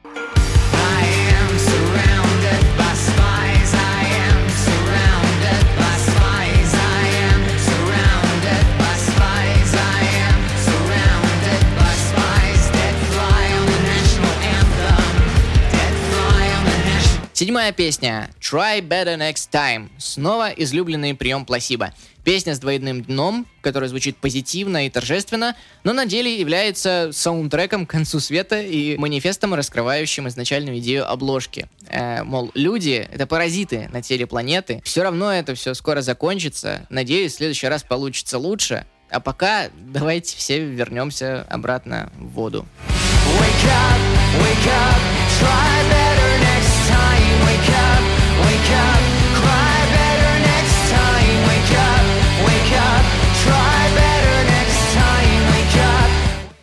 Седьмая 17.39 17.71
песня 17.71 18.29
Try 18.41 18.81
Better 18.81 19.17
Next 19.17 19.49
Time. 19.49 19.87
Снова 19.97 20.49
излюбленный 20.49 21.15
прием 21.15 21.45
пласиба. 21.45 21.93
Песня 22.25 22.53
с 22.53 22.59
двойным 22.59 23.01
дном, 23.01 23.47
которая 23.61 23.89
звучит 23.89 24.17
позитивно 24.17 24.85
и 24.85 24.89
торжественно, 24.89 25.55
но 25.85 25.93
на 25.93 26.05
деле 26.05 26.37
является 26.37 27.11
саундтреком 27.13 27.85
к 27.85 27.91
концу 27.91 28.19
света 28.19 28.59
и 28.59 28.97
манифестом, 28.97 29.53
раскрывающим 29.53 30.27
изначальную 30.27 30.79
идею 30.79 31.09
обложки. 31.09 31.69
Э, 31.87 32.23
мол, 32.23 32.51
люди— 32.55 33.07
это 33.13 33.25
паразиты 33.25 33.89
на 33.93 34.01
теле 34.01 34.27
планеты. 34.27 34.81
Все 34.83 35.01
равно 35.01 35.31
это 35.31 35.55
все 35.55 35.73
скоро 35.75 36.01
закончится. 36.01 36.87
Надеюсь, 36.89 37.31
в 37.31 37.37
следующий 37.37 37.67
раз 37.69 37.83
получится 37.83 38.37
лучше. 38.37 38.85
А 39.09 39.21
пока 39.21 39.69
давайте 39.79 40.35
все 40.35 40.59
вернемся 40.59 41.45
обратно 41.49 42.11
в 42.17 42.31
воду. 42.31 42.67
Wake 42.89 43.69
up, 43.69 44.43
wake 44.43 44.67
up, 44.67 44.99
try 45.39 45.89
better 45.89 46.28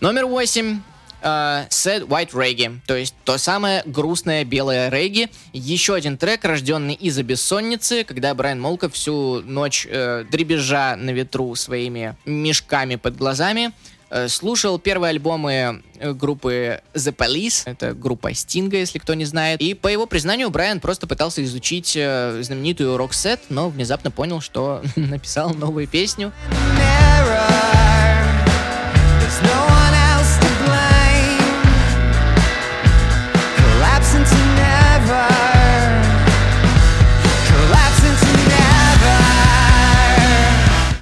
Номер 0.00 0.26
восемь. 0.26 0.80
э, 1.22 1.66
Sad 1.70 2.06
White 2.06 2.32
Reggae, 2.32 2.78
то 2.86 2.94
есть 2.94 3.14
то 3.24 3.38
самое 3.38 3.82
грустное 3.86 4.44
белое 4.44 4.90
регги. 4.90 5.28
Еще 5.52 5.94
один 5.94 6.18
трек, 6.18 6.44
рожденный 6.44 6.94
из-за 6.94 7.22
бессонницы, 7.22 8.04
когда 8.04 8.34
Брайан 8.34 8.60
Молка 8.60 8.88
всю 8.88 9.40
ночь 9.42 9.86
э, 9.88 10.24
дребезжа 10.30 10.96
на 10.96 11.10
ветру 11.10 11.54
своими 11.54 12.14
мешками 12.26 12.96
под 12.96 13.16
глазами, 13.16 13.72
э, 14.10 14.28
слушал 14.28 14.78
первые 14.78 15.10
альбомы 15.10 15.82
э, 15.98 16.12
группы 16.12 16.82
The 16.94 17.16
Police, 17.16 17.62
это 17.64 17.94
группа 17.94 18.34
Стинга, 18.34 18.76
если 18.76 18.98
кто 18.98 19.14
не 19.14 19.24
знает. 19.24 19.60
И 19.62 19.72
по 19.74 19.88
его 19.88 20.06
признанию, 20.06 20.50
Брайан 20.50 20.80
просто 20.80 21.06
пытался 21.06 21.42
изучить 21.42 21.92
знаменитую 21.92 22.96
рок-сет, 22.98 23.40
но 23.48 23.70
внезапно 23.70 24.10
понял, 24.10 24.40
что 24.42 24.82
написал 24.96 25.54
новую 25.54 25.88
песню. 25.88 26.32
Mirror, 26.50 27.95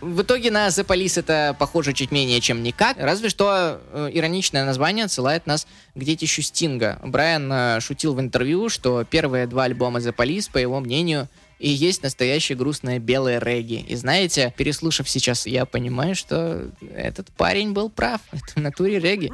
В 0.01 0.23
итоге 0.23 0.53
на 0.53 0.69
The 0.69 0.87
Police 0.87 1.19
это 1.19 1.57
похоже 1.59 1.93
чуть 1.93 2.13
менее, 2.13 2.41
чем 2.41 2.63
никак. 2.63 2.99
Разве 2.99 3.29
что 3.29 3.81
э, 3.93 4.11
ироничное 4.13 4.65
название 4.65 5.07
отсылает 5.07 5.47
нас 5.47 5.67
к 5.95 5.99
детищу 5.99 6.41
Стинга. 6.41 7.01
Брайан 7.03 7.53
э, 7.53 7.81
шутил 7.81 8.15
в 8.15 8.21
интервью, 8.21 8.69
что 8.69 9.03
первые 9.05 9.49
два 9.49 9.65
альбома 9.65 9.99
The 9.99 10.15
Police, 10.15 10.49
по 10.53 10.59
его 10.59 10.79
мнению, 10.79 11.29
и 11.65 11.71
есть 11.71 12.03
настоящее 12.03 12.59
грустное 12.59 12.99
белое 12.99 13.39
регги. 13.39 13.87
И 13.89 13.97
знаете, 13.97 14.53
переслушав 14.55 15.09
сейчас, 15.09 15.47
я 15.47 15.65
понимаю, 15.65 16.15
что 16.15 16.71
этот 16.95 17.33
парень 17.33 17.73
был 17.73 17.89
прав. 17.89 18.21
Это 18.33 18.53
в 18.55 18.57
натуре 18.59 18.99
регги. 18.99 19.33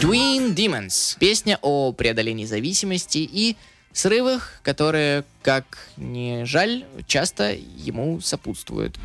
Twin 0.00 0.54
Demons. 0.54 1.18
Песня 1.18 1.58
о 1.60 1.92
преодолении 1.92 2.46
зависимости 2.46 3.18
и 3.18 3.56
срывах, 3.92 4.60
которые, 4.62 5.24
как 5.42 5.90
не 5.98 6.46
жаль, 6.46 6.86
часто 7.06 7.52
ему 7.52 8.22
сопутствуют. 8.22 8.98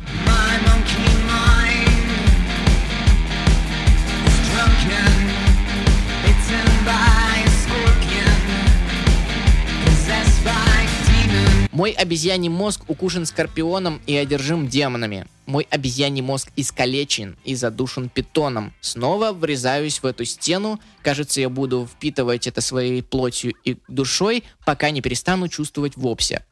Мой 11.74 11.90
обезьяний 11.90 12.48
мозг 12.48 12.82
укушен 12.86 13.26
скорпионом 13.26 14.00
и 14.06 14.14
одержим 14.14 14.68
демонами. 14.68 15.26
Мой 15.46 15.66
обезьяний 15.70 16.22
мозг 16.22 16.52
искалечен 16.54 17.36
и 17.44 17.56
задушен 17.56 18.08
питоном. 18.08 18.72
Снова 18.80 19.32
врезаюсь 19.32 20.00
в 20.00 20.06
эту 20.06 20.24
стену. 20.24 20.78
Кажется, 21.02 21.40
я 21.40 21.48
буду 21.48 21.88
впитывать 21.92 22.46
это 22.46 22.60
своей 22.60 23.02
плотью 23.02 23.54
и 23.64 23.76
душой, 23.88 24.44
пока 24.64 24.90
не 24.90 25.00
перестану 25.00 25.48
чувствовать 25.48 25.96
вовсе. 25.96 26.44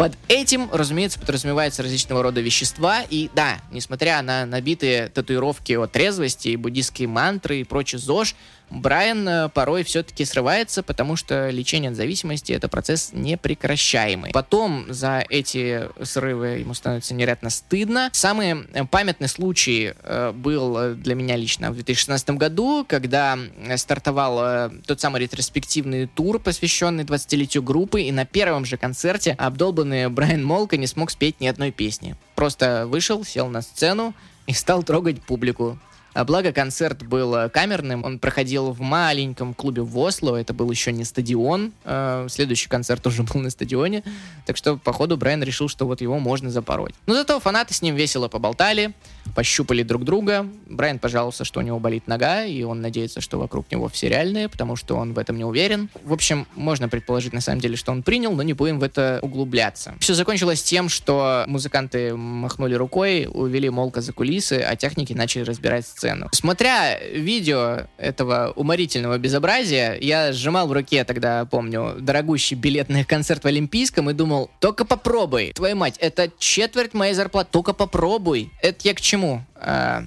Под 0.00 0.16
этим, 0.28 0.70
разумеется, 0.72 1.20
подразумеваются 1.20 1.82
различного 1.82 2.22
рода 2.22 2.40
вещества. 2.40 3.02
И 3.10 3.28
да, 3.34 3.60
несмотря 3.70 4.22
на 4.22 4.46
набитые 4.46 5.08
татуировки 5.08 5.74
о 5.74 5.86
трезвости 5.86 6.48
и 6.48 6.56
буддийские 6.56 7.06
мантры 7.06 7.60
и 7.60 7.64
прочий 7.64 7.98
ЗОЖ, 7.98 8.34
Брайан 8.70 9.28
э, 9.28 9.48
порой 9.48 9.82
все-таки 9.82 10.24
срывается, 10.24 10.82
потому 10.82 11.16
что 11.16 11.50
лечение 11.50 11.90
от 11.90 11.96
зависимости 11.96 12.52
это 12.52 12.68
процесс 12.68 13.10
непрекращаемый. 13.12 14.30
Потом 14.32 14.86
за 14.88 15.24
эти 15.28 15.88
срывы 16.02 16.60
ему 16.60 16.74
становится 16.74 17.14
невероятно 17.14 17.50
стыдно. 17.50 18.10
Самый 18.12 18.66
э, 18.72 18.84
памятный 18.84 19.28
случай 19.28 19.92
э, 20.02 20.32
был 20.32 20.94
для 20.94 21.14
меня 21.14 21.36
лично 21.36 21.70
в 21.70 21.74
2016 21.74 22.30
году, 22.30 22.84
когда 22.88 23.38
стартовал 23.76 24.70
тот 24.86 25.00
самый 25.00 25.22
ретроспективный 25.22 26.06
тур, 26.06 26.38
посвященный 26.38 27.04
20-летию 27.04 27.62
группы, 27.62 28.02
и 28.02 28.12
на 28.12 28.24
первом 28.24 28.64
же 28.64 28.76
концерте 28.76 29.32
обдолбанный 29.32 30.08
Брайан 30.08 30.44
Молка 30.44 30.76
не 30.76 30.86
смог 30.86 31.10
спеть 31.10 31.40
ни 31.40 31.46
одной 31.46 31.70
песни. 31.72 32.16
Просто 32.34 32.86
вышел, 32.86 33.24
сел 33.24 33.48
на 33.48 33.62
сцену 33.62 34.14
и 34.46 34.52
стал 34.52 34.82
трогать 34.82 35.22
публику. 35.22 35.78
А 36.12 36.24
благо 36.24 36.52
концерт 36.52 37.02
был 37.04 37.34
э, 37.36 37.48
камерным, 37.48 38.04
он 38.04 38.18
проходил 38.18 38.72
в 38.72 38.80
маленьком 38.80 39.54
клубе 39.54 39.82
в 39.82 39.96
Осло, 39.98 40.36
это 40.36 40.52
был 40.52 40.70
еще 40.70 40.92
не 40.92 41.04
стадион, 41.04 41.72
э, 41.84 42.26
следующий 42.28 42.68
концерт 42.68 43.06
уже 43.06 43.22
был 43.34 43.40
на 43.40 43.50
стадионе, 43.50 44.02
так 44.46 44.56
что, 44.56 44.76
походу, 44.76 45.16
Брайан 45.16 45.42
решил, 45.42 45.68
что 45.68 45.86
вот 45.86 46.00
его 46.00 46.18
можно 46.18 46.50
запороть. 46.50 46.94
Но 47.06 47.14
зато 47.14 47.38
фанаты 47.38 47.74
с 47.74 47.82
ним 47.82 47.94
весело 47.94 48.28
поболтали, 48.28 48.92
пощупали 49.34 49.82
друг 49.82 50.04
друга, 50.04 50.46
Брайан 50.66 50.98
пожаловался, 50.98 51.44
что 51.44 51.60
у 51.60 51.62
него 51.62 51.78
болит 51.78 52.08
нога, 52.08 52.44
и 52.44 52.62
он 52.62 52.80
надеется, 52.80 53.20
что 53.20 53.38
вокруг 53.38 53.70
него 53.70 53.88
все 53.88 54.08
реальные, 54.08 54.48
потому 54.48 54.74
что 54.76 54.96
он 54.96 55.12
в 55.12 55.18
этом 55.18 55.36
не 55.36 55.44
уверен. 55.44 55.88
В 56.02 56.12
общем, 56.12 56.46
можно 56.56 56.88
предположить, 56.88 57.32
на 57.32 57.40
самом 57.40 57.60
деле, 57.60 57.76
что 57.76 57.92
он 57.92 58.02
принял, 58.02 58.32
но 58.32 58.42
не 58.42 58.52
будем 58.52 58.80
в 58.80 58.82
это 58.82 59.20
углубляться. 59.22 59.94
Все 60.00 60.14
закончилось 60.14 60.62
тем, 60.62 60.88
что 60.88 61.44
музыканты 61.46 62.16
махнули 62.16 62.74
рукой, 62.74 63.28
увели 63.32 63.70
Молка 63.70 64.00
за 64.00 64.12
кулисы, 64.12 64.64
а 64.66 64.74
техники 64.74 65.12
начали 65.12 65.42
разбирать 65.42 65.86
сцену. 66.00 66.28
Смотря 66.32 66.98
видео 66.98 67.86
этого 67.98 68.52
уморительного 68.56 69.18
безобразия, 69.18 69.98
я 70.00 70.32
сжимал 70.32 70.66
в 70.66 70.72
руке 70.72 71.04
тогда, 71.04 71.44
помню, 71.44 71.96
дорогущий 72.00 72.56
билет 72.56 72.88
на 72.88 73.04
концерт 73.04 73.44
в 73.44 73.46
Олимпийском 73.46 74.08
и 74.08 74.14
думал, 74.14 74.50
только 74.60 74.86
попробуй, 74.86 75.52
твою 75.52 75.76
мать, 75.76 75.96
это 75.98 76.30
четверть 76.38 76.94
моей 76.94 77.12
зарплаты, 77.12 77.50
только 77.52 77.74
попробуй. 77.74 78.50
Это 78.62 78.78
я 78.84 78.94
к 78.94 79.00
чему? 79.00 79.44
А, 79.56 80.04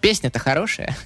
песня-то 0.00 0.40
хорошая. 0.40 0.96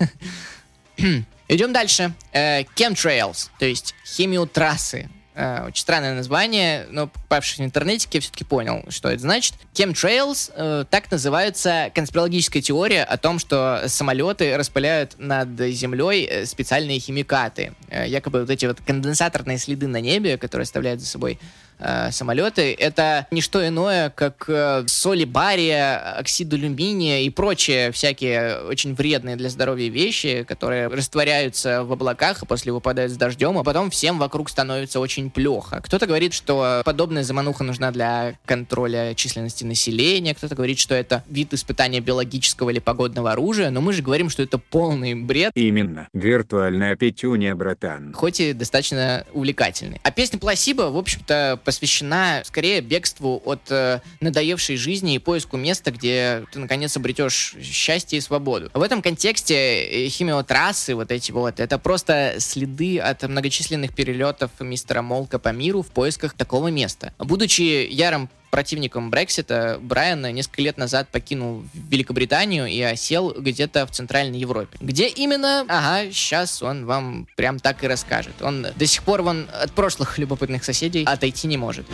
Идем 1.49 1.75
дальше. 1.75 2.15
Э, 2.33 2.63
Chemtrails, 2.63 3.51
то 3.59 3.67
есть 3.67 3.95
химиотрассы. 4.07 5.11
Э, 5.35 5.67
Очень 5.67 5.83
странное 5.83 6.15
название, 6.15 6.87
но 6.91 7.09
покупавшись 7.09 7.59
в 7.59 7.63
интернете, 7.63 8.09
я 8.13 8.21
все-таки 8.21 8.45
понял, 8.45 8.85
что 8.89 9.09
это 9.09 9.21
значит. 9.21 9.55
Chemtrails 9.75 10.53
э, 10.55 10.85
так 10.89 11.11
называется 11.11 11.91
конспирологическая 11.95 12.63
теория 12.63 13.03
о 13.03 13.17
том, 13.17 13.39
что 13.41 13.83
самолеты 13.89 14.57
распыляют 14.57 15.17
над 15.19 15.59
землей 15.59 16.25
э, 16.25 16.47
специальные 16.47 17.01
химикаты. 17.01 17.73
Э, 17.89 18.07
Якобы 18.07 18.41
вот 18.41 18.51
эти 18.51 18.67
вот 18.67 18.81
конденсаторные 18.81 19.59
следы 19.59 19.89
на 19.89 20.01
небе, 20.01 20.39
которые 20.39 20.65
оставляют 20.65 21.01
за 21.01 21.07
собой 21.07 21.41
э, 21.79 22.11
самолеты, 22.11 22.75
это 22.75 23.27
не 23.31 23.41
что 23.41 23.67
иное, 23.67 24.11
как 24.11 24.45
э, 24.49 24.85
соли 24.87 25.25
бария, 25.25 26.17
оксид 26.19 26.53
алюминия 26.53 27.21
и 27.23 27.31
прочие 27.31 27.93
всякие 27.93 28.61
очень 28.63 28.95
вредные 28.95 29.37
для 29.37 29.49
здоровья 29.49 29.89
вещи, 29.89 30.45
которые 30.47 30.89
растворяются 30.89 31.85
в 31.85 31.93
облаках 31.93 32.43
и 32.43 32.47
после 32.47 32.73
выпадают 32.73 33.13
с 33.13 33.17
дождем, 33.17 33.59
а 33.59 33.65
потом 33.65 33.91
всем 33.91 34.19
вокруг 34.19 34.49
становится 34.51 35.01
очень 35.01 35.31
плохо. 35.31 35.81
Кто-то 35.83 36.07
говорит, 36.07 36.35
что 36.35 36.83
подобная 36.85 37.23
замануха 37.23 37.65
нужна 37.65 37.91
для 37.91 38.35
контроля 38.45 39.15
численности 39.15 39.65
населения, 39.65 40.35
кто-то 40.35 40.55
говорит, 40.55 40.79
что 40.79 40.95
это 40.95 41.23
вид 41.29 41.55
испытания 41.55 42.01
биологического 42.01 42.71
или 42.71 42.79
погодного 42.79 43.33
оружия, 43.33 43.71
но 43.71 43.81
мы 43.81 43.93
же 43.93 44.03
говорим, 44.03 44.31
что 44.31 44.43
это 44.43 44.59
полный 44.59 45.15
бред, 45.15 45.53
Именно. 45.55 46.09
Виртуальная 46.13 46.97
пятюня, 46.97 47.55
братан. 47.55 48.13
хоть 48.13 48.41
и 48.41 48.53
достаточно 48.53 49.25
увлекательный. 49.33 50.01
А 50.03 50.11
песня 50.11 50.39
«Пласибо», 50.39 50.83
в 50.83 50.97
общем-то, 50.97 51.61
посвящена 51.65 52.43
скорее 52.45 52.81
бегству 52.81 53.43
от 53.45 53.71
э, 53.71 54.01
надоевшей 54.21 54.77
жизни 54.77 55.15
и 55.15 55.19
поиску 55.19 55.57
места, 55.57 55.91
где 55.91 56.45
ты, 56.53 56.59
наконец, 56.59 56.97
обретешь 56.97 57.57
счастье 57.63 58.19
и 58.19 58.21
свободу. 58.21 58.71
В 58.75 58.83
этом 58.83 59.03
контексте 59.03 60.07
э, 60.07 60.09
химиотрассы, 60.09 60.95
вот 60.95 61.11
эти 61.11 61.33
вот, 61.33 61.61
это 61.61 61.79
просто 61.79 62.37
следы 62.39 62.99
от 62.99 63.23
многочисленных 63.23 63.95
перелетов 63.95 64.51
мистера 64.61 65.03
Молка 65.03 65.39
по 65.39 65.49
миру 65.49 65.83
в 65.83 65.89
поисках 65.89 66.35
такого 66.35 66.69
места. 66.69 67.13
Будучи 67.19 67.89
ярым 67.91 68.29
противником 68.55 69.11
Брексита, 69.11 69.81
Брайан 69.83 70.23
несколько 70.33 70.63
лет 70.63 70.79
назад 70.79 71.09
покинул 71.09 71.65
Великобританию 71.75 72.69
и 72.69 72.81
осел 72.83 73.35
где-то 73.37 73.85
в 73.85 73.91
Центральной 73.91 74.39
Европе. 74.39 74.79
Где 74.81 75.09
именно? 75.09 75.65
Ага, 75.67 76.09
сейчас 76.13 76.63
он 76.63 76.87
вам 76.87 77.27
прям 77.35 77.59
так 77.59 77.83
и 77.83 77.89
расскажет. 77.89 78.41
Он 78.43 78.69
до 78.77 78.87
сих 78.87 79.03
пор 79.03 79.23
вон 79.23 79.49
от 79.53 79.73
прошлых 79.73 80.19
любопытных 80.21 80.63
соседей 80.63 81.03
отойти 81.03 81.49
не 81.49 81.57
может. 81.57 81.85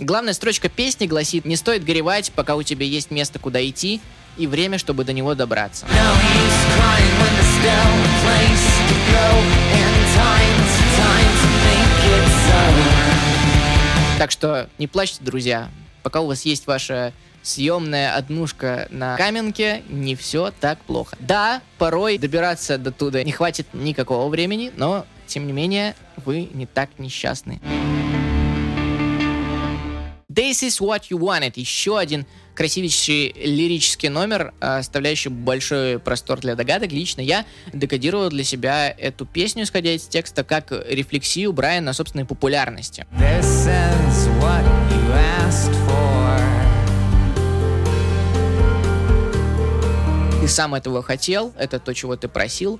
Главная 0.00 0.32
строчка 0.32 0.68
песни 0.68 1.06
гласит 1.06 1.44
«Не 1.44 1.54
стоит 1.54 1.84
горевать, 1.84 2.32
пока 2.34 2.56
у 2.56 2.64
тебя 2.64 2.84
есть 2.84 3.12
место, 3.12 3.38
куда 3.38 3.64
идти, 3.64 4.00
и 4.40 4.46
время, 4.46 4.78
чтобы 4.78 5.04
до 5.04 5.12
него 5.12 5.34
добраться». 5.34 5.86
Так 14.18 14.30
что 14.30 14.68
не 14.78 14.86
плачьте, 14.86 15.24
друзья. 15.24 15.68
Пока 16.02 16.20
у 16.20 16.26
вас 16.26 16.42
есть 16.42 16.66
ваша 16.66 17.12
съемная 17.42 18.14
однушка 18.14 18.86
на 18.90 19.16
Каменке, 19.16 19.82
не 19.88 20.14
все 20.14 20.52
так 20.60 20.78
плохо. 20.80 21.16
Да, 21.20 21.62
порой 21.78 22.18
добираться 22.18 22.78
до 22.78 22.92
туда 22.92 23.22
не 23.22 23.32
хватит 23.32 23.68
никакого 23.72 24.28
времени, 24.28 24.72
но, 24.76 25.06
тем 25.26 25.46
не 25.46 25.52
менее, 25.52 25.94
вы 26.24 26.48
не 26.52 26.66
так 26.66 26.90
несчастны. 26.98 27.60
This 30.30 30.62
is 30.62 30.80
what 30.80 31.10
you 31.10 31.18
wanted. 31.18 31.54
Еще 31.56 31.98
один 31.98 32.24
красивейший 32.54 33.34
лирический 33.34 34.08
номер, 34.08 34.54
а, 34.60 34.78
оставляющий 34.78 35.28
большой 35.28 35.98
простор 35.98 36.38
для 36.38 36.54
догадок. 36.54 36.92
Лично 36.92 37.20
я 37.20 37.44
декодировал 37.72 38.28
для 38.28 38.44
себя 38.44 38.94
эту 38.96 39.26
песню, 39.26 39.64
исходя 39.64 39.90
из 39.90 40.06
текста, 40.06 40.44
как 40.44 40.70
рефлексию 40.88 41.52
Брайана 41.52 41.86
на 41.86 41.92
собственной 41.94 42.26
популярности. 42.26 43.06
This 43.18 43.66
is 43.66 44.28
what 44.38 44.64
you 44.92 45.12
asked 45.48 45.74
for. 45.88 46.00
Ты 50.40 50.46
сам 50.46 50.76
этого 50.76 51.02
хотел, 51.02 51.52
это 51.58 51.80
то, 51.80 51.92
чего 51.92 52.14
ты 52.14 52.28
просил, 52.28 52.78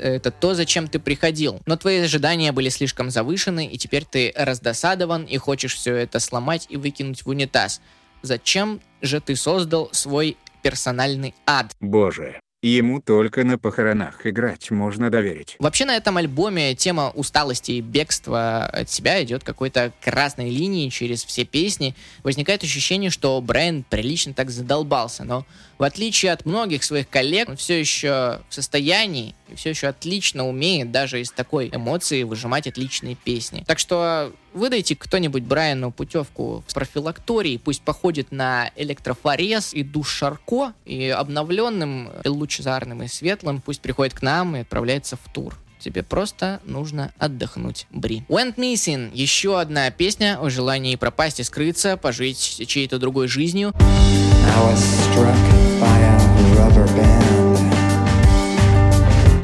это 0.00 0.30
то, 0.30 0.54
зачем 0.54 0.88
ты 0.88 0.98
приходил. 0.98 1.60
Но 1.66 1.76
твои 1.76 2.00
ожидания 2.00 2.52
были 2.52 2.68
слишком 2.68 3.10
завышены, 3.10 3.66
и 3.66 3.78
теперь 3.78 4.04
ты 4.04 4.32
раздосадован 4.36 5.24
и 5.24 5.36
хочешь 5.36 5.74
все 5.74 5.94
это 5.94 6.20
сломать 6.20 6.66
и 6.68 6.76
выкинуть 6.76 7.24
в 7.24 7.28
унитаз. 7.28 7.80
Зачем 8.22 8.80
же 9.00 9.20
ты 9.20 9.36
создал 9.36 9.90
свой 9.92 10.36
персональный 10.62 11.34
ад? 11.46 11.74
Боже. 11.80 12.40
Ему 12.60 13.00
только 13.00 13.44
на 13.44 13.56
похоронах 13.56 14.26
играть 14.26 14.72
можно 14.72 15.10
доверить. 15.10 15.54
Вообще 15.60 15.84
на 15.84 15.94
этом 15.94 16.16
альбоме 16.16 16.74
тема 16.74 17.10
усталости 17.14 17.72
и 17.72 17.80
бегства 17.80 18.64
от 18.66 18.90
себя 18.90 19.22
идет 19.22 19.44
какой-то 19.44 19.92
красной 20.02 20.50
линией 20.50 20.90
через 20.90 21.24
все 21.24 21.44
песни. 21.44 21.94
Возникает 22.24 22.64
ощущение, 22.64 23.10
что 23.10 23.40
Брайан 23.40 23.84
прилично 23.88 24.34
так 24.34 24.50
задолбался, 24.50 25.22
но 25.22 25.46
в 25.78 25.84
отличие 25.84 26.32
от 26.32 26.46
многих 26.46 26.82
своих 26.82 27.08
коллег, 27.08 27.48
он 27.48 27.56
все 27.56 27.78
еще 27.78 28.40
в 28.48 28.54
состоянии 28.54 29.36
и 29.48 29.54
все 29.54 29.70
еще 29.70 29.86
отлично 29.86 30.48
умеет 30.48 30.90
даже 30.90 31.20
из 31.20 31.30
такой 31.30 31.70
эмоции 31.72 32.24
выжимать 32.24 32.66
отличные 32.66 33.14
песни. 33.14 33.62
Так 33.68 33.78
что 33.78 34.32
выдайте 34.54 34.96
кто-нибудь 34.96 35.42
Брайану 35.42 35.90
путевку 35.92 36.64
в 36.66 36.74
профилакторий, 36.74 37.58
пусть 37.58 37.82
походит 37.82 38.32
на 38.32 38.70
электрофорез 38.76 39.74
и 39.74 39.82
душ 39.82 40.10
Шарко, 40.10 40.72
и 40.84 41.08
обновленным, 41.08 42.10
и 42.24 42.28
лучезарным, 42.28 43.02
и 43.02 43.08
светлым 43.08 43.60
пусть 43.60 43.80
приходит 43.80 44.14
к 44.14 44.22
нам 44.22 44.56
и 44.56 44.60
отправляется 44.60 45.16
в 45.16 45.32
тур. 45.32 45.56
Тебе 45.78 46.02
просто 46.02 46.60
нужно 46.64 47.12
отдохнуть, 47.18 47.86
Бри. 47.90 48.24
Went 48.28 48.56
Missing. 48.56 49.10
Еще 49.14 49.60
одна 49.60 49.90
песня 49.90 50.38
о 50.40 50.50
желании 50.50 50.96
пропасть 50.96 51.38
и 51.38 51.44
скрыться, 51.44 51.96
пожить 51.96 52.64
чьей-то 52.66 52.98
другой 52.98 53.28
жизнью. 53.28 53.72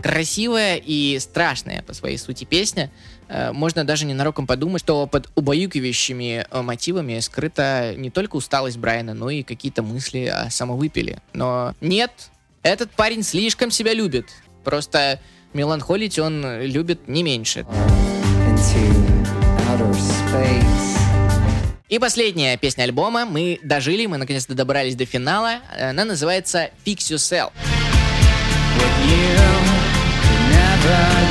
Красивая 0.03 0.77
и 0.77 1.19
страшная 1.19 1.83
по 1.83 1.95
своей 1.95 2.19
сути 2.19 2.45
песня. 2.45 2.91
Э, 3.29 3.53
Можно 3.53 3.85
даже 3.85 4.05
ненароком 4.05 4.47
подумать, 4.47 4.83
что 4.83 5.07
под 5.07 5.31
убаюкивающими 5.35 6.47
э, 6.51 6.62
мотивами 6.62 7.18
скрыта 7.20 7.95
не 7.97 8.11
только 8.11 8.37
усталость 8.37 8.79
Брайана, 8.79 9.14
но 9.14 9.31
и 9.31 9.43
какие-то 9.43 9.83
мысли 9.83 10.27
о 10.27 10.51
самовыпиле. 10.51 11.20
Но 11.33 11.75
нет, 11.81 12.11
этот 12.62 12.91
парень 12.91 13.22
слишком 13.22 13.70
себя 13.70 13.93
любит. 13.93 14.27
Просто 14.64 15.20
меланхолить 15.53 16.18
он 16.18 16.62
любит 16.62 17.09
не 17.09 17.22
меньше. 17.22 17.66
И 21.89 21.99
последняя 21.99 22.57
песня 22.57 22.85
альбома. 22.85 23.27
Мы 23.27 23.61
дожили, 23.62 24.07
мы 24.07 24.16
наконец-то 24.16 24.55
добрались 24.55 24.97
до 24.97 25.05
финала. 25.05 25.59
Она 25.79 26.05
называется 26.05 26.70
Fix 26.85 27.11
Yourself. 27.12 27.53
What 28.77 28.95
you 29.07 29.85
never 30.51 31.20
э, 31.20 31.24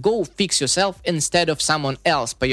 go 0.00 0.24
fix 0.24 0.60
yourself 0.60 1.00
instead 1.04 1.48
of 1.48 1.60
someone 1.60 1.98
else. 2.04 2.34
But 2.34 2.48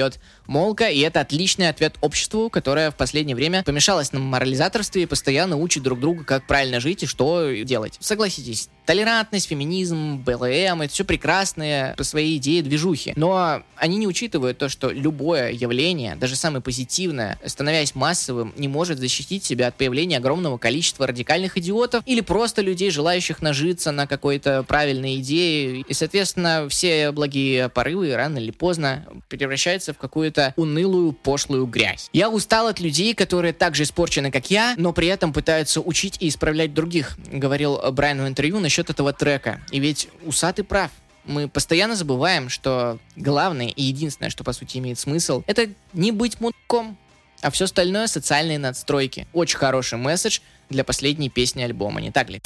Молка, 0.48 0.90
и 0.90 1.00
это 1.00 1.22
отличный 1.22 1.70
ответ 1.70 1.96
обществу, 2.02 2.50
которое 2.50 2.92
в 2.92 2.96
последнее 2.96 3.36
время 3.36 3.64
помешалось 3.64 4.12
на 4.12 4.20
морализаторстве 4.20 5.04
и 5.04 5.06
постоянно 5.06 5.58
учит 5.58 5.84
друг 5.84 6.00
друга, 6.00 6.24
как 6.24 6.48
правильно 6.48 6.80
жить 6.80 7.04
и 7.04 7.06
что 7.06 7.50
делать. 7.64 7.98
Согласитесь, 8.00 8.70
толерантность, 8.86 9.48
феминизм, 9.48 10.18
БЛМ, 10.18 10.82
это 10.82 10.90
все 10.90 11.06
прекрасные 11.06 11.94
по 11.98 12.04
своей 12.04 12.38
идее 12.38 12.62
движухи, 12.62 13.14
но 13.16 13.64
они 13.78 13.98
не 13.98 14.08
учитывают 14.08 14.58
то, 14.58 14.70
что 14.70 14.90
любое 14.90 15.52
явление, 15.52 16.16
даже 16.16 16.36
самое 16.36 16.62
позитивное, 16.62 17.40
становясь 17.46 17.96
массовым, 17.96 18.54
не 18.58 18.68
может 18.68 19.00
защитить 19.00 19.46
себя 19.46 19.68
от 19.68 19.76
появления 19.76 20.18
огромного 20.18 20.58
количества 20.58 21.08
радикальных 21.08 21.58
идиотов 21.58 22.04
или 22.06 22.22
просто 22.22 22.62
людей, 22.62 22.92
желающих 22.92 23.42
нажиться 23.42 23.92
на 23.92 24.08
какой-то 24.08 24.64
правильной 24.64 25.18
идее. 25.18 25.82
И, 25.88 25.94
соответственно, 25.94 26.68
все 26.70 27.12
благие 27.12 27.70
порывы 27.70 28.14
рано 28.16 28.38
или 28.38 28.52
поздно 28.52 29.06
превращаются 29.30 29.94
в 29.94 29.98
какую-то 29.98 30.33
унылую, 30.56 31.14
пошлую 31.14 31.66
грязь. 31.66 32.10
Я 32.14 32.30
устал 32.30 32.68
от 32.68 32.80
людей, 32.80 33.14
которые 33.14 33.54
так 33.54 33.76
же 33.76 33.84
испорчены, 33.84 34.32
как 34.32 34.50
я, 34.50 34.74
но 34.78 34.94
при 34.94 35.08
этом 35.08 35.34
пытаются 35.34 35.82
учить 35.82 36.18
и 36.20 36.28
исправлять 36.28 36.74
других, 36.74 37.18
говорил 37.32 37.80
Брайан 37.92 38.22
в 38.22 38.28
интервью 38.28 38.60
насчет 38.60 38.90
этого 38.90 39.14
трека. 39.14 39.62
И 39.72 39.80
ведь 39.80 40.10
усатый 40.26 40.66
прав. 40.66 40.92
Мы 41.26 41.48
постоянно 41.48 41.96
забываем, 41.96 42.50
что 42.50 43.00
главное 43.16 43.68
и 43.68 43.82
единственное, 43.82 44.30
что 44.30 44.44
по 44.44 44.52
сути 44.52 44.78
имеет 44.80 45.00
смысл, 45.00 45.44
это 45.48 45.70
не 45.94 46.12
быть 46.12 46.42
мудком, 46.42 46.98
а 47.42 47.50
все 47.50 47.66
остальное 47.66 48.08
социальные 48.08 48.60
надстройки. 48.60 49.28
Очень 49.32 49.58
хороший 49.58 49.98
месседж 49.98 50.40
для 50.70 50.84
последней 50.84 51.30
песни 51.30 51.62
альбома, 51.62 52.02
не 52.02 52.12
так 52.12 52.30
ли? 52.30 52.42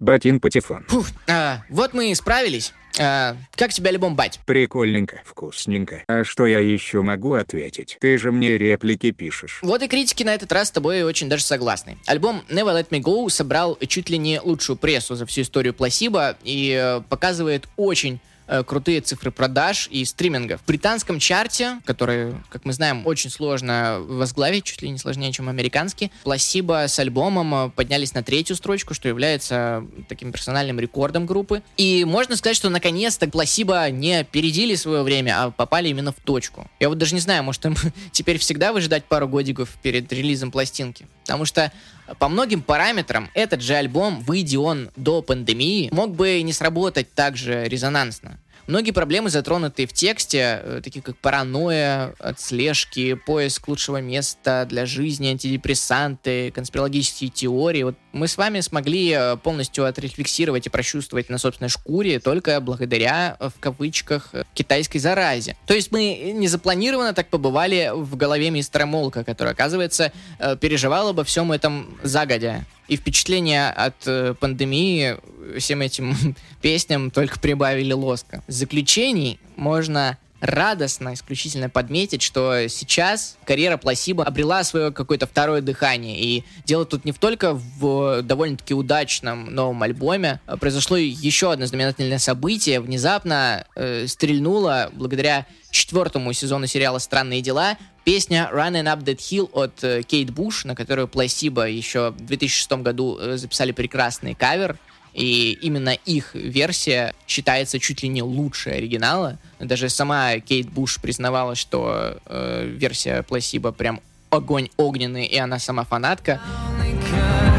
Батин 0.00 0.38
Патефон. 0.38 0.84
Фух, 0.88 1.08
а, 1.26 1.62
вот 1.68 1.92
мы 1.92 2.12
и 2.12 2.14
справились. 2.14 2.72
А, 3.00 3.36
как 3.56 3.72
тебе 3.72 3.90
альбом, 3.90 4.14
бать? 4.14 4.38
Прикольненько, 4.46 5.20
вкусненько. 5.24 6.04
А 6.06 6.24
что 6.24 6.46
я 6.46 6.60
еще 6.60 7.02
могу 7.02 7.34
ответить? 7.34 7.96
Ты 8.00 8.16
же 8.16 8.30
мне 8.30 8.56
реплики 8.56 9.10
пишешь. 9.10 9.58
Вот 9.62 9.82
и 9.82 9.88
критики 9.88 10.22
на 10.22 10.34
этот 10.34 10.52
раз 10.52 10.68
с 10.68 10.70
тобой 10.70 11.02
очень 11.02 11.28
даже 11.28 11.42
согласны. 11.42 11.98
Альбом 12.06 12.42
Never 12.48 12.80
Let 12.80 12.90
Me 12.90 13.00
Go 13.00 13.28
собрал 13.28 13.76
чуть 13.88 14.08
ли 14.08 14.18
не 14.18 14.40
лучшую 14.40 14.76
прессу 14.76 15.16
за 15.16 15.26
всю 15.26 15.42
историю 15.42 15.74
Пласиба 15.74 16.36
и 16.44 16.76
э, 16.80 17.00
показывает 17.08 17.68
очень 17.76 18.20
э, 18.48 18.64
крутые 18.64 19.00
цифры 19.00 19.30
продаж 19.30 19.88
и 19.90 20.04
стримингов. 20.04 20.60
В 20.62 20.66
британском 20.66 21.18
чарте, 21.18 21.80
который, 21.84 22.34
как 22.48 22.64
мы 22.64 22.72
знаем, 22.72 23.06
очень 23.06 23.30
сложно 23.30 23.98
возглавить, 24.00 24.64
чуть 24.64 24.82
ли 24.82 24.90
не 24.90 24.98
сложнее, 24.98 25.32
чем 25.32 25.48
американский, 25.48 26.10
Пласиба 26.24 26.86
с 26.88 26.98
альбомом 26.98 27.54
э, 27.54 27.70
поднялись 27.70 28.14
на 28.14 28.22
третью 28.22 28.56
строчку, 28.56 28.94
что 28.94 29.08
является 29.08 29.84
таким 30.08 30.32
персональным 30.32 30.80
рекордом 30.80 31.26
группы. 31.26 31.62
И 31.76 32.04
можно 32.04 32.36
сказать, 32.36 32.56
что 32.56 32.68
наконец-то 32.70 33.28
Пласиба 33.28 33.90
не 33.90 34.20
опередили 34.20 34.74
свое 34.74 35.02
время, 35.02 35.42
а 35.42 35.50
попали 35.50 35.88
именно 35.88 36.12
в 36.12 36.16
точку. 36.16 36.68
Я 36.80 36.88
вот 36.88 36.98
даже 36.98 37.14
не 37.14 37.20
знаю, 37.20 37.44
может 37.44 37.64
им 37.66 37.76
теперь 38.12 38.38
всегда 38.38 38.72
выжидать 38.72 39.04
пару 39.04 39.28
годиков 39.28 39.70
перед 39.82 40.12
релизом 40.12 40.50
пластинки. 40.50 41.06
Потому 41.28 41.44
что 41.44 41.70
по 42.18 42.28
многим 42.28 42.62
параметрам 42.62 43.28
этот 43.34 43.60
же 43.60 43.74
альбом, 43.74 44.20
выйдя 44.20 44.60
он 44.60 44.90
до 44.96 45.20
пандемии, 45.20 45.90
мог 45.92 46.14
бы 46.14 46.40
не 46.40 46.54
сработать 46.54 47.12
так 47.12 47.36
же 47.36 47.68
резонансно. 47.68 48.38
Многие 48.66 48.92
проблемы, 48.92 49.28
затронутые 49.28 49.86
в 49.86 49.92
тексте, 49.92 50.60
э, 50.62 50.80
такие 50.82 51.02
как 51.02 51.18
паранойя, 51.18 52.14
отслежки, 52.18 53.14
поиск 53.14 53.68
лучшего 53.68 54.00
места 54.00 54.66
для 54.68 54.84
жизни, 54.84 55.28
антидепрессанты, 55.28 56.50
конспирологические 56.50 57.30
теории, 57.30 57.82
вот 57.82 57.96
мы 58.12 58.26
с 58.26 58.36
вами 58.36 58.60
смогли 58.60 59.10
э, 59.10 59.36
полностью 59.36 59.84
отрефлексировать 59.84 60.66
и 60.66 60.70
прочувствовать 60.70 61.28
на 61.28 61.38
собственной 61.38 61.68
шкуре 61.68 62.18
только 62.20 62.60
благодаря, 62.60 63.36
э, 63.38 63.48
в 63.48 63.60
кавычках, 63.60 64.34
китайской 64.54 64.98
заразе. 64.98 65.56
То 65.66 65.74
есть 65.74 65.92
мы 65.92 66.32
незапланированно 66.34 67.12
так 67.12 67.28
побывали 67.28 67.90
в 67.94 68.16
голове 68.16 68.50
мистера 68.50 68.86
Молка, 68.86 69.24
который, 69.24 69.52
оказывается, 69.52 70.12
э, 70.38 70.56
переживал 70.56 71.08
обо 71.08 71.24
всем 71.24 71.52
этом 71.52 71.98
загодя. 72.02 72.64
И 72.88 72.96
впечатления 72.96 73.68
от 73.68 74.38
пандемии 74.38 75.18
всем 75.58 75.82
этим 75.82 76.16
песням 76.62 77.10
только 77.10 77.38
прибавили 77.38 77.92
лоска. 77.92 78.42
В 78.46 78.52
заключении 78.52 79.38
можно 79.56 80.16
радостно 80.40 81.14
исключительно 81.14 81.68
подметить, 81.68 82.22
что 82.22 82.68
сейчас 82.68 83.36
карьера 83.44 83.76
Пласиба 83.76 84.24
обрела 84.24 84.64
свое 84.64 84.92
какое-то 84.92 85.26
второе 85.26 85.60
дыхание. 85.60 86.18
И 86.18 86.44
дело 86.64 86.84
тут 86.84 87.04
не 87.04 87.12
только 87.12 87.54
в 87.54 88.22
довольно-таки 88.22 88.74
удачном 88.74 89.54
новом 89.54 89.82
альбоме. 89.82 90.40
Произошло 90.60 90.96
еще 90.96 91.52
одно 91.52 91.66
знаменательное 91.66 92.18
событие. 92.18 92.80
Внезапно 92.80 93.66
э, 93.74 94.06
стрельнуло 94.06 94.90
благодаря 94.92 95.46
четвертому 95.70 96.32
сезону 96.32 96.66
сериала 96.66 96.98
«Странные 96.98 97.42
дела» 97.42 97.76
песня 98.04 98.48
Running 98.50 98.84
Up 98.84 99.04
That 99.04 99.18
Hill 99.18 99.50
от 99.52 99.84
э, 99.84 100.02
Кейт 100.02 100.30
Буш, 100.30 100.64
на 100.64 100.74
которую 100.74 101.08
Пласиба 101.08 101.68
еще 101.68 102.10
в 102.12 102.24
2006 102.24 102.72
году 102.82 103.18
э, 103.20 103.36
записали 103.36 103.72
прекрасный 103.72 104.34
кавер. 104.34 104.78
И 105.18 105.58
именно 105.62 105.90
их 105.90 106.34
версия 106.34 107.12
считается 107.26 107.80
чуть 107.80 108.02
ли 108.02 108.08
не 108.08 108.22
лучше 108.22 108.70
оригинала. 108.70 109.38
Даже 109.58 109.88
сама 109.88 110.38
Кейт 110.38 110.70
Буш 110.70 111.00
признавала, 111.00 111.56
что 111.56 112.18
э, 112.26 112.66
версия 112.66 113.24
Пласиба 113.24 113.72
прям 113.72 114.00
огонь 114.30 114.68
огненный, 114.76 115.26
и 115.26 115.36
она 115.36 115.58
сама 115.58 115.84
фанатка. 115.84 116.40
only 116.68 117.57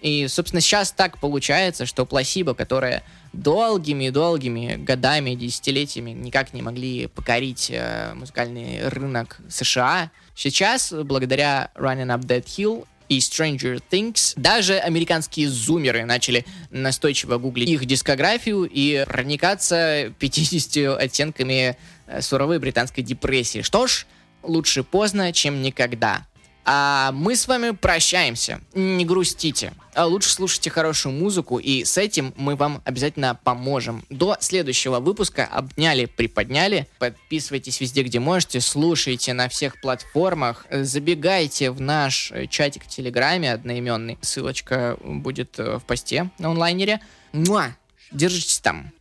И, 0.00 0.26
собственно, 0.28 0.60
сейчас 0.60 0.92
так 0.92 1.18
получается, 1.18 1.86
что 1.86 2.06
Пласиба, 2.06 2.54
которая 2.54 3.02
долгими-долгими 3.32 4.76
годами, 4.76 5.34
десятилетиями 5.34 6.10
никак 6.10 6.52
не 6.52 6.62
могли 6.62 7.06
покорить 7.06 7.70
э, 7.70 8.12
музыкальный 8.14 8.88
рынок 8.88 9.38
США, 9.48 10.10
сейчас, 10.34 10.92
благодаря 10.92 11.70
Running 11.74 12.06
Up 12.06 12.22
That 12.22 12.44
Hill 12.44 12.86
и 13.08 13.18
Stranger 13.18 13.82
Things, 13.90 14.32
даже 14.36 14.78
американские 14.78 15.48
зумеры 15.48 16.04
начали 16.04 16.46
настойчиво 16.70 17.38
гуглить 17.38 17.68
их 17.68 17.84
дискографию 17.84 18.64
и 18.64 19.04
проникаться 19.06 20.14
50 20.18 20.98
оттенками 20.98 21.76
э, 22.06 22.22
суровой 22.22 22.58
британской 22.58 23.04
депрессии. 23.04 23.62
Что 23.62 23.86
ж, 23.86 24.06
лучше 24.42 24.82
поздно, 24.82 25.32
чем 25.32 25.60
никогда. 25.60 26.26
А 26.72 27.10
мы 27.10 27.34
с 27.34 27.48
вами 27.48 27.72
прощаемся. 27.72 28.60
Не 28.74 29.04
грустите. 29.04 29.72
А 29.92 30.06
лучше 30.06 30.30
слушайте 30.30 30.70
хорошую 30.70 31.12
музыку, 31.12 31.58
и 31.58 31.82
с 31.82 31.98
этим 31.98 32.32
мы 32.36 32.54
вам 32.54 32.80
обязательно 32.84 33.36
поможем. 33.42 34.04
До 34.08 34.36
следующего 34.38 35.00
выпуска 35.00 35.44
обняли, 35.46 36.04
приподняли. 36.04 36.86
Подписывайтесь 37.00 37.80
везде, 37.80 38.04
где 38.04 38.20
можете, 38.20 38.60
слушайте 38.60 39.32
на 39.32 39.48
всех 39.48 39.80
платформах, 39.80 40.64
забегайте 40.70 41.72
в 41.72 41.80
наш 41.80 42.30
э, 42.30 42.46
чатик 42.46 42.84
в 42.84 42.86
Телеграме 42.86 43.52
одноименный. 43.52 44.16
Ссылочка 44.20 44.96
будет 45.02 45.58
э, 45.58 45.78
в 45.78 45.82
посте 45.82 46.30
на 46.38 46.52
онлайнере. 46.52 47.00
Муа! 47.32 47.74
Держитесь 48.12 48.60
там. 48.60 48.92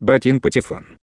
Батин 0.00 0.42
Патефон. 0.42 0.86